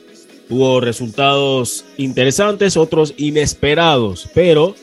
tuvo 0.47 0.80
resultados 0.80 1.86
interesantes, 1.97 2.78
otros 2.78 3.13
inesperados, 3.17 4.30
pero 4.34 4.76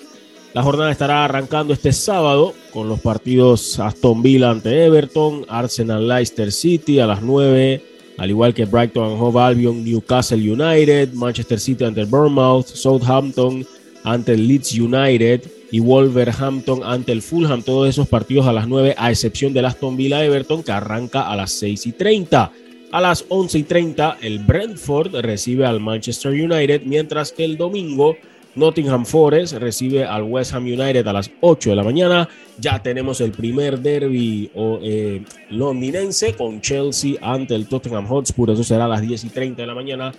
la 0.53 0.63
jornada 0.63 0.91
estará 0.91 1.25
arrancando 1.25 1.73
este 1.73 1.93
sábado 1.93 2.55
con 2.73 2.89
los 2.89 3.01
partidos 3.01 3.79
Aston 3.79 4.23
Villa 4.23 4.51
ante 4.51 4.85
Everton, 4.85 5.47
Arsenal 5.49 6.09
Leicester 6.09 6.51
City 6.51 6.99
a 6.99 7.07
las 7.07 7.23
9, 7.23 7.85
al 8.19 8.31
igual 8.31 8.53
que 8.53 8.65
Brighton 8.65 9.21
Hove 9.21 9.41
Albion, 9.41 9.85
Newcastle 9.85 10.39
United, 10.39 11.13
Manchester 11.13 11.61
City 11.61 11.85
ante 11.85 12.05
Bournemouth, 12.05 12.67
Southampton 12.67 13.65
ante 14.03 14.37
Leeds 14.37 14.75
United 14.75 15.43
y 15.71 15.81
Wolverhampton 15.81 16.83
ante 16.85 17.13
el 17.13 17.23
Fulham. 17.23 17.63
Todos 17.63 17.89
esos 17.89 18.09
partidos 18.09 18.47
a 18.47 18.53
las 18.53 18.67
9, 18.67 18.95
a 18.99 19.11
excepción 19.11 19.53
del 19.53 19.67
Aston 19.67 19.97
Villa 19.97 20.25
Everton, 20.25 20.63
que 20.63 20.73
arranca 20.73 21.31
a 21.31 21.37
las 21.37 21.53
6 21.53 21.87
y 21.87 21.93
30. 21.93 22.53
A 22.93 23.01
las 23.01 23.25
11 23.29 23.59
y 23.59 23.63
30, 23.63 24.19
el 24.21 24.41
Brentford 24.41 25.15
recibe 25.21 25.65
al 25.65 25.79
Manchester 25.79 26.33
United, 26.33 26.83
mientras 26.85 27.31
que 27.31 27.45
el 27.45 27.57
domingo 27.57 28.17
Nottingham 28.55 29.07
Forest 29.07 29.55
recibe 29.55 30.05
al 30.05 30.25
West 30.25 30.55
Ham 30.55 30.65
United 30.65 31.07
a 31.07 31.13
las 31.13 31.31
8 31.41 31.71
de 31.71 31.77
la 31.77 31.85
mañana. 31.85 32.29
Ya 32.59 32.83
tenemos 32.83 33.21
el 33.21 33.31
primer 33.31 33.79
derby 33.79 34.51
eh, 34.55 35.25
londinense 35.51 36.35
con 36.35 36.61
Chelsea 36.61 37.15
ante 37.23 37.55
el 37.55 37.69
Tottenham 37.69 38.07
Hotspur. 38.07 38.51
Eso 38.51 38.65
será 38.65 38.87
a 38.87 38.89
las 38.89 39.03
10 39.03 39.25
y 39.25 39.29
30 39.29 39.63
de 39.63 39.67
la 39.67 39.75
mañana. 39.75 40.13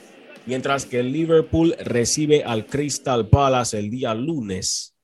Mientras 0.45 0.85
que 0.85 0.99
el 0.99 1.11
Liverpool 1.11 1.75
recibe 1.83 2.43
al 2.43 2.65
Crystal 2.65 3.27
Palace 3.27 3.77
el 3.77 3.91
día 3.91 4.15
lunes 4.15 4.95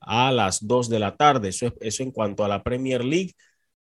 a 0.00 0.30
las 0.30 0.66
2 0.66 0.88
de 0.88 0.98
la 0.98 1.16
tarde. 1.16 1.48
Eso, 1.48 1.74
eso 1.80 2.02
en 2.02 2.12
cuanto 2.12 2.44
a 2.44 2.48
la 2.48 2.62
Premier 2.62 3.04
League, 3.04 3.32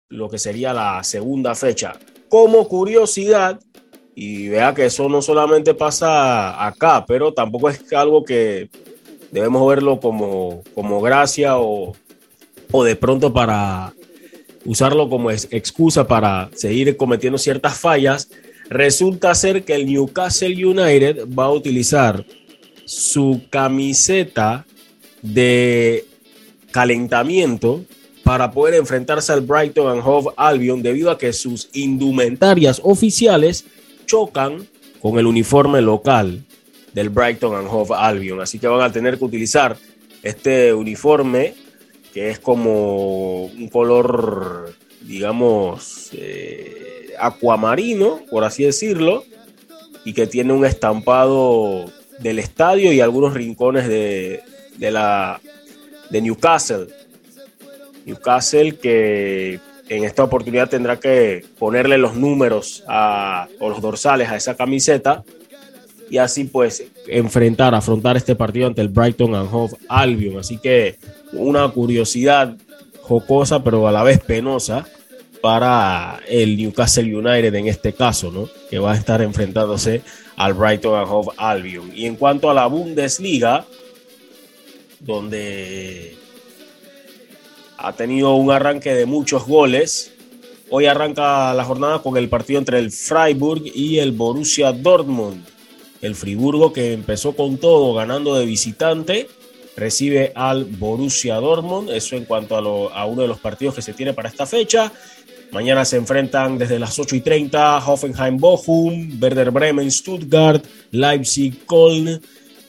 lo 0.09 0.29
que 0.29 0.38
sería 0.38 0.73
la 0.73 1.03
segunda 1.03 1.53
fecha. 1.53 1.99
Como 2.29 2.67
curiosidad, 2.67 3.59
y 4.20 4.49
vea 4.49 4.74
que 4.74 4.88
eso 4.88 5.07
no 5.09 5.22
solamente 5.22 5.76
pasa 5.76 6.65
acá, 6.65 7.05
pero 7.05 7.36
tampoco 7.36 7.70
es 7.70 7.93
algo 7.93 8.26
que 8.26 8.68
debemos 9.30 9.70
verlo 9.70 9.99
como, 9.99 10.63
como 10.74 10.99
gracia 11.01 11.59
o, 11.59 11.95
o 12.72 12.84
de 12.84 12.95
pronto 12.95 13.32
para 13.32 13.93
usarlo 14.65 15.07
como 15.07 15.30
excusa 15.30 16.07
para 16.07 16.49
seguir 16.55 16.97
cometiendo 16.97 17.38
ciertas 17.38 17.78
fallas. 17.80 18.30
Resulta 18.70 19.36
ser 19.36 19.63
que 19.63 19.76
el 19.76 19.86
Newcastle 19.86 20.65
United 20.65 21.28
va 21.38 21.45
a 21.45 21.51
utilizar 21.51 22.26
su 22.86 23.43
camiseta 23.51 24.65
de 25.22 26.05
calentamiento 26.72 27.84
para 28.24 28.49
poder 28.49 28.74
enfrentarse 28.74 29.32
al 29.32 29.41
Brighton 29.41 29.91
and 29.91 30.01
Hove 30.03 30.34
Albion 30.38 30.82
debido 30.82 31.11
a 31.11 31.20
que 31.20 31.34
sus 31.34 31.70
indumentarias 31.74 32.82
oficiales 32.84 33.63
chocan 34.08 34.68
con 34.99 35.20
el 35.20 35.28
uniforme 35.28 35.82
local 35.82 36.43
del 36.93 37.10
Brighton 37.10 37.55
and 37.55 37.68
Hove 37.70 37.95
Albion. 37.95 38.41
Así 38.41 38.58
que 38.58 38.68
van 38.68 38.82
a 38.82 38.91
tener 38.91 39.20
que 39.20 39.26
utilizar 39.26 39.78
este 40.24 40.74
uniforme 40.74 41.53
que 42.14 42.32
es 42.32 42.39
como 42.39 43.45
un 43.45 43.68
color, 43.68 44.74
digamos, 45.01 46.10
eh, 46.14 47.14
acuamarino, 47.20 48.22
por 48.32 48.43
así 48.43 48.64
decirlo, 48.64 49.24
y 50.03 50.14
que 50.14 50.26
tiene 50.26 50.53
un 50.53 50.66
estampado 50.66 51.86
del 52.20 52.39
estadio 52.39 52.91
y 52.91 53.01
algunos 53.01 53.36
rincones 53.36 53.88
de, 53.88 54.41
de, 54.78 54.91
la, 54.91 55.39
de 56.10 56.22
Newcastle. 56.22 56.88
Newcastle 58.05 58.78
que 58.78 59.60
en 59.89 60.03
esta 60.03 60.23
oportunidad 60.23 60.69
tendrá 60.69 60.99
que 60.99 61.45
ponerle 61.57 61.97
los 61.97 62.15
números 62.15 62.83
a, 62.88 63.47
o 63.59 63.69
los 63.69 63.81
dorsales 63.81 64.29
a 64.29 64.35
esa 64.35 64.55
camiseta 64.55 65.23
y 66.09 66.17
así 66.17 66.45
pues 66.45 66.83
enfrentar, 67.07 67.75
afrontar 67.75 68.17
este 68.17 68.35
partido 68.35 68.67
ante 68.67 68.81
el 68.81 68.89
Brighton 68.89 69.35
and 69.35 69.49
Hove 69.51 69.77
Albion. 69.89 70.39
Así 70.39 70.57
que 70.57 70.97
una 71.33 71.67
curiosidad 71.69 72.55
jocosa 73.01 73.63
pero 73.63 73.88
a 73.88 73.91
la 73.91 74.03
vez 74.03 74.19
penosa 74.19 74.85
para 75.41 76.19
el 76.27 76.57
Newcastle 76.57 77.15
United 77.15 77.53
en 77.55 77.67
este 77.67 77.93
caso, 77.93 78.31
¿no? 78.31 78.49
Que 78.69 78.79
va 78.79 78.93
a 78.93 78.97
estar 78.97 79.21
enfrentándose 79.21 80.01
al 80.35 80.53
Brighton 80.53 80.99
and 80.99 81.07
Hove 81.09 81.33
Albion. 81.38 81.91
Y 81.95 82.05
en 82.05 82.15
cuanto 82.15 82.49
a 82.49 82.53
la 82.53 82.67
Bundesliga, 82.67 83.65
donde 84.99 86.15
ha 87.78 87.93
tenido 87.93 88.36
un 88.36 88.51
arranque 88.51 88.93
de 88.93 89.05
muchos 89.05 89.45
goles, 89.45 90.13
hoy 90.69 90.86
arranca 90.86 91.53
la 91.53 91.63
jornada 91.63 92.01
con 92.01 92.17
el 92.17 92.30
partido 92.30 92.59
entre 92.59 92.80
el 92.80 92.91
Freiburg 92.91 93.61
y 93.65 93.99
el 93.99 94.11
Borussia 94.11 94.71
Dortmund. 94.71 95.45
El 96.01 96.15
Friburgo 96.15 96.73
que 96.73 96.93
empezó 96.93 97.36
con 97.36 97.57
todo 97.57 97.93
ganando 97.93 98.36
de 98.36 98.45
visitante 98.45 99.28
recibe 99.75 100.32
al 100.36 100.65
Borussia 100.65 101.36
Dortmund. 101.36 101.89
Eso 101.91 102.15
en 102.15 102.25
cuanto 102.25 102.55
a, 102.91 103.05
uno 103.05 103.21
de 103.21 103.28
los 103.28 103.39
partidos 103.39 103.75
que 103.75 103.82
se 103.82 103.93
tiene 103.93 104.13
para 104.13 104.30
esta 104.30 104.45
fecha. 104.45 104.91
Mañana 105.51 105.86
se 105.86 105.95
enfrentan 105.97 106.57
desde 106.57 106.78
las 106.78 106.99
8 106.99 107.15
y 107.15 107.21
30 107.21 107.78
Hoffenheim 107.88 108.38
Bochum, 108.38 109.17
Werder 109.21 109.49
Bremen 109.49 109.89
Stuttgart, 109.89 110.63
Leipzig 110.91 111.65
Köln, 111.65 112.21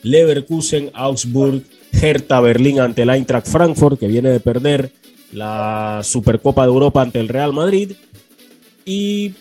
Leverkusen 0.03 0.89
Augsburg, 0.93 1.61
Hertha 1.91 2.39
Berlín 2.39 2.79
ante 2.79 3.03
el 3.03 3.09
Eintracht 3.09 3.47
Frankfurt 3.47 3.99
que 3.99 4.07
viene 4.07 4.29
de 4.29 4.39
perder 4.39 4.91
la 5.31 6.01
Supercopa 6.03 6.63
de 6.63 6.69
Europa 6.69 7.01
ante 7.01 7.19
el 7.19 7.27
Real 7.27 7.53
Madrid. 7.53 7.93
Y 8.85 9.33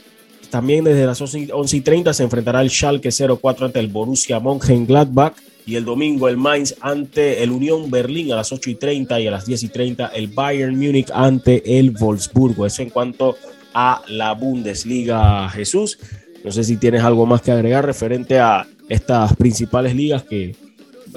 también 0.51 0.85
desde 0.85 1.07
las 1.07 1.21
11 1.21 1.77
y 1.77 1.81
30 1.81 2.13
se 2.13 2.23
enfrentará 2.23 2.61
el 2.63 2.71
Schalke 2.71 3.11
04 3.11 3.67
ante 3.67 3.81
el 3.81 3.89
Borussia 3.89 4.41
Mönchengladbach 4.41 5.35
y 5.67 5.77
el 5.77 5.85
domingo 5.85 6.29
el 6.29 6.39
Mainz 6.39 6.75
ante 6.81 7.43
el 7.43 7.51
Unión 7.51 7.91
Berlín 7.91 8.33
a 8.33 8.37
las 8.37 8.53
8 8.53 8.71
y 8.71 8.75
30 8.77 9.21
y 9.21 9.27
a 9.27 9.31
las 9.31 9.45
10 9.45 9.65
y 9.65 9.69
30 9.69 10.07
el 10.09 10.29
Bayern 10.29 10.79
Múnich 10.79 11.11
ante 11.13 11.79
el 11.79 11.91
Wolfsburgo. 11.91 12.65
Eso 12.65 12.81
en 12.83 12.91
cuanto 12.91 13.37
a 13.75 14.03
la 14.09 14.33
Bundesliga, 14.33 15.49
Jesús. 15.51 15.99
No 16.43 16.53
sé 16.53 16.65
si 16.65 16.79
tienes 16.79 17.03
algo 17.03 17.27
más 17.27 17.43
que 17.43 17.53
agregar 17.53 17.85
referente 17.85 18.39
a 18.39 18.67
estas 18.89 19.37
principales 19.37 19.95
ligas 19.95 20.23
que 20.23 20.57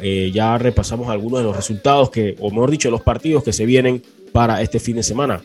eh, 0.01 0.31
ya 0.33 0.57
repasamos 0.57 1.09
algunos 1.09 1.39
de 1.39 1.45
los 1.45 1.55
resultados 1.55 2.09
que, 2.09 2.35
o 2.39 2.49
mejor 2.49 2.71
dicho, 2.71 2.89
los 2.89 3.01
partidos 3.01 3.43
que 3.43 3.53
se 3.53 3.65
vienen 3.65 4.01
para 4.31 4.61
este 4.61 4.79
fin 4.79 4.95
de 4.95 5.03
semana. 5.03 5.41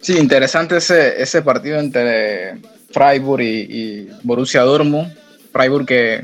Sí, 0.00 0.16
interesante 0.18 0.76
ese, 0.78 1.20
ese 1.22 1.42
partido 1.42 1.78
entre 1.78 2.58
Freiburg 2.90 3.42
y, 3.42 4.08
Borussia 4.22 4.62
Dortmund. 4.62 5.12
Freiburg 5.52 5.86
que, 5.86 6.22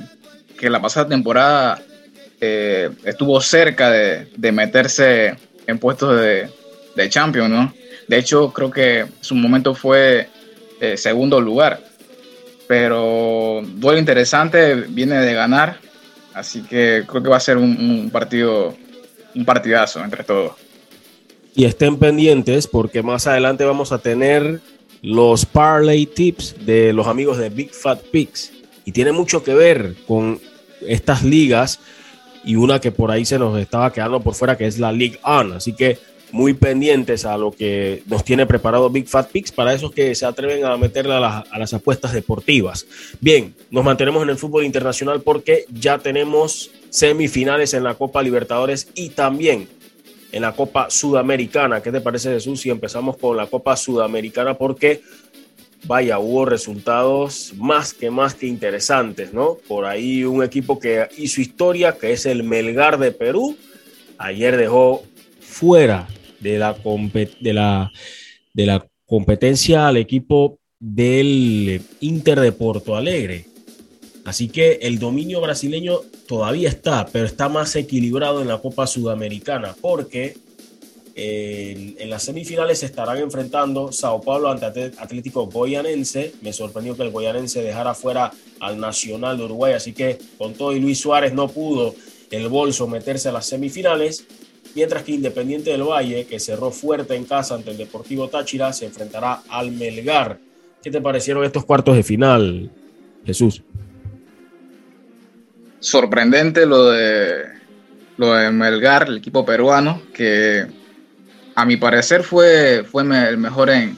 que 0.58 0.70
la 0.70 0.80
pasada 0.80 1.08
temporada 1.08 1.82
eh, 2.40 2.90
estuvo 3.04 3.40
cerca 3.40 3.90
de, 3.90 4.52
meterse 4.52 5.34
en 5.66 5.78
puestos 5.78 6.18
de, 6.20 6.48
de 6.94 7.08
Champions, 7.08 7.50
¿no? 7.50 7.74
De 8.08 8.18
hecho, 8.18 8.52
creo 8.52 8.70
que 8.70 9.06
su 9.20 9.34
momento 9.34 9.74
fue 9.74 10.28
eh, 10.80 10.96
segundo 10.96 11.40
lugar. 11.40 11.80
Pero 12.68 13.62
duelo 13.64 13.98
interesante, 13.98 14.74
viene 14.74 15.16
de 15.16 15.34
ganar. 15.34 15.78
Así 16.36 16.60
que 16.60 17.04
creo 17.08 17.22
que 17.22 17.30
va 17.30 17.38
a 17.38 17.40
ser 17.40 17.56
un, 17.56 18.10
partido, 18.12 18.74
un 19.34 19.46
partidazo 19.46 20.04
entre 20.04 20.22
todos. 20.22 20.52
Y 21.54 21.64
estén 21.64 21.96
pendientes 21.96 22.66
porque 22.66 23.02
más 23.02 23.26
adelante 23.26 23.64
vamos 23.64 23.90
a 23.90 24.00
tener 24.00 24.60
los 25.00 25.46
parlay 25.46 26.04
tips 26.04 26.66
de 26.66 26.92
los 26.92 27.06
amigos 27.06 27.38
de 27.38 27.48
Big 27.48 27.72
Fat 27.72 28.02
Pigs. 28.12 28.52
Y 28.84 28.92
tiene 28.92 29.12
mucho 29.12 29.42
que 29.42 29.54
ver 29.54 29.94
con 30.06 30.38
estas 30.86 31.24
ligas 31.24 31.80
y 32.44 32.56
una 32.56 32.82
que 32.82 32.92
por 32.92 33.10
ahí 33.10 33.24
se 33.24 33.38
nos 33.38 33.58
estaba 33.58 33.90
quedando 33.90 34.20
por 34.20 34.34
fuera, 34.34 34.58
que 34.58 34.66
es 34.66 34.78
la 34.78 34.92
League 34.92 35.18
On. 35.22 35.54
Así 35.54 35.72
que 35.72 35.98
muy 36.32 36.54
pendientes 36.54 37.24
a 37.24 37.36
lo 37.36 37.52
que 37.52 38.02
nos 38.06 38.24
tiene 38.24 38.46
preparado 38.46 38.90
Big 38.90 39.08
Fat 39.08 39.30
Picks 39.30 39.52
para 39.52 39.72
esos 39.72 39.92
que 39.92 40.14
se 40.14 40.26
atreven 40.26 40.64
a 40.64 40.76
meterle 40.76 41.14
a 41.14 41.44
las, 41.58 41.74
apuestas 41.74 42.12
deportivas. 42.12 42.86
Bien, 43.20 43.54
nos 43.70 43.84
mantenemos 43.84 44.22
en 44.22 44.30
el 44.30 44.36
fútbol 44.36 44.64
internacional 44.64 45.20
porque 45.20 45.66
ya 45.70 45.98
tenemos 45.98 46.70
semifinales 46.90 47.74
en 47.74 47.84
la 47.84 47.94
Copa 47.94 48.22
Libertadores 48.22 48.88
y 48.94 49.10
también 49.10 49.68
en 50.32 50.42
la 50.42 50.52
Copa 50.52 50.90
Sudamericana. 50.90 51.80
¿Qué 51.80 51.92
te 51.92 52.00
parece, 52.00 52.30
Jesús, 52.30 52.60
si 52.60 52.70
empezamos 52.70 53.16
con 53.16 53.36
la 53.36 53.46
Copa 53.46 53.76
Sudamericana? 53.76 54.54
Porque, 54.54 55.02
vaya, 55.84 56.18
hubo 56.18 56.44
resultados 56.44 57.52
más 57.56 57.94
que 57.94 58.10
más 58.10 58.34
que 58.34 58.46
interesantes, 58.46 59.32
¿no? 59.32 59.56
Por 59.68 59.86
ahí 59.86 60.24
un 60.24 60.42
equipo 60.42 60.78
que 60.78 61.08
hizo 61.16 61.40
historia, 61.40 61.96
que 61.96 62.12
es 62.12 62.26
el 62.26 62.42
Melgar 62.42 62.98
de 62.98 63.12
Perú, 63.12 63.56
ayer 64.18 64.56
dejó 64.56 65.04
fuera 65.40 66.06
de 66.52 67.52
la, 67.52 68.86
competencia 69.06 69.86
al 69.86 69.96
equipo 69.96 70.58
del 70.80 71.80
Inter 72.00 72.40
de 72.40 72.52
Porto 72.52 72.96
Alegre. 72.96 73.46
Así 74.24 74.48
que 74.48 74.80
el 74.82 74.98
dominio 74.98 75.40
brasileño 75.40 76.00
todavía 76.26 76.68
está, 76.68 77.06
pero 77.06 77.26
está 77.26 77.48
más 77.48 77.76
equilibrado 77.76 78.42
en 78.42 78.48
la 78.48 78.58
Copa 78.58 78.88
Sudamericana, 78.88 79.76
porque 79.80 80.36
en, 81.14 81.94
en, 81.98 82.10
las 82.10 82.24
semifinales 82.24 82.80
se 82.80 82.86
estarán 82.86 83.18
enfrentando 83.18 83.92
Sao 83.92 84.20
Paulo 84.20 84.50
ante 84.50 84.90
Atlético 84.98 85.46
Goyanense. 85.46 86.32
Me 86.42 86.52
sorprendió 86.52 86.96
que 86.96 87.04
el 87.04 87.10
Goyanense 87.10 87.62
dejara 87.62 87.94
fuera 87.94 88.32
al 88.58 88.80
Nacional 88.80 89.38
de 89.38 89.44
Uruguay, 89.44 89.74
así 89.74 89.92
que 89.92 90.18
con 90.36 90.54
todo 90.54 90.72
y 90.72 90.80
Luis 90.80 90.98
Suárez 90.98 91.32
no 91.32 91.48
pudo 91.48 91.94
el 92.30 92.48
bolso 92.48 92.86
meterse 92.86 93.28
a 93.28 93.32
las 93.32 93.46
semifinales. 93.46 94.26
Mientras 94.76 95.02
que 95.02 95.12
Independiente 95.12 95.70
del 95.70 95.82
Valle, 95.82 96.26
que 96.26 96.38
cerró 96.38 96.70
fuerte 96.70 97.16
en 97.16 97.24
casa 97.24 97.54
ante 97.54 97.70
el 97.70 97.78
Deportivo 97.78 98.28
Táchira, 98.28 98.72
se 98.72 98.84
enfrentará 98.84 99.40
al 99.48 99.72
Melgar. 99.72 100.38
¿Qué 100.82 100.90
te 100.90 101.00
parecieron 101.00 101.44
estos 101.44 101.64
cuartos 101.64 101.96
de 101.96 102.02
final, 102.02 102.70
Jesús? 103.24 103.62
sorprendente 105.80 106.66
lo 106.66 106.90
de, 106.90 107.44
lo 108.16 108.34
de 108.34 108.50
Melgar, 108.50 109.08
el 109.08 109.18
equipo 109.18 109.46
peruano, 109.46 110.02
que 110.12 110.66
a 111.54 111.64
mi 111.64 111.76
parecer 111.76 112.22
fue, 112.22 112.84
fue 112.90 113.02
el 113.02 113.38
mejor 113.38 113.70
en, 113.70 113.96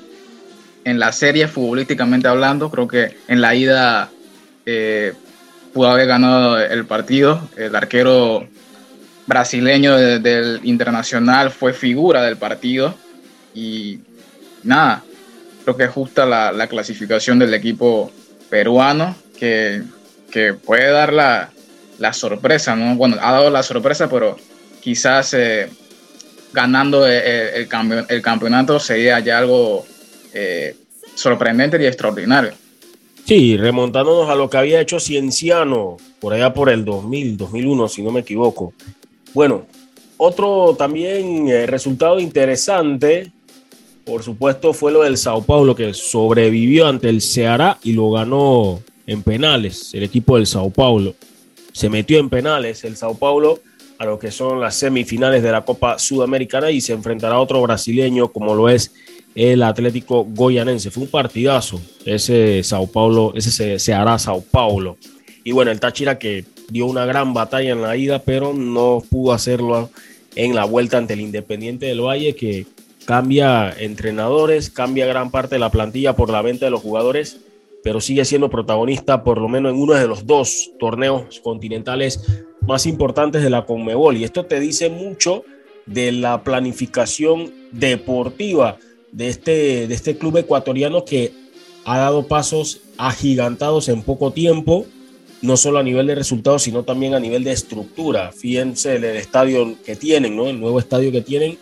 en 0.85 0.99
la 0.99 1.13
serie 1.13 1.49
futbolísticamente 1.49 2.29
hablando. 2.29 2.71
Creo 2.71 2.87
que 2.87 3.17
en 3.27 3.41
la 3.41 3.55
ida 3.55 4.11
eh, 4.67 5.13
pudo 5.73 5.89
haber 5.89 6.07
ganado 6.07 6.61
el 6.61 6.85
partido. 6.85 7.49
El 7.57 7.75
arquero 7.75 8.47
brasileño 9.29 9.97
del 9.97 10.61
Internacional 10.65 11.51
fue 11.51 11.73
figura 11.73 12.23
del 12.23 12.39
partido. 12.39 12.95
Y 13.55 14.01
nada, 14.65 15.05
creo 15.63 15.77
que 15.77 15.85
es 15.85 15.91
justa 15.91 16.27
la, 16.27 16.51
la 16.51 16.67
clasificación 16.67 17.39
del 17.39 17.55
equipo 17.55 18.11
peruano 18.49 19.15
que, 19.39 19.83
que 20.31 20.55
puede 20.55 20.91
dar 20.91 21.13
la, 21.13 21.51
la 21.99 22.13
sorpresa, 22.13 22.75
¿no? 22.75 22.97
Bueno, 22.97 23.17
ha 23.21 23.33
dado 23.33 23.51
la 23.51 23.63
sorpresa, 23.63 24.09
pero 24.09 24.37
quizás 24.81 25.35
eh, 25.35 25.69
ganando 26.53 27.07
el, 27.07 27.69
el, 28.09 28.23
campeonato 28.23 28.81
sería 28.81 29.21
ya 29.21 29.39
algo 29.39 29.85
eh, 30.33 30.75
sorprendente 31.15 31.81
y 31.83 31.87
extraordinario. 31.87 32.53
Sí, 33.27 33.59
remontándonos 33.59 34.31
a 34.31 34.35
lo 34.35 34.49
que 34.49 34.57
había 34.57 34.81
hecho 34.81 34.99
Cienciano 34.99 35.99
por 36.19 36.33
allá 36.33 36.55
por 36.55 36.71
el 36.71 36.87
2000, 36.87 37.37
2001, 37.37 37.89
si 37.89 38.03
no 38.03 38.11
me 38.11 38.21
equivoco. 38.21 38.73
Bueno, 39.35 39.67
otro 40.17 40.75
también 40.77 41.49
eh, 41.49 41.67
resultado 41.67 42.19
interesante, 42.19 43.31
por 44.05 44.23
supuesto, 44.23 44.73
fue 44.73 44.93
lo 44.93 45.03
del 45.03 45.17
Sao 45.17 45.43
Paulo, 45.43 45.75
que 45.75 45.95
sobrevivió 45.95 46.87
ante 46.87 47.09
el 47.09 47.21
Ceará 47.21 47.79
y 47.83 47.93
lo 47.93 48.11
ganó 48.11 48.81
en 49.07 49.23
penales, 49.23 49.95
el 49.95 50.03
equipo 50.03 50.37
del 50.37 50.47
Sao 50.47 50.71
Paulo 50.71 51.15
se 51.79 51.89
metió 51.89 52.19
en 52.19 52.29
penales 52.29 52.83
el 52.83 52.97
Sao 52.97 53.15
Paulo 53.15 53.61
a 53.99 54.05
lo 54.05 54.19
que 54.19 54.33
son 54.33 54.61
las 54.61 54.75
semifinales 54.75 55.45
de 55.45 55.53
la 55.53 55.65
Copa 55.65 55.97
Sudamericana 55.97 56.73
y 56.73 56.81
se 56.81 56.93
enfrentará 56.93 57.37
a 57.37 57.41
otro 57.41 57.63
brasileño 57.63 58.33
como 58.33 58.57
lo 58.57 58.69
es 58.69 58.93
el 59.37 59.63
Atlético 59.63 60.25
Goyanense. 60.25 60.91
Fue 60.91 61.05
un 61.05 61.09
partidazo 61.09 61.81
ese 62.05 62.65
Sao 62.65 62.89
Paulo, 62.89 63.33
ese 63.37 63.79
se, 63.79 63.95
hará 63.95 64.19
Sao 64.19 64.41
Paulo. 64.41 64.97
Y 65.45 65.53
bueno, 65.53 65.71
el 65.71 65.79
Táchira 65.79 66.19
que 66.19 66.45
dio 66.69 66.87
una 66.87 67.07
gran 67.07 67.35
batalla 67.35 67.73
en 67.73 67.83
la 67.83 67.97
ida, 67.97 68.21
pero 68.21 68.55
no 68.55 69.03
pudo 69.11 69.33
hacerlo 69.33 69.91
en 70.37 70.55
la 70.55 70.65
vuelta 70.65 70.99
ante 70.99 71.15
el 71.15 71.21
Independiente 71.21 71.87
del 71.87 72.01
Valle 72.01 72.35
que 72.35 72.67
cambia 73.05 73.75
entrenadores, 73.79 74.71
cambia 74.71 75.07
gran 75.07 75.31
parte 75.31 75.57
de 75.57 75.61
la 75.61 75.71
plantilla 75.71 76.15
por 76.15 76.31
la 76.31 76.43
venta 76.43 76.67
de 76.67 76.71
los 76.71 76.83
jugadores 76.83 77.41
pero 77.83 78.01
sigue 78.01 78.25
siendo 78.25 78.51
protagonista 78.51 79.25
por 79.25 79.41
lo 79.41 79.49
menos 79.49 79.73
en 79.73 79.81
uno 79.81 79.95
de 79.95 80.07
los 80.07 80.27
dos 80.27 80.73
torneos 80.79 81.41
continentales 81.41 82.21
más 82.67 82.87
importantes 82.87 83.43
de 83.43 83.51
la 83.51 83.65
Conmebol. 83.65 84.17
Y 84.17 84.25
esto 84.25 84.45
te 84.45 84.61
dice 84.61 84.91
mucho 84.91 85.45
de 85.87 86.13
la 86.13 86.43
planificación 86.43 87.53
deportiva 87.73 88.77
de 89.13 89.29
este, 89.29 89.87
de 89.87 89.95
este 89.95 90.19
club 90.19 90.37
ecuatoriano 90.37 91.05
que 91.05 91.33
ha 91.85 91.99
dado 91.99 92.27
pasos 92.27 92.83
agigantados 92.99 93.89
en 93.89 94.03
poco 94.03 94.33
tiempo, 94.33 94.85
no 95.43 95.57
solo 95.57 95.79
a 95.79 95.83
nivel 95.83 96.07
de 96.07 96.15
resultados, 96.15 96.63
sino 96.63 96.83
también 96.83 97.15
a 97.15 97.21
nivel 97.21 97.45
de 97.45 97.53
estructura. 97.53 98.33
Fíjense 98.33 98.97
el, 98.97 99.05
estadio 99.05 99.77
que 99.85 99.97
tienen, 99.97 100.37
¿no? 100.37 100.49
el 100.49 100.59
nuevo 100.59 100.79
estadio 100.79 101.13
que 101.13 101.21
tienen, 101.21 101.59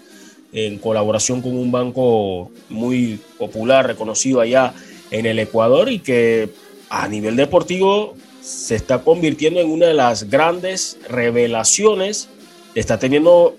en 0.53 0.79
colaboración 0.79 1.43
con 1.43 1.57
un 1.57 1.71
banco 1.71 2.51
muy 2.71 3.21
popular, 3.39 3.87
reconocido 3.87 4.41
allá 4.41 4.73
en 5.11 5.27
el 5.27 5.39
Ecuador 5.39 5.91
y 5.91 5.99
que 5.99 6.51
a 6.89 7.09
nivel 7.09 7.37
deportivo 7.37 8.15
se 8.41 8.77
está 8.77 9.03
convirtiendo 9.03 9.61
en 9.61 9.71
una 9.71 9.87
de 9.87 9.95
las 9.95 10.31
grandes 10.31 10.99
revelaciones, 11.09 12.29
está 12.75 12.99
teniendo 12.99 13.57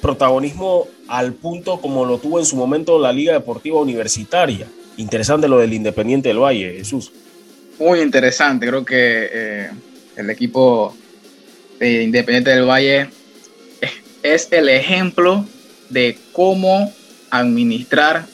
protagonismo 0.00 0.88
al 1.08 1.34
punto 1.34 1.80
como 1.80 2.04
lo 2.04 2.18
tuvo 2.18 2.38
en 2.38 2.46
su 2.46 2.56
momento 2.56 2.98
la 2.98 3.12
Liga 3.12 3.34
Deportiva 3.34 3.80
Universitaria. 3.80 4.66
Interesante 4.96 5.46
lo 5.46 5.58
del 5.58 5.74
Independiente 5.74 6.30
del 6.30 6.38
Valle, 6.38 6.74
Jesús. 6.78 7.12
Muy 7.80 8.00
interesante, 8.00 8.66
creo 8.66 8.84
que 8.84 9.30
eh, 9.32 9.70
el 10.14 10.28
equipo 10.28 10.94
de 11.78 12.02
Independiente 12.02 12.50
del 12.50 12.68
Valle 12.68 13.08
es 14.22 14.48
el 14.50 14.68
ejemplo 14.68 15.46
de 15.88 16.18
cómo 16.32 16.92
administrar 17.30 18.26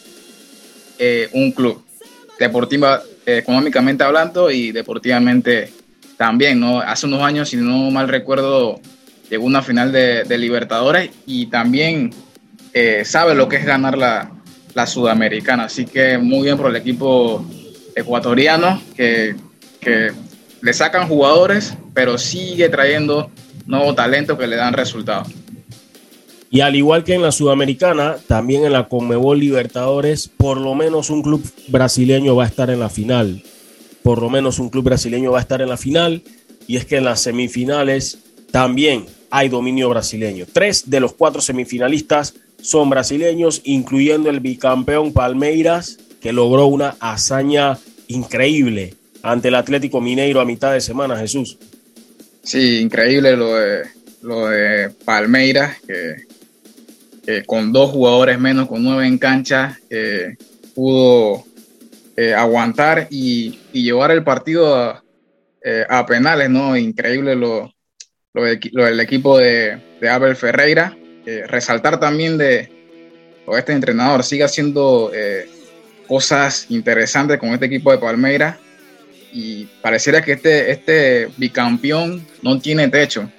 eh, 0.98 1.28
un 1.32 1.52
club, 1.52 1.80
deportiva, 2.40 3.04
económicamente 3.24 4.02
hablando 4.02 4.50
y 4.50 4.72
deportivamente 4.72 5.72
también, 6.16 6.58
¿no? 6.58 6.80
Hace 6.80 7.06
unos 7.06 7.22
años, 7.22 7.50
si 7.50 7.56
no 7.56 7.88
mal 7.92 8.08
recuerdo, 8.08 8.80
llegó 9.30 9.44
una 9.44 9.62
final 9.62 9.92
de, 9.92 10.38
Libertadores 10.38 11.10
y 11.24 11.46
también 11.46 12.10
eh, 12.72 13.04
sabe 13.04 13.36
lo 13.36 13.48
que 13.48 13.56
es 13.56 13.64
ganar 13.64 13.96
la, 13.96 14.28
la, 14.74 14.86
Sudamericana. 14.88 15.66
Así 15.66 15.86
que 15.86 16.18
muy 16.18 16.46
bien 16.46 16.56
por 16.56 16.68
el 16.68 16.76
equipo 16.76 17.46
ecuatoriano 17.96 18.80
que, 18.96 19.34
que 19.80 20.12
le 20.60 20.72
sacan 20.72 21.08
jugadores, 21.08 21.76
pero 21.94 22.18
sigue 22.18 22.68
trayendo 22.68 23.30
nuevo 23.66 23.94
talento 23.94 24.38
que 24.38 24.46
le 24.46 24.54
dan 24.54 24.74
resultados. 24.74 25.28
Y 26.50 26.60
al 26.60 26.76
igual 26.76 27.02
que 27.02 27.14
en 27.14 27.22
la 27.22 27.32
Sudamericana, 27.32 28.16
también 28.28 28.64
en 28.64 28.72
la 28.72 28.88
Conmebol 28.88 29.40
Libertadores, 29.40 30.28
por 30.28 30.58
lo 30.58 30.74
menos 30.74 31.10
un 31.10 31.22
club 31.22 31.42
brasileño 31.68 32.36
va 32.36 32.44
a 32.44 32.46
estar 32.46 32.70
en 32.70 32.78
la 32.78 32.88
final. 32.88 33.42
Por 34.02 34.22
lo 34.22 34.30
menos 34.30 34.60
un 34.60 34.70
club 34.70 34.84
brasileño 34.84 35.32
va 35.32 35.38
a 35.38 35.42
estar 35.42 35.60
en 35.60 35.68
la 35.68 35.76
final. 35.76 36.22
Y 36.68 36.76
es 36.76 36.84
que 36.84 36.98
en 36.98 37.04
las 37.04 37.20
semifinales 37.20 38.18
también 38.52 39.06
hay 39.30 39.48
dominio 39.48 39.88
brasileño. 39.88 40.46
Tres 40.52 40.88
de 40.88 41.00
los 41.00 41.14
cuatro 41.14 41.40
semifinalistas 41.40 42.34
son 42.60 42.90
brasileños, 42.90 43.60
incluyendo 43.64 44.30
el 44.30 44.40
bicampeón 44.40 45.12
Palmeiras, 45.12 45.98
que 46.26 46.32
logró 46.32 46.66
una 46.66 46.96
hazaña 46.98 47.78
increíble 48.08 48.94
ante 49.22 49.46
el 49.46 49.54
Atlético 49.54 50.00
Mineiro 50.00 50.40
a 50.40 50.44
mitad 50.44 50.72
de 50.72 50.80
semana, 50.80 51.16
Jesús. 51.16 51.56
Sí, 52.42 52.80
increíble 52.80 53.36
lo 53.36 53.54
de, 53.54 53.84
lo 54.22 54.48
de 54.48 54.90
Palmeiras, 55.04 55.76
que, 55.86 57.44
con 57.44 57.72
dos 57.72 57.92
jugadores 57.92 58.40
menos, 58.40 58.66
con 58.66 58.82
nueve 58.82 59.06
en 59.06 59.18
cancha, 59.18 59.78
pudo 60.74 61.44
eh, 62.16 62.34
aguantar 62.34 63.06
y, 63.08 63.56
llevar 63.72 64.10
el 64.10 64.24
partido 64.24 64.74
a, 64.74 65.04
eh, 65.64 65.86
a 65.88 66.04
penales, 66.06 66.50
¿no? 66.50 66.76
Increíble 66.76 67.36
lo, 67.36 67.72
lo, 68.34 68.42
del 68.42 68.98
equipo 68.98 69.38
de, 69.38 69.80
Abel 70.10 70.34
Ferreira. 70.34 70.96
resaltar 71.46 72.00
también 72.00 72.36
de 72.36 72.68
este 73.56 73.72
entrenador, 73.74 74.24
sigue 74.24 74.42
haciendo 74.42 75.12
eh, 75.14 75.48
cosas 76.06 76.66
interesantes 76.70 77.38
con 77.38 77.50
este 77.50 77.66
equipo 77.66 77.90
de 77.92 77.98
Palmeiras 77.98 78.56
y 79.32 79.64
pareciera 79.82 80.22
que 80.22 80.32
este, 80.32 80.70
este 80.70 81.28
bicampeón 81.36 82.26
no 82.42 82.58
tiene 82.58 82.88
techo. 82.88 83.30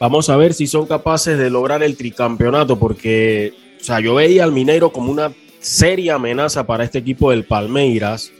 Vamos 0.00 0.30
a 0.30 0.36
ver 0.36 0.54
si 0.54 0.66
son 0.66 0.86
capaces 0.86 1.38
de 1.38 1.50
lograr 1.50 1.82
el 1.82 1.96
tricampeonato, 1.96 2.78
porque 2.78 3.52
o 3.80 3.84
sea, 3.84 4.00
yo 4.00 4.14
veía 4.14 4.44
al 4.44 4.52
Mineiro 4.52 4.92
como 4.92 5.10
una 5.10 5.32
seria 5.60 6.14
amenaza 6.14 6.66
para 6.66 6.84
este 6.84 6.98
equipo 6.98 7.30
del 7.30 7.44
Palmeiras, 7.44 8.32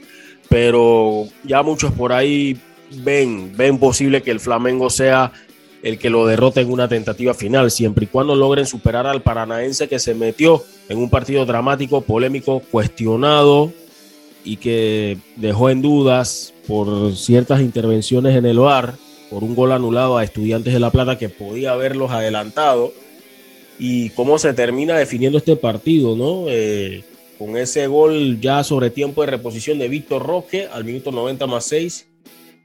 pero 0.49 1.27
ya 1.45 1.63
muchos 1.63 1.93
por 1.93 2.13
ahí 2.13 2.59
ven, 3.03 3.57
ven 3.57 3.79
posible 3.79 4.23
que 4.23 4.31
el 4.31 4.41
Flamengo 4.41 4.91
sea 4.91 5.33
el 5.83 5.99
que 5.99 6.11
lo 6.11 6.27
derrote 6.27 6.61
en 6.61 6.71
una 6.71 6.89
tentativa 6.89 7.35
final, 7.35 7.71
siempre 7.71 8.05
y 8.05 8.09
cuando 8.09 8.37
logren 8.37 8.67
superar 8.67 9.07
al 9.07 9.23
paranaense 9.23 9.89
que 9.89 9.99
se 9.99 10.15
metió 10.15 10.63
en 10.89 10.99
un 10.99 11.11
partido 11.11 11.45
dramático, 11.45 12.03
polémico, 12.03 12.61
cuestionado 12.71 13.73
y 14.45 14.57
que 14.57 15.19
dejó 15.37 15.71
en 15.71 15.83
dudas 15.83 16.55
por 16.67 17.17
ciertas 17.17 17.61
intervenciones 17.61 18.37
en 18.37 18.47
el 18.47 18.59
bar, 18.61 18.95
por 19.31 19.43
un 19.43 19.55
gol 19.55 19.73
anulado 19.73 20.19
a 20.19 20.25
Estudiantes 20.25 20.73
de 20.73 20.81
La 20.81 20.91
Plata 20.91 21.19
que 21.19 21.29
podía 21.29 21.73
haberlos 21.73 22.11
adelantado. 22.11 22.93
Y 23.79 24.11
cómo 24.11 24.39
se 24.39 24.53
termina 24.53 24.97
definiendo 24.97 25.39
este 25.39 25.57
partido, 25.57 26.15
¿no? 26.15 26.45
Eh, 26.49 27.03
con 27.39 27.57
ese 27.57 27.87
gol 27.89 28.39
ya 28.41 28.63
sobre 28.63 28.91
tiempo 28.91 29.23
de 29.23 29.31
reposición 29.31 29.79
de 29.79 29.89
Víctor 29.89 30.25
Roque 30.25 30.69
al 30.71 30.85
minuto 30.85 31.11
90 31.11 31.47
más 31.47 31.65
6 31.65 32.07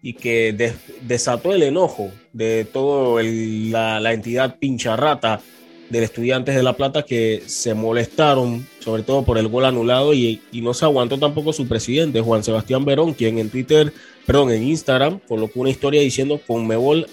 y 0.07 0.13
que 0.13 0.55
desató 1.01 1.53
el 1.53 1.63
enojo 1.63 2.11
de 2.31 2.63
toda 2.63 3.21
la, 3.21 4.13
entidad 4.13 4.57
pincharrata 4.57 5.41
del 5.89 6.03
Estudiantes 6.03 6.55
de 6.55 6.63
La 6.63 6.77
Plata 6.77 7.03
que 7.03 7.43
se 7.45 7.73
molestaron, 7.73 8.65
sobre 8.79 9.03
todo 9.03 9.25
por 9.25 9.37
el 9.37 9.49
gol 9.49 9.65
anulado, 9.65 10.13
y, 10.13 10.39
y, 10.53 10.61
no 10.61 10.73
se 10.73 10.85
aguantó 10.85 11.19
tampoco 11.19 11.51
su 11.51 11.67
presidente, 11.67 12.21
Juan 12.21 12.41
Sebastián 12.41 12.85
Verón, 12.85 13.15
quien 13.15 13.37
en 13.37 13.49
Twitter, 13.49 13.91
perdón, 14.25 14.51
en 14.51 14.63
Instagram, 14.63 15.19
colocó 15.27 15.59
una 15.59 15.71
historia 15.71 15.99
diciendo 15.99 16.39
Conmebol 16.47 17.07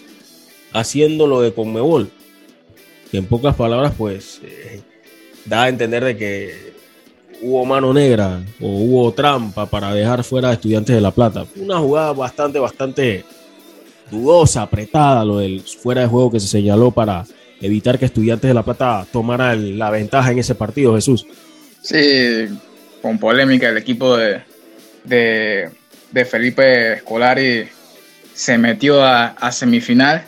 haciendo 0.73 1.27
lo 1.27 1.41
de 1.41 1.53
Conmebol. 1.53 2.13
Que 3.11 3.17
en 3.19 3.27
pocas 3.27 3.57
palabras, 3.57 3.93
pues, 3.99 4.41
eh, 4.45 4.83
da 5.47 5.65
a 5.65 5.69
entender 5.69 6.05
de 6.05 6.17
que 6.17 6.74
hubo 7.45 7.65
mano 7.67 7.93
negra 7.93 8.41
o 8.59 8.67
hubo 8.67 9.13
trampa 9.13 9.67
para 9.67 9.93
dejar 9.93 10.25
fuera 10.25 10.49
a 10.49 10.53
Estudiantes 10.55 10.95
de 10.95 11.01
La 11.03 11.11
Plata. 11.11 11.45
Una 11.57 11.79
jugada 11.79 12.13
bastante, 12.13 12.59
bastante 12.59 13.25
dudosa, 14.11 14.63
apretada, 14.63 15.25
lo 15.27 15.39
del 15.39 15.61
fuera 15.61 16.01
de 16.01 16.07
juego 16.07 16.31
que 16.31 16.41
se 16.41 16.49
señaló 16.49 16.91
para 16.91 17.27
evitar 17.61 17.99
que 17.99 18.07
Estudiantes 18.07 18.49
de 18.49 18.55
La 18.55 18.63
Plata 18.63 19.07
tomara 19.13 19.55
la 19.55 19.91
ventaja 19.91 20.33
en 20.33 20.39
ese 20.39 20.55
partido, 20.55 20.95
Jesús. 20.95 21.27
Sí, 21.83 22.47
con 23.03 23.19
polémica 23.19 23.69
el 23.69 23.77
equipo 23.77 24.17
de, 24.17 24.41
de, 25.05 26.25
Felipe 26.25 26.95
Escolari 26.95 27.69
se 28.33 28.57
metió 28.57 29.05
a, 29.05 29.53
semifinal 29.53 30.25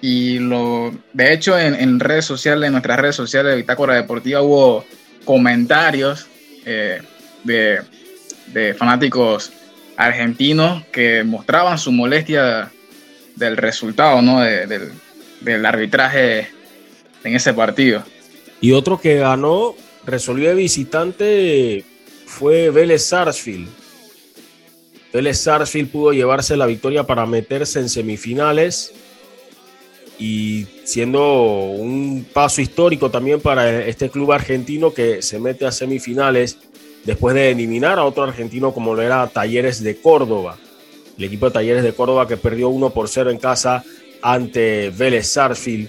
y 0.00 0.38
lo 0.38 0.94
de 1.12 1.32
hecho 1.32 1.58
en, 1.58 1.98
redes 1.98 2.24
sociales, 2.24 2.68
en 2.68 2.72
nuestras 2.72 3.00
redes 3.00 3.16
sociales 3.16 3.50
de 3.50 3.56
Bitácora 3.56 3.94
Deportiva 3.94 4.42
hubo 4.42 4.84
comentarios 5.24 6.26
eh, 6.64 7.02
de, 7.44 7.82
fanáticos 8.74 9.52
argentinos 9.96 10.84
que 10.86 11.24
mostraban 11.24 11.78
su 11.78 11.92
molestia 11.92 12.70
del 13.36 13.56
resultado, 13.56 14.22
¿no? 14.22 14.40
del, 14.40 14.92
del, 15.40 15.66
arbitraje 15.66 16.48
en 17.24 17.36
ese 17.36 17.52
partido. 17.52 18.04
Y 18.60 18.72
otro 18.72 19.00
que 19.00 19.16
ganó, 19.16 19.74
resolvió 20.04 20.50
de 20.50 20.54
visitante, 20.54 21.84
fue 22.26 22.70
Vélez 22.70 23.04
Sarsfield. 23.04 23.68
Vélez 25.12 25.38
Sarsfield 25.38 25.90
pudo 25.90 26.12
llevarse 26.12 26.56
la 26.56 26.66
victoria 26.66 27.04
para 27.04 27.26
meterse 27.26 27.78
en 27.78 27.88
semifinales 27.88 28.92
y 30.18 30.66
siendo 30.84 31.20
un 31.32 32.26
paso 32.32 32.60
histórico 32.60 33.10
también 33.10 33.40
para 33.40 33.84
este 33.86 34.10
club 34.10 34.32
argentino 34.32 34.92
que 34.92 35.22
se 35.22 35.38
mete 35.38 35.66
a 35.66 35.72
semifinales 35.72 36.58
después 37.04 37.34
de 37.34 37.50
eliminar 37.50 37.98
a 37.98 38.04
otro 38.04 38.22
argentino 38.22 38.72
como 38.72 38.94
lo 38.94 39.02
era 39.02 39.26
Talleres 39.26 39.82
de 39.82 39.96
Córdoba. 39.96 40.56
El 41.18 41.24
equipo 41.24 41.46
de 41.46 41.52
Talleres 41.52 41.82
de 41.82 41.92
Córdoba 41.92 42.28
que 42.28 42.36
perdió 42.36 42.68
1 42.68 42.90
por 42.90 43.08
0 43.08 43.30
en 43.30 43.38
casa 43.38 43.84
ante 44.22 44.90
Vélez 44.90 45.26
Sarsfield, 45.26 45.88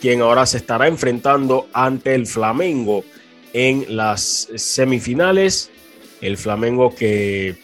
quien 0.00 0.20
ahora 0.20 0.46
se 0.46 0.58
estará 0.58 0.86
enfrentando 0.86 1.66
ante 1.72 2.14
el 2.14 2.26
Flamengo 2.26 3.04
en 3.52 3.96
las 3.96 4.48
semifinales. 4.54 5.70
El 6.20 6.36
Flamengo 6.36 6.94
que 6.94 7.56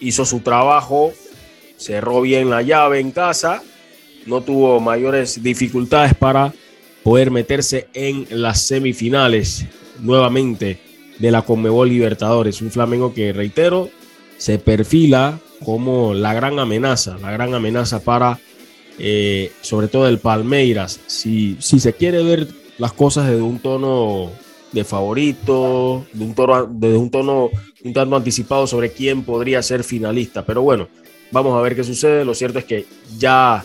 hizo 0.00 0.24
su 0.24 0.40
trabajo, 0.40 1.12
cerró 1.76 2.20
bien 2.20 2.50
la 2.50 2.62
llave 2.62 3.00
en 3.00 3.10
casa 3.10 3.62
no 4.30 4.40
tuvo 4.42 4.80
mayores 4.80 5.42
dificultades 5.42 6.14
para 6.14 6.54
poder 7.02 7.30
meterse 7.30 7.88
en 7.92 8.26
las 8.30 8.62
semifinales 8.62 9.66
nuevamente 9.98 10.78
de 11.18 11.30
la 11.30 11.42
Conmebol 11.42 11.88
Libertadores. 11.88 12.62
Un 12.62 12.70
Flamengo 12.70 13.12
que, 13.12 13.32
reitero, 13.32 13.90
se 14.38 14.58
perfila 14.58 15.38
como 15.64 16.14
la 16.14 16.32
gran 16.32 16.58
amenaza, 16.58 17.18
la 17.18 17.32
gran 17.32 17.52
amenaza 17.52 18.00
para 18.00 18.38
eh, 18.98 19.50
sobre 19.60 19.88
todo 19.88 20.08
el 20.08 20.18
Palmeiras. 20.18 21.00
Si, 21.06 21.56
si 21.58 21.80
se 21.80 21.92
quiere 21.92 22.22
ver 22.22 22.46
las 22.78 22.92
cosas 22.92 23.26
desde 23.26 23.42
un 23.42 23.58
tono 23.58 24.30
de 24.72 24.84
favorito, 24.84 26.06
de 26.12 26.24
un 26.24 26.34
desde 26.80 26.96
un 26.96 27.10
tono 27.10 27.50
un 27.82 27.92
tanto 27.92 28.14
anticipado 28.14 28.66
sobre 28.66 28.92
quién 28.92 29.24
podría 29.24 29.60
ser 29.62 29.82
finalista. 29.82 30.44
Pero 30.46 30.62
bueno, 30.62 30.88
vamos 31.32 31.58
a 31.58 31.62
ver 31.62 31.74
qué 31.74 31.82
sucede. 31.82 32.24
Lo 32.24 32.34
cierto 32.34 32.60
es 32.60 32.64
que 32.64 32.86
ya 33.18 33.64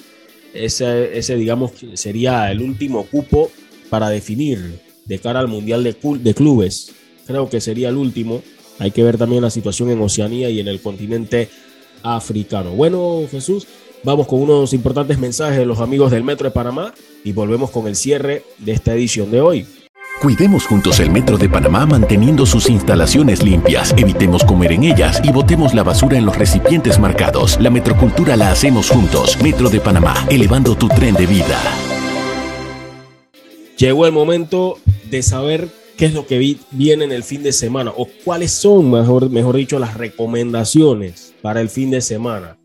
ese, 0.55 1.17
ese 1.17 1.35
digamos, 1.35 1.71
sería 1.93 2.51
el 2.51 2.61
último 2.61 3.05
cupo 3.05 3.51
para 3.89 4.09
definir 4.09 4.79
de 5.05 5.19
cara 5.19 5.39
al 5.39 5.47
Mundial 5.47 5.83
de, 5.83 5.95
de 6.19 6.33
Clubes. 6.33 6.91
Creo 7.25 7.49
que 7.49 7.61
sería 7.61 7.89
el 7.89 7.97
último. 7.97 8.41
Hay 8.79 8.91
que 8.91 9.03
ver 9.03 9.17
también 9.17 9.41
la 9.41 9.49
situación 9.49 9.89
en 9.89 10.01
Oceanía 10.01 10.49
y 10.49 10.59
en 10.59 10.67
el 10.67 10.81
continente 10.81 11.49
africano. 12.03 12.71
Bueno, 12.71 13.23
Jesús, 13.29 13.67
vamos 14.03 14.27
con 14.27 14.41
unos 14.41 14.73
importantes 14.73 15.17
mensajes 15.17 15.57
de 15.57 15.65
los 15.65 15.79
amigos 15.79 16.11
del 16.11 16.23
Metro 16.23 16.45
de 16.45 16.51
Panamá 16.51 16.93
y 17.23 17.31
volvemos 17.31 17.71
con 17.71 17.87
el 17.87 17.95
cierre 17.95 18.43
de 18.59 18.71
esta 18.73 18.93
edición 18.93 19.31
de 19.31 19.41
hoy. 19.41 19.65
Cuidemos 20.25 20.65
juntos 20.65 20.99
el 20.99 21.11
Metro 21.11 21.37
de 21.37 21.47
Panamá 21.47 21.85
manteniendo 21.85 22.47
sus 22.47 22.67
instalaciones 22.67 23.43
limpias, 23.43 23.93
evitemos 23.95 24.43
comer 24.43 24.71
en 24.71 24.85
ellas 24.85 25.21
y 25.23 25.31
botemos 25.31 25.75
la 25.75 25.83
basura 25.83 26.17
en 26.17 26.25
los 26.25 26.35
recipientes 26.35 26.97
marcados. 26.97 27.61
La 27.61 27.69
metrocultura 27.69 28.35
la 28.35 28.49
hacemos 28.49 28.89
juntos. 28.89 29.39
Metro 29.43 29.69
de 29.69 29.79
Panamá, 29.79 30.15
elevando 30.27 30.75
tu 30.75 30.87
tren 30.87 31.13
de 31.13 31.27
vida. 31.27 31.61
Llegó 33.77 34.07
el 34.07 34.13
momento 34.13 34.79
de 35.11 35.21
saber 35.21 35.67
qué 35.95 36.07
es 36.07 36.15
lo 36.15 36.25
que 36.25 36.57
viene 36.71 37.05
en 37.05 37.11
el 37.11 37.23
fin 37.23 37.43
de 37.43 37.51
semana 37.51 37.93
o 37.95 38.07
cuáles 38.23 38.49
son, 38.49 38.89
mejor, 38.89 39.55
dicho, 39.55 39.77
las 39.77 39.93
recomendaciones 39.93 41.35
para 41.43 41.61
el 41.61 41.69
fin 41.69 41.91
de 41.91 42.01
semana. 42.01 42.57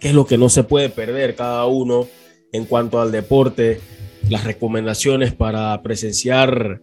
¿Qué 0.00 0.08
es 0.08 0.14
lo 0.14 0.24
que 0.24 0.38
no 0.38 0.48
se 0.48 0.64
puede 0.64 0.88
perder 0.88 1.34
cada 1.34 1.66
uno 1.66 2.08
en 2.52 2.64
cuanto 2.64 3.02
al 3.02 3.12
deporte? 3.12 3.82
Las 4.30 4.44
recomendaciones 4.44 5.34
para 5.34 5.82
presenciar 5.82 6.80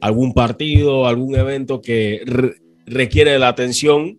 algún 0.00 0.32
partido, 0.32 1.06
algún 1.06 1.36
evento 1.36 1.80
que 1.80 2.22
requiere 2.86 3.38
la 3.38 3.48
atención, 3.48 4.18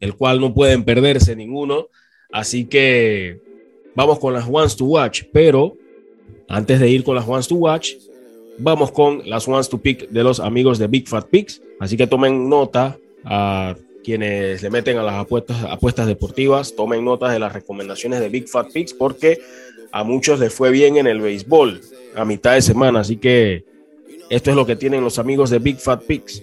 el 0.00 0.14
cual 0.14 0.40
no 0.40 0.54
pueden 0.54 0.84
perderse 0.84 1.36
ninguno. 1.36 1.88
Así 2.32 2.64
que 2.64 3.40
vamos 3.94 4.18
con 4.18 4.34
las 4.34 4.46
ones 4.48 4.76
to 4.76 4.84
watch, 4.84 5.22
pero 5.32 5.76
antes 6.48 6.80
de 6.80 6.88
ir 6.88 7.04
con 7.04 7.14
las 7.14 7.26
ones 7.26 7.48
to 7.48 7.56
watch, 7.56 7.92
vamos 8.58 8.92
con 8.92 9.22
las 9.28 9.46
ones 9.48 9.68
to 9.68 9.78
pick 9.78 10.08
de 10.08 10.22
los 10.22 10.40
amigos 10.40 10.78
de 10.78 10.86
Big 10.86 11.08
Fat 11.08 11.26
Picks. 11.28 11.62
Así 11.80 11.96
que 11.96 12.06
tomen 12.06 12.48
nota 12.48 12.98
a 13.24 13.76
quienes 14.02 14.62
le 14.62 14.70
meten 14.70 14.98
a 14.98 15.02
las 15.02 15.14
apuestas, 15.14 15.64
apuestas 15.64 16.06
deportivas, 16.06 16.74
tomen 16.76 17.04
nota 17.04 17.30
de 17.30 17.38
las 17.38 17.52
recomendaciones 17.52 18.20
de 18.20 18.28
Big 18.28 18.48
Fat 18.48 18.72
Picks 18.72 18.94
porque 18.94 19.40
a 19.92 20.04
muchos 20.04 20.40
les 20.40 20.52
fue 20.52 20.70
bien 20.70 20.96
en 20.96 21.06
el 21.06 21.20
béisbol 21.20 21.80
a 22.14 22.24
mitad 22.24 22.54
de 22.54 22.62
semana. 22.62 23.00
Así 23.00 23.16
que 23.16 23.64
esto 24.30 24.50
es 24.50 24.56
lo 24.56 24.66
que 24.66 24.76
tienen 24.76 25.02
los 25.02 25.18
amigos 25.18 25.50
de 25.50 25.58
Big 25.58 25.78
Fat 25.78 26.02
Picks. 26.02 26.42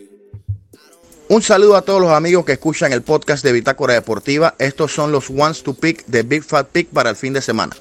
Un 1.28 1.42
saludo 1.42 1.76
a 1.78 1.82
todos 1.82 2.02
los 2.02 2.12
amigos 2.12 2.44
que 2.44 2.52
escuchan 2.52 2.92
el 2.92 3.04
podcast 3.04 3.44
de 3.44 3.54
Bitácora 3.54 3.94
Deportiva. 3.94 4.56
Estos 4.60 4.94
son 4.94 5.12
los 5.12 5.30
ones 5.30 5.64
to 5.64 5.74
pick 5.74 6.06
de 6.08 6.24
Big 6.24 6.44
Fat 6.44 6.68
Pick 6.68 6.90
para 6.90 7.10
el 7.10 7.16
fin 7.16 7.32
de 7.32 7.42
semana. 7.42 7.76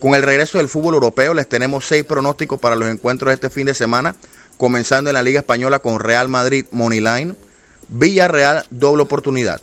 Con 0.00 0.14
el 0.14 0.22
regreso 0.22 0.58
del 0.58 0.68
fútbol 0.68 0.94
europeo 0.94 1.34
les 1.34 1.48
tenemos 1.48 1.84
seis 1.86 2.04
pronósticos 2.04 2.60
para 2.60 2.76
los 2.76 2.88
encuentros 2.88 3.30
de 3.30 3.34
este 3.34 3.50
fin 3.50 3.66
de 3.66 3.74
semana, 3.74 4.14
comenzando 4.56 5.10
en 5.10 5.14
la 5.14 5.22
Liga 5.22 5.40
Española 5.40 5.80
con 5.80 5.98
Real 5.98 6.28
Madrid 6.28 6.66
Moneyline, 6.70 7.36
Villarreal 7.88 8.64
doble 8.70 9.02
oportunidad. 9.02 9.60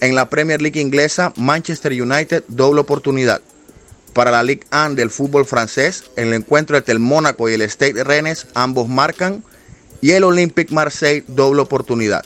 En 0.00 0.14
la 0.14 0.28
Premier 0.28 0.60
League 0.60 0.80
inglesa, 0.80 1.32
Manchester 1.36 1.92
United 1.92 2.44
doble 2.48 2.80
oportunidad. 2.80 3.42
Para 4.12 4.30
la 4.30 4.42
Ligue 4.42 4.66
1 4.72 4.96
del 4.96 5.10
fútbol 5.10 5.46
francés, 5.46 6.04
el 6.16 6.32
encuentro 6.34 6.76
entre 6.76 6.92
el 6.92 6.98
Mónaco 6.98 7.48
y 7.48 7.54
el 7.54 7.62
Stade 7.62 8.04
Rennes 8.04 8.48
ambos 8.54 8.88
marcan 8.88 9.44
y 10.00 10.10
el 10.12 10.24
Olympique 10.24 10.74
Marseille 10.74 11.24
doble 11.28 11.62
oportunidad. 11.62 12.24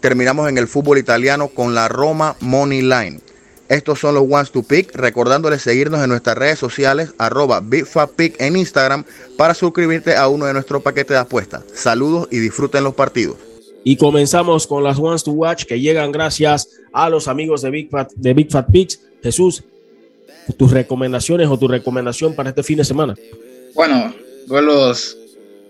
Terminamos 0.00 0.48
en 0.48 0.58
el 0.58 0.68
fútbol 0.68 0.98
italiano 0.98 1.48
con 1.48 1.74
la 1.74 1.88
Roma 1.88 2.36
Money 2.40 2.82
Line. 2.82 3.20
Estos 3.68 3.98
son 3.98 4.14
los 4.14 4.24
ones 4.28 4.52
to 4.52 4.62
pick, 4.62 4.94
recordándoles 4.94 5.62
seguirnos 5.62 6.00
en 6.02 6.10
nuestras 6.10 6.38
redes 6.38 6.58
sociales, 6.58 7.14
arroba 7.18 7.60
BigFatPick 7.60 8.40
en 8.40 8.56
Instagram 8.56 9.04
para 9.36 9.54
suscribirte 9.54 10.14
a 10.14 10.28
uno 10.28 10.46
de 10.46 10.52
nuestros 10.52 10.82
paquetes 10.82 11.14
de 11.14 11.18
apuestas. 11.18 11.64
Saludos 11.74 12.28
y 12.30 12.38
disfruten 12.38 12.84
los 12.84 12.94
partidos. 12.94 13.36
Y 13.82 13.96
comenzamos 13.96 14.66
con 14.66 14.84
las 14.84 14.98
ones 14.98 15.24
to 15.24 15.32
watch 15.32 15.64
que 15.64 15.80
llegan 15.80 16.12
gracias 16.12 16.68
a 16.92 17.10
los 17.10 17.26
amigos 17.26 17.62
de 17.62 17.70
Big 17.70 17.90
Fat, 17.90 18.12
de 18.14 18.34
Big 18.34 18.50
Fat 18.50 18.70
Picks. 18.70 19.00
Jesús, 19.22 19.64
tus 20.56 20.70
recomendaciones 20.70 21.48
o 21.48 21.58
tu 21.58 21.68
recomendación 21.68 22.34
para 22.34 22.50
este 22.50 22.62
fin 22.62 22.78
de 22.78 22.84
semana. 22.84 23.14
Bueno, 23.74 24.14
duelos 24.46 25.16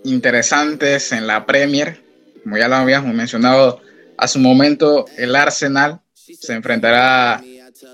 interesantes 0.04 1.12
en 1.12 1.26
la 1.26 1.46
Premier. 1.46 2.00
Como 2.42 2.56
ya 2.56 2.68
lo 2.68 2.76
habíamos 2.76 3.14
mencionado 3.14 3.80
hace 4.16 4.38
un 4.38 4.44
momento, 4.44 5.06
el 5.16 5.34
Arsenal 5.34 6.00
se 6.14 6.52
enfrentará 6.52 7.42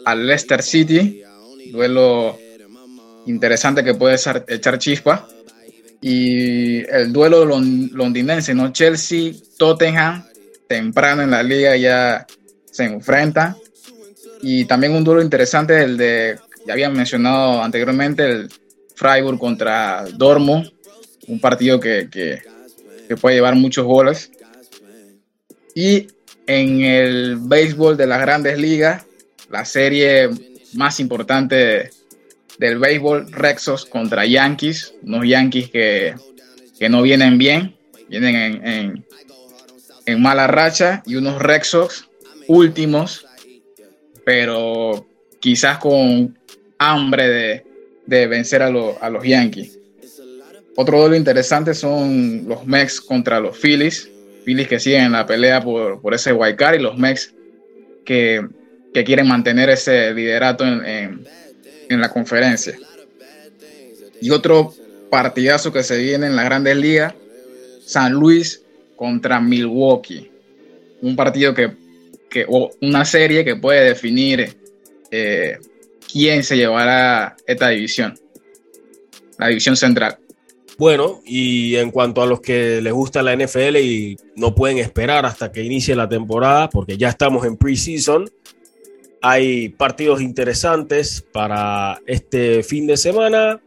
al 0.04 0.26
Leicester 0.26 0.62
City. 0.62 1.22
Duelo 1.70 2.38
interesante 3.26 3.82
que 3.82 3.94
puede 3.94 4.16
echar 4.48 4.78
chispa. 4.78 5.26
Y 6.00 6.78
el 6.90 7.12
duelo 7.12 7.44
londinense, 7.44 8.54
¿no? 8.54 8.72
Chelsea, 8.72 9.32
Tottenham, 9.56 10.24
temprano 10.66 11.22
en 11.22 11.30
la 11.30 11.42
liga 11.42 11.76
ya 11.76 12.26
se 12.70 12.84
enfrentan. 12.84 13.56
Y 14.42 14.64
también 14.64 14.94
un 14.94 15.04
duelo 15.04 15.22
interesante, 15.22 15.80
el 15.80 15.96
de 15.96 16.38
ya 16.66 16.72
habían 16.72 16.92
mencionado 16.92 17.62
anteriormente 17.62 18.24
el 18.24 18.48
Freiburg 18.94 19.38
contra 19.38 20.04
Dormo, 20.14 20.64
un 21.26 21.40
partido 21.40 21.80
que, 21.80 22.08
que, 22.10 22.40
puede 23.20 23.36
llevar 23.36 23.54
muchos 23.56 23.84
goles. 23.84 24.30
Y 25.74 26.06
en 26.46 26.80
el 26.80 27.36
béisbol 27.38 27.96
de 27.96 28.06
las 28.06 28.22
grandes 28.22 28.58
ligas, 28.58 29.04
la 29.50 29.66
serie 29.66 30.30
más 30.72 30.98
importante 30.98 31.90
del 32.58 32.78
béisbol, 32.78 33.30
Rexos 33.32 33.84
contra 33.84 34.24
Yankees, 34.24 34.94
unos 35.02 35.26
Yankees 35.26 35.68
que, 35.68 36.14
que 36.78 36.88
no 36.88 37.02
vienen 37.02 37.36
bien, 37.36 37.76
vienen 38.08 38.36
en, 38.36 38.66
en, 38.66 39.06
en, 40.06 40.22
mala 40.22 40.46
racha, 40.46 41.02
y 41.04 41.16
unos 41.16 41.38
Rexos 41.38 42.08
últimos, 42.48 43.26
pero 44.24 45.06
quizás 45.38 45.78
con 45.78 46.38
hambre 46.90 47.64
de, 48.06 48.26
vencer 48.26 48.62
a, 48.62 48.70
los 48.70 49.24
Yankees. 49.24 49.78
Otro 50.76 51.00
duelo 51.00 51.16
interesante 51.16 51.74
son 51.74 52.48
los 52.48 52.66
Mex 52.66 53.00
contra 53.00 53.40
los 53.40 53.58
Phillies. 53.58 54.10
Phillies 54.44 54.68
que 54.68 54.80
siguen 54.80 55.04
en 55.04 55.12
la 55.12 55.26
pelea 55.26 55.62
por, 55.62 56.14
ese 56.14 56.32
wild 56.32 56.56
card 56.56 56.80
y 56.80 56.82
los 56.82 56.98
Mex 56.98 57.34
que, 58.04 58.46
quieren 58.92 59.28
mantener 59.28 59.70
ese 59.70 60.12
liderato 60.12 60.64
en, 60.66 61.24
la 61.88 62.08
conferencia. 62.08 62.74
Y 64.20 64.30
otro 64.30 64.74
partidazo 65.10 65.72
que 65.72 65.82
se 65.82 65.98
viene 65.98 66.26
en 66.26 66.36
las 66.36 66.46
grandes 66.46 66.76
ligas, 66.76 67.14
San 67.84 68.12
Luis 68.12 68.62
contra 68.96 69.40
Milwaukee. 69.40 70.30
Un 71.02 71.16
partido 71.16 71.52
que, 71.54 71.74
o 72.48 72.70
una 72.80 73.04
serie 73.04 73.44
que 73.44 73.56
puede 73.56 73.84
definir 73.84 74.56
eh, 75.10 75.58
quién 76.12 76.44
se 76.44 76.56
llevará 76.56 77.36
esta 77.46 77.70
división, 77.70 78.14
la 79.38 79.48
división 79.48 79.76
central. 79.76 80.18
Bueno, 80.78 81.20
y 81.24 81.76
en 81.76 81.90
cuanto 81.90 82.22
a 82.22 82.26
los 82.26 82.40
que 82.40 82.80
les 82.80 82.92
gusta 82.92 83.22
la 83.22 83.36
NFL 83.36 83.76
y 83.76 84.16
no 84.36 84.54
pueden 84.54 84.78
esperar 84.78 85.24
hasta 85.24 85.52
que 85.52 85.62
inicie 85.62 85.94
la 85.94 86.08
temporada, 86.08 86.68
porque 86.68 86.96
ya 86.96 87.08
estamos 87.08 87.46
en 87.46 87.56
preseason, 87.56 88.28
hay 89.20 89.68
partidos 89.68 90.20
interesantes 90.20 91.24
para 91.32 92.00
este 92.06 92.62
fin 92.62 92.86
de 92.86 92.96
semana, 92.96 93.60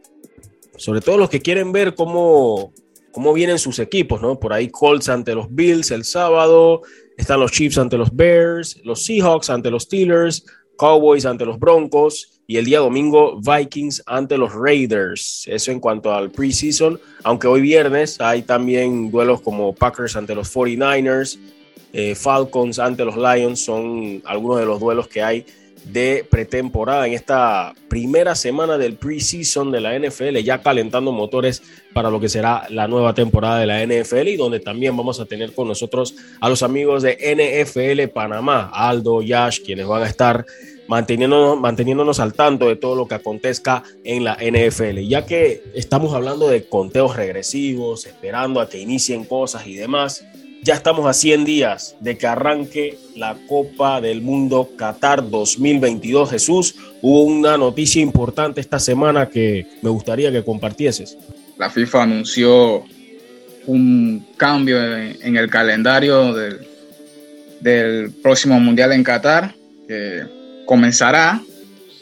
sobre 0.76 1.00
todo 1.00 1.16
los 1.16 1.30
que 1.30 1.40
quieren 1.40 1.72
ver 1.72 1.94
cómo, 1.94 2.72
cómo 3.12 3.32
vienen 3.32 3.58
sus 3.58 3.78
equipos, 3.78 4.20
¿no? 4.20 4.38
Por 4.38 4.52
ahí 4.52 4.68
Colts 4.68 5.08
ante 5.08 5.34
los 5.34 5.46
Bills 5.48 5.90
el 5.92 6.04
sábado, 6.04 6.82
están 7.16 7.40
los 7.40 7.52
Chiefs 7.52 7.78
ante 7.78 7.96
los 7.96 8.14
Bears, 8.14 8.78
los 8.84 9.06
Seahawks 9.06 9.48
ante 9.48 9.70
los 9.70 9.84
Steelers, 9.84 10.44
Cowboys 10.76 11.24
ante 11.24 11.46
los 11.46 11.58
Broncos, 11.58 12.35
y 12.46 12.56
el 12.58 12.64
día 12.64 12.78
domingo 12.78 13.40
Vikings 13.40 14.02
ante 14.06 14.38
los 14.38 14.54
Raiders. 14.54 15.44
Eso 15.46 15.72
en 15.72 15.80
cuanto 15.80 16.12
al 16.12 16.30
preseason, 16.30 17.00
aunque 17.24 17.46
hoy 17.46 17.60
viernes 17.60 18.20
hay 18.20 18.42
también 18.42 19.10
duelos 19.10 19.40
como 19.40 19.74
Packers 19.74 20.16
ante 20.16 20.34
los 20.34 20.54
49ers, 20.54 21.38
eh, 21.92 22.14
Falcons 22.14 22.78
ante 22.78 23.04
los 23.04 23.16
Lions, 23.16 23.60
son 23.60 24.22
algunos 24.24 24.58
de 24.60 24.66
los 24.66 24.78
duelos 24.80 25.08
que 25.08 25.22
hay 25.22 25.46
de 25.84 26.26
pretemporada 26.28 27.06
en 27.06 27.12
esta 27.12 27.72
primera 27.88 28.34
semana 28.34 28.76
del 28.76 28.94
preseason 28.94 29.70
de 29.70 29.80
la 29.80 29.96
NFL, 29.96 30.36
ya 30.38 30.60
calentando 30.60 31.12
motores 31.12 31.62
para 31.92 32.10
lo 32.10 32.18
que 32.18 32.28
será 32.28 32.66
la 32.70 32.88
nueva 32.88 33.14
temporada 33.14 33.60
de 33.60 33.66
la 33.66 33.84
NFL 33.84 34.28
y 34.28 34.36
donde 34.36 34.58
también 34.58 34.96
vamos 34.96 35.20
a 35.20 35.26
tener 35.26 35.54
con 35.54 35.68
nosotros 35.68 36.16
a 36.40 36.48
los 36.48 36.64
amigos 36.64 37.02
de 37.02 37.16
NFL 37.16 38.12
Panamá, 38.12 38.70
Aldo, 38.72 39.22
Yash, 39.22 39.60
quienes 39.64 39.86
van 39.86 40.02
a 40.02 40.06
estar 40.06 40.44
manteniéndonos, 40.88 41.60
manteniéndonos 41.60 42.20
al 42.20 42.34
tanto 42.34 42.68
de 42.68 42.76
todo 42.76 42.94
lo 42.94 43.08
que 43.08 43.14
acontezca 43.14 43.82
en 44.04 44.24
la 44.24 44.36
NFL. 44.36 45.00
Ya 45.08 45.26
que 45.26 45.62
estamos 45.74 46.14
hablando 46.14 46.48
de 46.48 46.68
conteos 46.68 47.16
regresivos, 47.16 48.06
esperando 48.06 48.60
a 48.60 48.68
que 48.68 48.78
inicien 48.78 49.24
cosas 49.24 49.66
y 49.66 49.74
demás, 49.74 50.24
ya 50.66 50.74
estamos 50.74 51.06
a 51.06 51.12
100 51.12 51.44
días 51.44 51.96
de 52.00 52.18
que 52.18 52.26
arranque 52.26 52.98
la 53.14 53.36
Copa 53.46 54.00
del 54.00 54.20
Mundo 54.20 54.70
Qatar 54.76 55.30
2022. 55.30 56.30
Jesús, 56.30 56.74
hubo 57.02 57.22
una 57.22 57.56
noticia 57.56 58.02
importante 58.02 58.60
esta 58.60 58.80
semana 58.80 59.28
que 59.28 59.66
me 59.82 59.90
gustaría 59.90 60.32
que 60.32 60.42
compartieses. 60.42 61.16
La 61.56 61.70
FIFA 61.70 62.02
anunció 62.02 62.84
un 63.66 64.26
cambio 64.36 64.78
en, 64.96 65.36
el 65.36 65.48
calendario 65.48 66.34
del, 67.62 68.10
próximo 68.22 68.58
Mundial 68.58 68.92
en 68.92 69.04
Qatar, 69.04 69.54
que 69.86 70.24
comenzará 70.66 71.40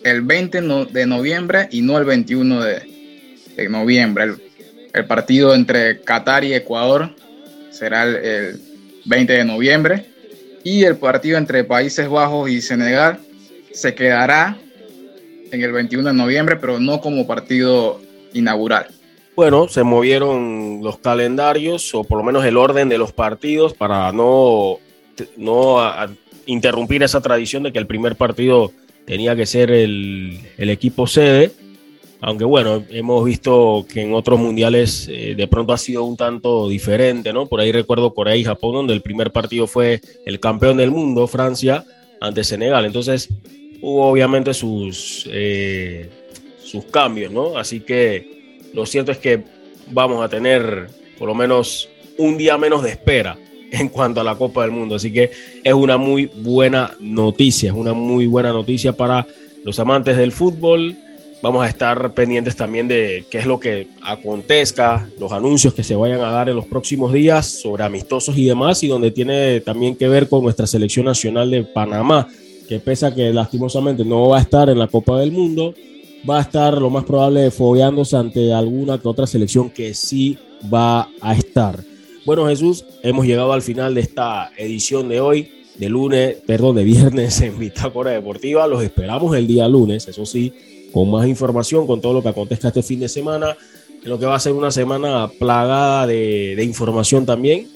el 0.03 0.23
20 0.23 0.61
de 0.91 1.07
noviembre 1.07 1.69
y 1.71 1.83
no 1.83 1.99
el 1.99 2.05
21 2.05 2.63
de, 2.63 3.69
noviembre. 3.69 4.35
el 4.93 5.07
partido 5.07 5.55
entre 5.55 6.01
Qatar 6.01 6.45
y 6.45 6.55
Ecuador 6.55 7.11
será 7.71 8.05
el, 8.05 8.61
20 9.05 9.33
de 9.33 9.45
noviembre. 9.45 10.07
Y 10.63 10.85
el 10.85 10.97
partido 10.97 11.37
entre 11.37 11.65
Países 11.65 12.09
Bajos 12.09 12.51
y 12.51 12.63
Senegal 12.63 13.19
se 13.73 13.95
quedará 13.95 14.57
en 15.51 15.63
el 15.63 15.73
21 15.73 16.09
de 16.09 16.15
noviembre, 16.15 16.57
pero 16.57 16.81
no 16.81 17.01
como 17.01 17.27
partido 17.27 18.01
inaugural. 18.33 18.87
Bueno, 19.37 19.69
se 19.69 19.83
movieron 19.83 20.81
los 20.83 20.99
calendarios 20.99 21.95
o 21.95 22.05
por 22.05 22.19
lo 22.19 22.25
menos 22.25 22.45
el 22.45 22.57
orden 22.57 22.89
de 22.89 22.99
los 22.99 23.13
partidos 23.13 23.75
para 23.75 24.11
no, 24.13 24.79
no 25.37 25.81
interrumpir 26.47 27.03
esa 27.03 27.21
tradición 27.21 27.63
de 27.63 27.73
que 27.73 27.79
el 27.79 27.87
primer 27.87 28.17
partido 28.17 28.73
tenía 29.05 29.37
que 29.37 29.47
ser 29.47 29.71
el, 29.71 30.41
el 30.57 30.71
equipo 30.71 31.07
sede 31.07 31.53
aunque 32.27 32.47
bueno, 32.47 32.83
hemos 32.89 33.23
visto 33.23 33.85
que 33.87 34.01
en 34.01 34.15
otros 34.15 34.41
mundiales 34.41 35.09
eh, 35.13 35.35
de 35.37 35.47
pronto 35.47 35.75
ha 35.75 35.79
sido 35.79 36.05
un 36.05 36.17
tanto 36.17 36.71
diferente, 36.71 37.35
¿no? 37.35 37.47
Por 37.47 37.61
ahí 37.61 37.71
recuerdo 37.71 38.15
Corea 38.15 38.35
y 38.35 38.43
Japón, 38.43 38.73
donde 38.73 38.95
el 38.95 39.03
primer 39.03 39.31
partido 39.31 39.67
fue 39.67 40.01
el 40.25 40.41
campeón 40.41 40.79
del 40.79 40.91
mundo, 40.91 41.27
Francia, 41.27 41.85
ante 42.23 42.43
Senegal. 42.43 42.87
Entonces 42.87 43.29
hubo 43.83 44.07
obviamente 44.07 44.55
sus, 44.55 45.29
eh, 45.31 46.09
sus 46.63 46.87
cambios, 46.87 47.31
¿no? 47.31 47.59
Así 47.59 47.81
que 47.81 48.59
lo 48.73 48.87
cierto 48.87 49.13
es 49.13 49.19
que 49.19 49.45
vamos 49.91 50.25
a 50.25 50.31
tener 50.31 50.89
por 51.19 51.29
lo 51.29 51.35
menos 51.35 51.91
un 52.17 52.39
día 52.39 52.57
menos 52.57 52.83
de 52.83 52.89
espera 52.89 53.37
en 53.71 53.89
cuanto 53.89 54.21
a 54.21 54.25
la 54.25 54.37
Copa 54.37 54.63
del 54.63 54.71
Mundo. 54.71 54.97
Así 54.97 55.13
que 55.13 55.31
es 55.63 55.75
una 55.75 55.97
muy 55.97 56.27
buena 56.27 56.93
noticia, 57.01 57.71
es 57.71 57.77
una 57.77 57.93
muy 57.93 58.27
buena 58.27 58.53
noticia 58.53 58.93
para 58.93 59.27
los 59.65 59.79
amantes 59.79 60.17
del 60.17 60.33
fútbol 60.33 60.97
Vamos 61.45 61.63
a 61.63 61.69
estar 61.69 62.15
pendientes 62.15 62.57
también 62.57 62.89
de 62.89 63.27
qué 63.31 63.37
es 63.37 63.45
lo 63.45 63.61
que 63.61 63.89
acontezca, 64.01 65.07
los 65.21 65.31
anuncios 65.31 65.75
que 65.75 65.85
se 65.85 65.95
vayan 65.95 66.23
a 66.23 66.31
dar 66.31 66.49
en 66.49 66.57
los 66.57 66.65
próximos 66.65 67.13
días 67.13 67.45
sobre 67.45 67.85
amistosos 67.85 68.39
y 68.39 68.47
demás, 68.47 68.83
y 68.83 68.89
donde 68.89 69.11
tiene 69.11 69.61
también 69.61 69.95
que 69.95 70.09
ver 70.09 70.27
con 70.27 70.43
nuestra 70.43 70.67
selección 70.67 71.05
nacional 71.05 71.51
de 71.51 71.63
Panamá, 71.63 72.27
que 72.67 72.81
pese 72.81 73.05
a 73.05 73.15
que 73.15 73.31
lastimosamente 73.31 74.07
no 74.07 74.31
va 74.31 74.39
a 74.39 74.41
estar 74.41 74.71
en 74.71 74.79
la 74.79 74.89
Copa 74.89 75.21
del 75.21 75.33
Mundo, 75.33 75.75
va 76.29 76.39
a 76.39 76.41
estar 76.41 76.81
lo 76.81 76.89
más 76.89 77.05
probable 77.05 77.51
fogueándose 77.51 78.17
ante 78.17 78.51
alguna 78.51 78.97
que 78.97 79.07
otra 79.07 79.27
selección 79.27 79.69
que 79.69 79.93
sí 79.93 80.39
va 80.73 81.11
a 81.21 81.35
estar. 81.35 81.79
Bueno, 82.25 82.47
Jesús, 82.47 82.87
hemos 83.03 83.27
llegado 83.27 83.53
al 83.53 83.61
final 83.61 83.95
de 83.95 84.01
esta 84.01 84.51
edición 84.57 85.11
de 85.11 85.21
hoy, 85.21 85.53
de 85.77 85.91
lunes, 85.91 86.37
perdón, 86.47 86.77
de 86.77 86.83
viernes 86.83 87.39
en 87.43 87.59
Bitácora 87.59 88.13
Deportiva. 88.13 88.67
Los 88.67 88.83
esperamos 88.83 89.37
el 89.37 89.47
día 89.47 89.69
lunes, 89.69 90.09
eso 90.09 90.25
sí, 90.25 90.55
con 90.91 91.11
más 91.11 91.27
información, 91.27 91.87
con 91.87 92.01
todo 92.01 92.15
lo 92.15 92.23
que 92.23 92.31
acontezca 92.31 92.69
este 92.69 92.83
fin 92.83 93.01
de 93.01 93.11
semana, 93.11 93.55
lo 94.05 94.19
que 94.19 94.25
va 94.25 94.37
a 94.37 94.41
ser 94.41 94.55
una 94.55 94.71
semana 94.71 95.29
plagada 95.39 96.07
de, 96.07 96.65
información 96.65 97.27
también, 97.27 97.69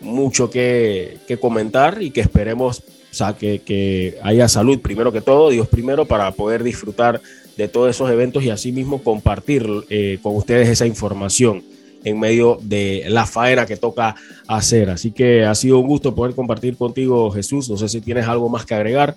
mucho 0.00 0.50
que, 0.50 1.18
comentar 1.40 2.02
y 2.02 2.10
que 2.10 2.20
esperemos 2.20 2.82
o 3.20 3.36
que, 3.36 4.18
haya 4.24 4.48
salud 4.48 4.80
primero 4.80 5.12
que 5.12 5.20
todo, 5.20 5.50
Dios 5.50 5.68
primero, 5.68 6.04
para 6.04 6.32
poder 6.32 6.64
disfrutar 6.64 7.20
de 7.56 7.68
todos 7.68 7.90
esos 7.90 8.10
eventos 8.10 8.42
y 8.42 8.50
asimismo 8.50 9.04
compartir 9.04 9.64
eh, 9.88 10.18
con 10.20 10.34
ustedes 10.34 10.68
esa 10.68 10.84
información 10.84 11.62
en 12.04 12.20
medio 12.20 12.58
de 12.60 13.04
la 13.08 13.26
faena 13.26 13.66
que 13.66 13.76
toca 13.76 14.14
hacer. 14.46 14.90
Así 14.90 15.10
que 15.10 15.44
ha 15.44 15.54
sido 15.54 15.78
un 15.78 15.88
gusto 15.88 16.14
poder 16.14 16.34
compartir 16.34 16.76
contigo, 16.76 17.30
Jesús. 17.30 17.68
No 17.68 17.76
sé 17.76 17.88
si 17.88 18.00
tienes 18.00 18.28
algo 18.28 18.48
más 18.48 18.64
que 18.64 18.74
agregar. 18.74 19.14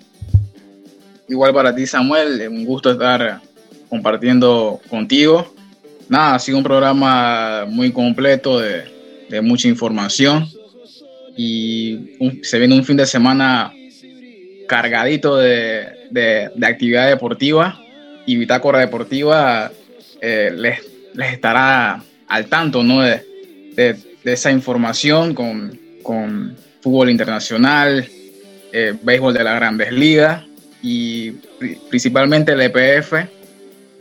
Igual 1.28 1.52
para 1.52 1.74
ti, 1.74 1.86
Samuel, 1.86 2.48
un 2.48 2.64
gusto 2.64 2.90
estar 2.90 3.40
compartiendo 3.90 4.80
contigo. 4.88 5.54
Nada, 6.08 6.36
ha 6.36 6.38
sido 6.38 6.56
un 6.56 6.64
programa 6.64 7.66
muy 7.68 7.92
completo 7.92 8.58
de, 8.58 8.96
mucha 9.42 9.68
información 9.68 10.48
y 11.36 12.16
se 12.42 12.58
viene 12.58 12.74
un 12.74 12.82
fin 12.82 12.96
de 12.96 13.04
semana 13.04 13.70
cargadito 14.66 15.36
de, 15.36 16.50
actividad 16.62 17.08
deportiva 17.08 17.78
y 18.24 18.36
Bitácora 18.36 18.78
Deportiva 18.78 19.70
eh, 20.22 20.50
les, 20.56 20.80
estará 21.30 22.02
al 22.28 22.46
tanto 22.46 22.82
¿no? 22.82 23.02
de, 23.02 23.24
esa 24.24 24.50
información 24.50 25.34
con, 25.34 25.78
fútbol 26.80 27.10
internacional, 27.10 28.08
eh, 28.72 28.94
béisbol 29.02 29.34
de 29.34 29.44
las 29.44 29.56
grandes 29.56 29.92
ligas 29.92 30.44
y 30.80 31.32
principalmente 31.90 32.52
el 32.52 32.60
EPF 32.62 33.14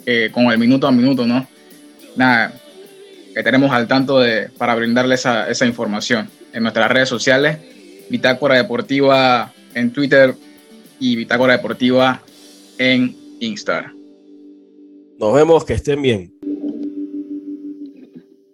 eh, 0.05 0.29
con 0.31 0.45
el 0.45 0.57
minuto 0.57 0.87
a 0.87 0.91
minuto, 0.91 1.25
¿no? 1.25 1.47
Nada, 2.15 2.53
que 3.33 3.43
tenemos 3.43 3.71
al 3.71 3.87
tanto 3.87 4.19
de, 4.19 4.49
para 4.57 4.75
brindarle 4.75 5.15
esa, 5.15 5.49
esa 5.49 5.65
información 5.65 6.29
en 6.53 6.63
nuestras 6.63 6.89
redes 6.89 7.09
sociales, 7.09 7.57
Bitácora 8.09 8.55
Deportiva 8.55 9.53
en 9.73 9.91
Twitter 9.91 10.33
y 10.99 11.15
Bitácora 11.15 11.53
Deportiva 11.53 12.21
en 12.77 13.15
Instagram. 13.39 13.95
Nos 15.19 15.33
vemos, 15.33 15.65
que 15.65 15.73
estén 15.73 16.01
bien. 16.01 16.36